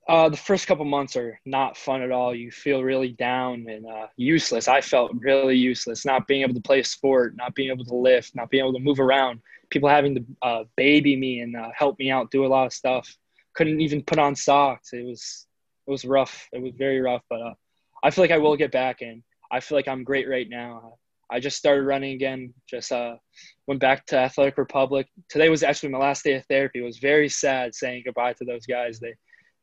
Uh, 0.09 0.31
the 0.31 0.39
first 0.39 0.67
couple 0.67 0.87
months 0.87 1.15
are 1.15 1.39
not 1.45 1.77
fun 1.77 2.01
at 2.01 2.11
all. 2.11 2.35
You 2.35 2.51
feel 2.51 2.83
really 2.83 3.13
down 3.13 3.67
and 3.69 3.85
uh, 3.87 4.07
useless. 4.17 4.69
I 4.69 4.81
felt 4.81 5.13
really 5.19 5.55
useless, 5.55 6.07
not 6.07 6.27
being 6.27 6.41
able 6.41 6.55
to 6.55 6.63
play 6.63 6.81
a 6.81 6.85
sport, 6.85 7.37
not 7.37 7.55
being 7.55 7.71
able 7.71 7.85
to 7.85 7.95
lift, 7.95 8.35
not 8.35 8.49
being 8.49 8.65
able 8.65 8.73
to 8.73 8.83
move 8.83 9.01
around. 9.01 9.43
People 9.69 9.91
having 9.91 10.15
to 10.15 10.25
uh, 10.41 10.65
baby 10.75 11.15
me 11.15 11.41
and 11.41 11.55
uh, 11.55 11.69
help 11.77 11.99
me 11.99 12.11
out, 12.11 12.31
do 12.31 12.47
a 12.47 12.49
lot 12.49 12.65
of 12.65 12.73
stuff. 12.73 13.15
Couldn't 13.55 13.83
even 13.83 14.03
put 14.03 14.19
on 14.19 14.35
socks. 14.35 14.95
It 14.95 15.05
was 15.05 15.47
it 15.87 15.91
was 15.91 16.07
rough. 16.07 16.49
It 16.55 16.63
was 16.63 16.73
very 16.79 17.03
rough, 17.03 17.23
but 17.29 17.43
uh, 17.43 17.55
I 18.03 18.11
feel 18.11 18.25
like 18.25 18.31
I 18.31 18.39
will 18.39 18.57
get 18.57 18.73
back 18.73 19.03
in. 19.03 19.23
I 19.51 19.61
feel 19.61 19.77
like 19.77 19.89
I'm 19.89 20.05
great 20.05 20.27
right 20.27 20.49
now. 20.49 20.97
I 21.33 21.41
just 21.41 21.57
started 21.57 21.85
running 21.85 22.13
again. 22.13 22.53
Just 22.69 22.93
uh, 22.93 23.17
went 23.67 23.81
back 23.81 24.05
to 24.07 24.19
Athletic 24.19 24.59
Republic. 24.59 25.09
Today 25.31 25.49
was 25.49 25.63
actually 25.63 25.89
my 25.89 25.99
last 25.99 26.25
day 26.25 26.35
of 26.35 26.45
therapy. 26.47 26.81
It 26.81 26.85
was 26.85 26.99
very 26.99 27.29
sad 27.29 27.75
saying 27.75 28.03
goodbye 28.05 28.35
to 28.35 28.45
those 28.45 28.67
guys. 28.67 29.01
They, 29.01 29.15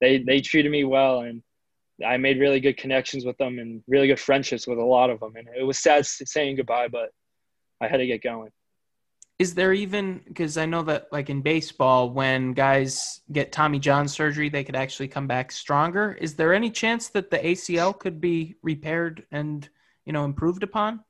they, 0.01 0.23
they 0.23 0.41
treated 0.41 0.71
me 0.71 0.83
well, 0.83 1.21
and 1.21 1.43
I 2.05 2.17
made 2.17 2.39
really 2.39 2.59
good 2.59 2.77
connections 2.77 3.23
with 3.23 3.37
them 3.37 3.59
and 3.59 3.83
really 3.87 4.07
good 4.07 4.19
friendships 4.19 4.65
with 4.65 4.79
a 4.79 4.83
lot 4.83 5.11
of 5.11 5.19
them. 5.19 5.33
And 5.35 5.47
it 5.55 5.63
was 5.63 5.77
sad 5.77 6.07
saying 6.07 6.55
goodbye, 6.55 6.87
but 6.87 7.09
I 7.81 7.87
had 7.87 7.97
to 7.97 8.07
get 8.07 8.23
going. 8.23 8.49
Is 9.37 9.53
there 9.53 9.71
even 9.71 10.21
because 10.27 10.57
I 10.57 10.65
know 10.65 10.81
that 10.83 11.07
like 11.13 11.29
in 11.29 11.41
baseball, 11.41 12.09
when 12.09 12.51
guys 12.53 13.21
get 13.31 13.53
Tommy 13.53 13.79
John 13.79 14.07
surgery, 14.07 14.49
they 14.49 14.65
could 14.65 14.75
actually 14.75 15.07
come 15.07 15.27
back 15.27 15.51
stronger. 15.51 16.17
Is 16.19 16.35
there 16.35 16.53
any 16.53 16.69
chance 16.69 17.07
that 17.09 17.29
the 17.29 17.37
ACL 17.37 17.97
could 17.97 18.19
be 18.19 18.55
repaired 18.63 19.25
and 19.31 19.69
you 20.05 20.11
know 20.11 20.25
improved 20.25 20.63
upon? 20.63 21.05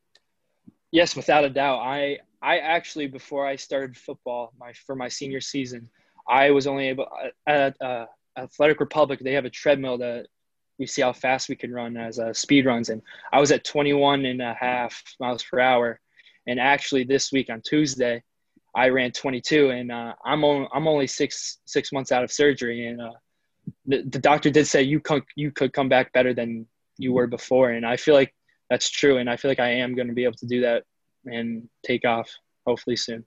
Yes, 0.92 1.16
without 1.16 1.44
a 1.44 1.50
doubt. 1.50 1.80
I 1.80 2.20
I 2.42 2.60
actually 2.60 3.08
before 3.08 3.46
I 3.46 3.56
started 3.56 3.98
football, 3.98 4.54
my 4.60 4.74
for 4.74 4.96
my 4.96 5.08
senior 5.08 5.42
season, 5.42 5.90
I 6.28 6.52
was 6.52 6.68
only 6.68 6.90
able 6.90 7.08
at 7.48 7.80
uh, 7.82 8.06
Athletic 8.38 8.80
Republic. 8.80 9.20
They 9.20 9.34
have 9.34 9.46
a 9.46 9.50
treadmill 9.50 9.98
that 10.00 10.28
we 10.78 10.86
see 10.86 11.02
how 11.02 11.12
fast 11.12 11.50
we 11.50 11.56
can 11.56 11.74
run 11.74 11.98
as 11.98 12.20
uh, 12.20 12.34
speed 12.34 12.66
runs, 12.66 12.90
and 12.90 13.02
I 13.34 13.40
was 13.40 13.52
at 13.52 13.66
21 13.66 14.26
and 14.26 14.42
a 14.42 14.56
half 14.60 15.04
miles 15.20 15.44
per 15.44 15.60
hour. 15.60 16.00
And 16.48 16.60
actually, 16.60 17.04
this 17.04 17.32
week 17.32 17.50
on 17.50 17.62
Tuesday, 17.62 18.24
I 18.76 18.90
ran 18.90 19.12
22, 19.12 19.72
and 19.72 19.92
uh, 19.92 20.14
I'm 20.26 20.44
on, 20.44 20.68
I'm 20.74 20.88
only 20.88 21.08
six 21.08 21.60
six 21.66 21.92
months 21.92 22.12
out 22.12 22.24
of 22.24 22.32
surgery, 22.32 22.88
and 22.88 23.02
uh, 23.02 23.12
the, 23.86 24.04
the 24.04 24.20
doctor 24.20 24.50
did 24.50 24.68
say 24.68 24.84
you 24.84 25.00
could 25.00 25.24
you 25.36 25.52
could 25.52 25.74
come 25.74 25.90
back 25.90 26.14
better 26.14 26.34
than 26.34 26.66
you 26.98 27.14
were 27.14 27.28
before, 27.28 27.72
and 27.72 27.86
I 27.86 27.98
feel 27.98 28.16
like 28.16 28.34
that's 28.70 28.89
true, 28.89 29.17
and 29.17 29.30
I 29.30 29.38
feel 29.38 29.49
like 29.49 29.59
I 29.59 29.70
am 29.70 29.95
going 29.95 30.07
to 30.07 30.13
be 30.13 30.24
able 30.24 30.38
to 30.38 30.45
do 30.45 30.61
that 30.61 30.84
and 31.26 31.67
take 31.86 32.05
off 32.05 32.30
hopefully 32.65 32.95
soon. 32.95 33.26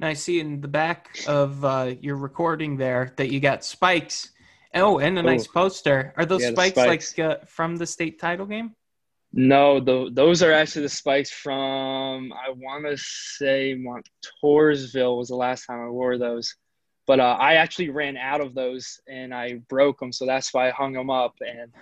And 0.00 0.08
I 0.08 0.12
see 0.12 0.38
in 0.38 0.60
the 0.60 0.68
back 0.68 1.18
of 1.26 1.64
uh, 1.64 1.94
your 2.00 2.16
recording 2.16 2.76
there 2.76 3.14
that 3.16 3.32
you 3.32 3.40
got 3.40 3.64
spikes. 3.64 4.30
Oh, 4.74 4.98
and 4.98 5.18
a 5.18 5.22
nice 5.22 5.46
Ooh. 5.46 5.52
poster. 5.52 6.14
Are 6.16 6.24
those 6.24 6.42
yeah, 6.42 6.50
spikes, 6.50 6.74
spikes, 6.74 7.18
like 7.18 7.26
uh, 7.26 7.44
from 7.46 7.76
the 7.76 7.86
state 7.86 8.20
title 8.20 8.46
game? 8.46 8.74
No, 9.32 9.80
the, 9.80 10.10
those 10.12 10.42
are 10.42 10.52
actually 10.52 10.82
the 10.82 10.88
spikes 10.88 11.30
from 11.30 12.32
I 12.32 12.50
want 12.50 12.86
to 12.86 12.96
say 12.96 13.76
Montoursville 13.76 15.18
was 15.18 15.28
the 15.28 15.36
last 15.36 15.66
time 15.66 15.80
I 15.80 15.88
wore 15.88 16.16
those, 16.16 16.54
but 17.06 17.20
uh, 17.20 17.36
I 17.38 17.54
actually 17.54 17.90
ran 17.90 18.16
out 18.16 18.40
of 18.40 18.54
those 18.54 19.00
and 19.06 19.34
I 19.34 19.60
broke 19.68 20.00
them, 20.00 20.12
so 20.12 20.24
that's 20.24 20.54
why 20.54 20.68
I 20.68 20.70
hung 20.70 20.92
them 20.92 21.10
up. 21.10 21.34
And 21.40 21.72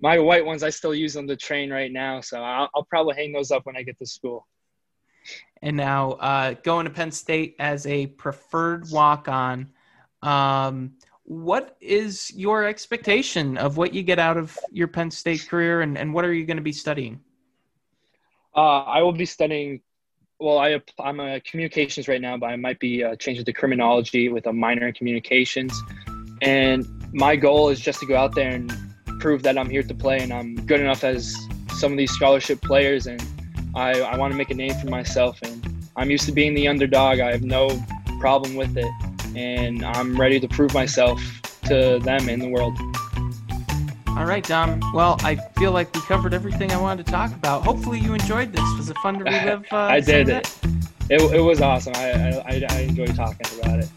my 0.00 0.18
white 0.18 0.44
ones 0.44 0.62
I 0.62 0.70
still 0.70 0.94
use 0.94 1.14
them 1.14 1.26
to 1.28 1.36
train 1.36 1.72
right 1.72 1.90
now, 1.90 2.20
so 2.20 2.42
I'll, 2.42 2.68
I'll 2.74 2.84
probably 2.84 3.14
hang 3.16 3.32
those 3.32 3.50
up 3.50 3.64
when 3.66 3.76
I 3.76 3.82
get 3.82 3.98
to 3.98 4.06
school. 4.06 4.46
And 5.62 5.76
now 5.76 6.12
uh, 6.12 6.54
going 6.62 6.84
to 6.84 6.90
Penn 6.90 7.10
State 7.10 7.56
as 7.58 7.86
a 7.86 8.06
preferred 8.06 8.90
walk-on. 8.90 9.70
Um, 10.22 10.94
what 11.24 11.76
is 11.80 12.30
your 12.34 12.64
expectation 12.64 13.56
of 13.56 13.76
what 13.76 13.92
you 13.94 14.02
get 14.02 14.18
out 14.18 14.36
of 14.36 14.56
your 14.70 14.86
Penn 14.86 15.10
State 15.10 15.48
career, 15.48 15.80
and, 15.80 15.96
and 15.98 16.12
what 16.12 16.24
are 16.24 16.32
you 16.32 16.44
going 16.44 16.58
to 16.58 16.62
be 16.62 16.72
studying? 16.72 17.20
Uh, 18.54 18.82
I 18.82 19.02
will 19.02 19.12
be 19.12 19.26
studying. 19.26 19.80
Well, 20.38 20.58
I, 20.58 20.80
I'm 21.00 21.18
a 21.18 21.40
communications 21.40 22.08
right 22.08 22.20
now, 22.20 22.36
but 22.36 22.46
I 22.46 22.56
might 22.56 22.78
be 22.78 23.02
uh, 23.02 23.16
changing 23.16 23.46
to 23.46 23.52
criminology 23.52 24.28
with 24.28 24.46
a 24.46 24.52
minor 24.52 24.88
in 24.88 24.92
communications. 24.92 25.82
And 26.42 26.86
my 27.14 27.36
goal 27.36 27.70
is 27.70 27.80
just 27.80 28.00
to 28.00 28.06
go 28.06 28.16
out 28.16 28.34
there 28.34 28.50
and 28.50 28.70
prove 29.20 29.42
that 29.42 29.58
I'm 29.58 29.70
here 29.70 29.82
to 29.82 29.94
play 29.94 30.20
and 30.20 30.32
I'm 30.32 30.56
good 30.66 30.80
enough 30.80 31.04
as 31.04 31.36
some 31.70 31.92
of 31.92 31.98
these 31.98 32.10
scholarship 32.10 32.60
players. 32.62 33.06
And 33.06 33.22
I, 33.74 34.00
I 34.00 34.16
want 34.16 34.32
to 34.32 34.36
make 34.36 34.50
a 34.50 34.54
name 34.54 34.74
for 34.74 34.88
myself. 34.88 35.38
And 35.42 35.66
I'm 35.96 36.10
used 36.10 36.26
to 36.26 36.32
being 36.32 36.54
the 36.54 36.68
underdog. 36.68 37.20
I 37.20 37.30
have 37.32 37.42
no 37.42 37.68
problem 38.20 38.54
with 38.54 38.76
it 38.76 38.90
and 39.36 39.84
I'm 39.84 40.18
ready 40.18 40.40
to 40.40 40.48
prove 40.48 40.72
myself 40.72 41.20
to 41.64 41.98
them 41.98 42.28
in 42.28 42.40
the 42.40 42.48
world. 42.48 42.78
All 44.16 44.24
right, 44.24 44.42
Dom. 44.42 44.80
Well, 44.94 45.18
I 45.20 45.36
feel 45.58 45.72
like 45.72 45.94
we 45.94 46.00
covered 46.00 46.32
everything 46.32 46.72
I 46.72 46.78
wanted 46.78 47.04
to 47.04 47.12
talk 47.12 47.32
about. 47.32 47.64
Hopefully, 47.64 48.00
you 48.00 48.14
enjoyed 48.14 48.50
this. 48.50 48.64
Was 48.78 48.88
it 48.88 48.96
fun 48.98 49.18
to 49.18 49.24
relive? 49.24 49.66
Uh, 49.72 49.76
I 49.76 50.00
did. 50.00 50.30
It, 50.30 50.58
it, 51.10 51.20
it 51.20 51.40
was 51.40 51.60
awesome. 51.60 51.92
I, 51.96 52.38
I, 52.38 52.66
I 52.70 52.78
enjoyed 52.80 53.14
talking 53.14 53.46
about 53.60 53.80
it. 53.80 53.90